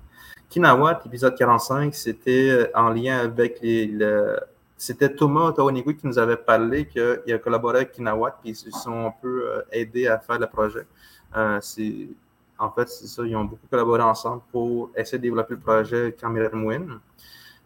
Kinawat, 0.50 1.02
épisode 1.06 1.36
45, 1.36 1.94
c'était 1.96 2.72
en 2.76 2.90
lien 2.90 3.20
avec 3.20 3.60
les. 3.62 3.88
le- 3.88 4.40
c'était 4.76 5.14
Thomas 5.14 5.52
Tawanigui 5.52 5.96
qui 5.96 6.08
nous 6.08 6.18
avait 6.18 6.38
parlé 6.38 6.88
qu'il 6.88 7.32
a 7.32 7.38
collaboré 7.38 7.78
avec 7.78 7.92
Kinawat, 7.92 8.40
puis 8.42 8.50
ils 8.50 8.56
se 8.56 8.72
sont 8.72 9.06
un 9.06 9.14
peu 9.22 9.46
euh, 9.48 9.62
aidés 9.72 10.08
à 10.08 10.18
faire 10.18 10.40
le 10.40 10.48
projet. 10.48 10.88
Euh, 11.38 11.60
c'est 11.62 12.10
en 12.62 12.70
fait, 12.70 12.88
c'est 12.90 13.08
ça, 13.08 13.24
ils 13.26 13.36
ont 13.36 13.46
beaucoup 13.46 13.66
collaboré 13.70 14.04
ensemble 14.04 14.44
pour 14.52 14.92
essayer 14.96 15.18
de 15.18 15.24
développer 15.24 15.56
le 15.56 15.60
projet 15.60 16.16
Kamiremwin. 16.18 17.00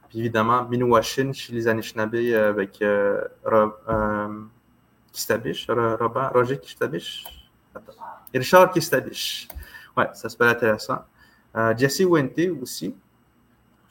Puis 0.07 0.19
évidemment, 0.19 0.63
Minuwashin 0.63 1.33
chez 1.33 1.51
les 1.51 1.67
Anishinaabe 1.67 2.15
avec 2.15 2.81
euh, 2.81 3.21
Rob, 3.43 3.73
euh, 3.89 4.45
Robert, 5.99 6.31
Roger 6.33 6.57
Kistabish, 6.59 7.25
Richard 8.33 8.71
Kistabish. 8.71 9.49
Ouais, 9.97 10.07
ça 10.13 10.29
se 10.29 10.37
peut 10.37 10.47
intéressant. 10.47 10.99
Euh, 11.57 11.73
Jesse 11.75 12.05
Wente 12.05 12.39
aussi. 12.61 12.95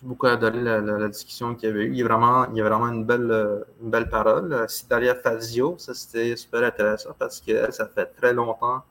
J'ai 0.00 0.06
beaucoup 0.06 0.26
adoré 0.26 0.62
la, 0.62 1.08
discussion 1.08 1.54
qu'il 1.54 1.68
y 1.68 1.72
avait 1.72 1.84
eu. 1.84 1.90
Il 1.90 1.98
y 1.98 2.02
a 2.02 2.06
vraiment, 2.06 2.46
il 2.50 2.56
y 2.56 2.62
a 2.62 2.64
vraiment 2.64 2.88
une, 2.88 3.04
belle, 3.04 3.64
une 3.82 3.90
belle 3.90 4.08
parole. 4.08 4.64
Cidalia 4.68 5.14
Fazio, 5.14 5.76
ça 5.76 5.92
c'était 5.92 6.34
super 6.36 6.62
intéressant 6.62 7.14
parce 7.18 7.42
que 7.42 7.70
ça 7.70 7.86
fait 7.88 8.06
très 8.06 8.32
longtemps 8.32 8.82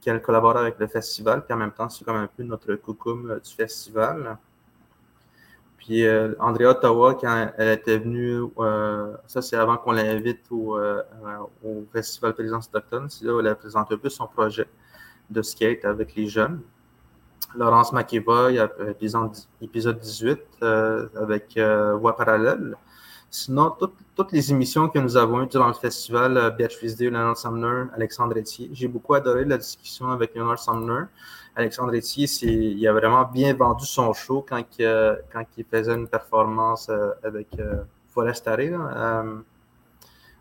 qu'elle 0.00 0.22
collabore 0.22 0.56
avec 0.56 0.78
le 0.78 0.86
festival, 0.86 1.44
puis 1.44 1.54
en 1.54 1.56
même 1.56 1.72
temps, 1.72 1.88
c'est 1.88 2.04
comme 2.04 2.16
un 2.16 2.28
peu 2.28 2.42
notre 2.42 2.74
coucoum 2.74 3.38
du 3.42 3.54
festival. 3.54 4.38
Puis 5.78 6.04
euh, 6.04 6.34
Andrea 6.38 6.66
Ottawa, 6.70 7.14
quand 7.14 7.50
elle 7.56 7.78
était 7.78 7.98
venue, 7.98 8.42
euh, 8.58 9.14
ça 9.26 9.40
c'est 9.40 9.56
avant 9.56 9.78
qu'on 9.78 9.92
l'invite 9.92 10.42
au, 10.50 10.76
euh, 10.76 11.02
Festival 11.92 12.34
Présence 12.34 12.68
autochtone, 12.68 13.08
c'est 13.08 13.24
là 13.24 13.34
où 13.34 13.40
elle 13.40 13.46
a 13.46 13.54
présenté 13.54 13.94
un 13.94 13.98
peu 13.98 14.10
son 14.10 14.26
projet 14.26 14.66
de 15.30 15.40
skate 15.40 15.84
avec 15.84 16.14
les 16.14 16.26
jeunes. 16.26 16.60
Laurence 17.54 17.92
Makeva, 17.92 18.50
épisode 19.62 19.98
18 19.98 20.62
avec 20.62 21.58
Voix 21.98 22.14
parallèle. 22.16 22.76
Sinon, 23.30 23.76
toutes, 24.16 24.32
les 24.32 24.50
émissions 24.50 24.88
que 24.88 24.98
nous 24.98 25.16
avons 25.18 25.42
eues 25.42 25.46
durant 25.46 25.68
le 25.68 25.74
festival, 25.74 26.54
Beatrice 26.56 26.96
Day, 26.96 27.10
Leonard 27.10 27.36
Sumner, 27.36 27.84
Alexandre 27.94 28.38
Etier, 28.38 28.70
j'ai 28.72 28.88
beaucoup 28.88 29.14
adoré 29.14 29.44
la 29.44 29.58
discussion 29.58 30.08
avec 30.08 30.34
Leonard 30.34 30.58
Sumner. 30.58 31.04
Alexandre 31.54 31.94
Etier, 31.94 32.26
il 32.42 32.88
a 32.88 32.92
vraiment 32.94 33.24
bien 33.24 33.52
vendu 33.52 33.84
son 33.84 34.14
show 34.14 34.46
quand, 34.48 34.62
il, 34.78 35.64
faisait 35.70 35.92
une 35.92 36.08
performance 36.08 36.90
avec 37.22 37.48
Forest 38.08 38.48
Array 38.48 38.72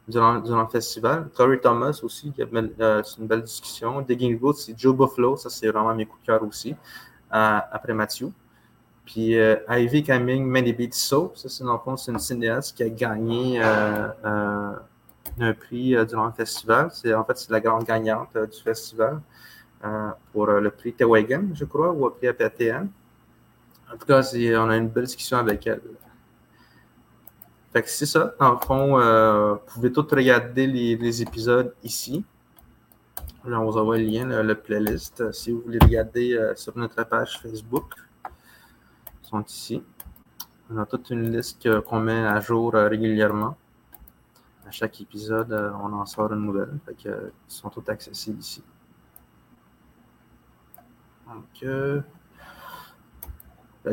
durant, 0.08 0.40
durant, 0.40 0.62
le 0.62 0.70
festival. 0.70 1.30
Corey 1.36 1.60
Thomas 1.60 2.00
aussi, 2.04 2.32
c'est 2.38 2.50
une 2.54 3.28
belle 3.28 3.44
discussion. 3.44 4.02
Digging 4.02 4.40
Roots, 4.40 4.60
c'est 4.60 4.80
Joe 4.80 4.96
Buffalo, 4.96 5.36
ça 5.36 5.50
c'est 5.50 5.68
vraiment 5.68 5.94
mes 5.94 6.06
coups 6.06 6.22
de 6.22 6.28
cœur 6.28 6.44
aussi, 6.44 6.74
après 7.30 7.94
Mathieu. 7.94 8.32
Puis 9.08 9.38
euh, 9.38 9.56
Ivy 9.70 10.04
Cumming, 10.04 10.46
Many 10.46 10.74
Beats 10.74 10.92
Soap, 10.92 11.38
ça 11.38 11.48
c'est 11.48 11.64
dans 11.64 11.74
le 11.74 11.80
fond, 11.80 11.96
c'est 11.96 12.12
une 12.12 12.20
cinéaste 12.20 12.76
qui 12.76 12.84
a 12.84 12.90
gagné 12.90 13.58
euh, 13.64 14.10
euh, 14.26 14.72
un 15.40 15.54
prix 15.54 15.96
durant 16.06 16.26
le 16.26 16.34
festival. 16.34 16.90
C'est, 16.92 17.14
en 17.14 17.24
fait, 17.24 17.38
c'est 17.38 17.50
la 17.50 17.62
grande 17.62 17.86
gagnante 17.86 18.38
du 18.38 18.62
festival 18.62 19.22
pour 20.34 20.48
le 20.48 20.70
prix 20.72 20.92
Tewagan, 20.92 21.44
je 21.54 21.64
crois, 21.64 21.92
ou 21.92 22.06
le 22.06 22.12
prix 22.12 22.28
APTN. 22.28 22.90
En 23.94 23.98
tout 23.98 24.06
cas, 24.06 24.22
on 24.34 24.70
a 24.70 24.76
une 24.76 24.90
belle 24.90 25.06
discussion 25.06 25.38
avec 25.38 25.66
elle. 25.68 25.82
Fait 27.72 27.84
que 27.84 27.90
c'est 27.90 28.08
ça. 28.08 28.34
Dans 28.40 28.54
le 28.54 28.58
fond, 28.58 28.98
vous 28.98 29.74
pouvez 29.74 29.92
tous 29.94 30.14
regarder 30.14 30.68
les, 30.68 30.98
les, 30.98 31.22
épisodes 31.22 31.74
ici. 31.82 32.26
Là, 33.46 33.62
on 33.62 33.72
vous 33.72 33.78
envoie 33.78 33.98
le 34.00 34.04
lien, 34.04 34.26
le, 34.26 34.42
le 34.42 34.56
playlist, 34.56 35.32
si 35.32 35.52
vous 35.52 35.62
voulez 35.62 35.80
regarder 35.80 36.52
sur 36.56 36.78
notre 36.78 37.02
page 37.06 37.40
Facebook 37.42 37.94
sont 39.28 39.44
ici. 39.44 39.84
On 40.70 40.78
a 40.78 40.86
toute 40.86 41.10
une 41.10 41.32
liste 41.32 41.68
qu'on 41.84 42.00
met 42.00 42.26
à 42.26 42.40
jour 42.40 42.74
régulièrement. 42.74 43.56
À 44.66 44.72
chaque 44.72 45.00
épisode, 45.00 45.52
on 45.82 45.94
en 45.94 46.06
sort 46.06 46.34
une 46.34 46.46
nouvelle. 46.46 46.78
Ils 47.06 47.32
sont 47.48 47.70
tous 47.70 47.90
accessibles 47.90 48.40
ici. 48.40 48.64
Donc, 51.28 51.64
euh, 51.64 52.02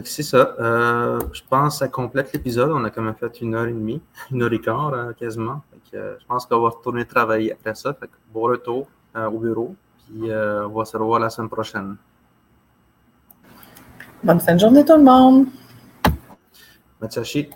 c'est 0.05 0.23
ça. 0.23 0.55
Euh, 0.59 1.21
je 1.33 1.43
pense 1.49 1.75
que 1.75 1.79
ça 1.81 1.89
complète 1.89 2.33
l'épisode. 2.33 2.71
On 2.71 2.85
a 2.85 2.91
quand 2.91 3.03
même 3.03 3.15
fait 3.15 3.41
une 3.41 3.55
heure 3.55 3.67
et 3.67 3.73
demie, 3.73 4.03
une 4.31 4.43
heure 4.43 4.53
et 4.53 4.61
quart 4.61 5.15
quasiment. 5.17 5.63
Je 5.93 6.27
pense 6.27 6.47
qu'on 6.47 6.61
va 6.61 6.71
retourner 6.71 7.05
travailler 7.05 7.53
après 7.53 7.75
ça. 7.77 7.95
Fait 7.95 8.09
que, 8.09 8.17
bon 8.33 8.43
retour 8.43 8.89
euh, 9.17 9.27
au 9.27 9.39
bureau. 9.39 9.77
Puis 9.99 10.31
on 10.33 10.69
va 10.69 10.85
se 10.85 10.97
revoir 10.97 11.21
la 11.21 11.31
semaine 11.31 11.49
prochaine. 11.49 11.97
Bonne 14.25 14.41
fin 14.41 14.55
de 14.55 14.61
journée 14.61 14.83
tout 14.87 14.97
le 14.97 15.03
monde. 15.03 15.47
Matsushi. 16.99 17.51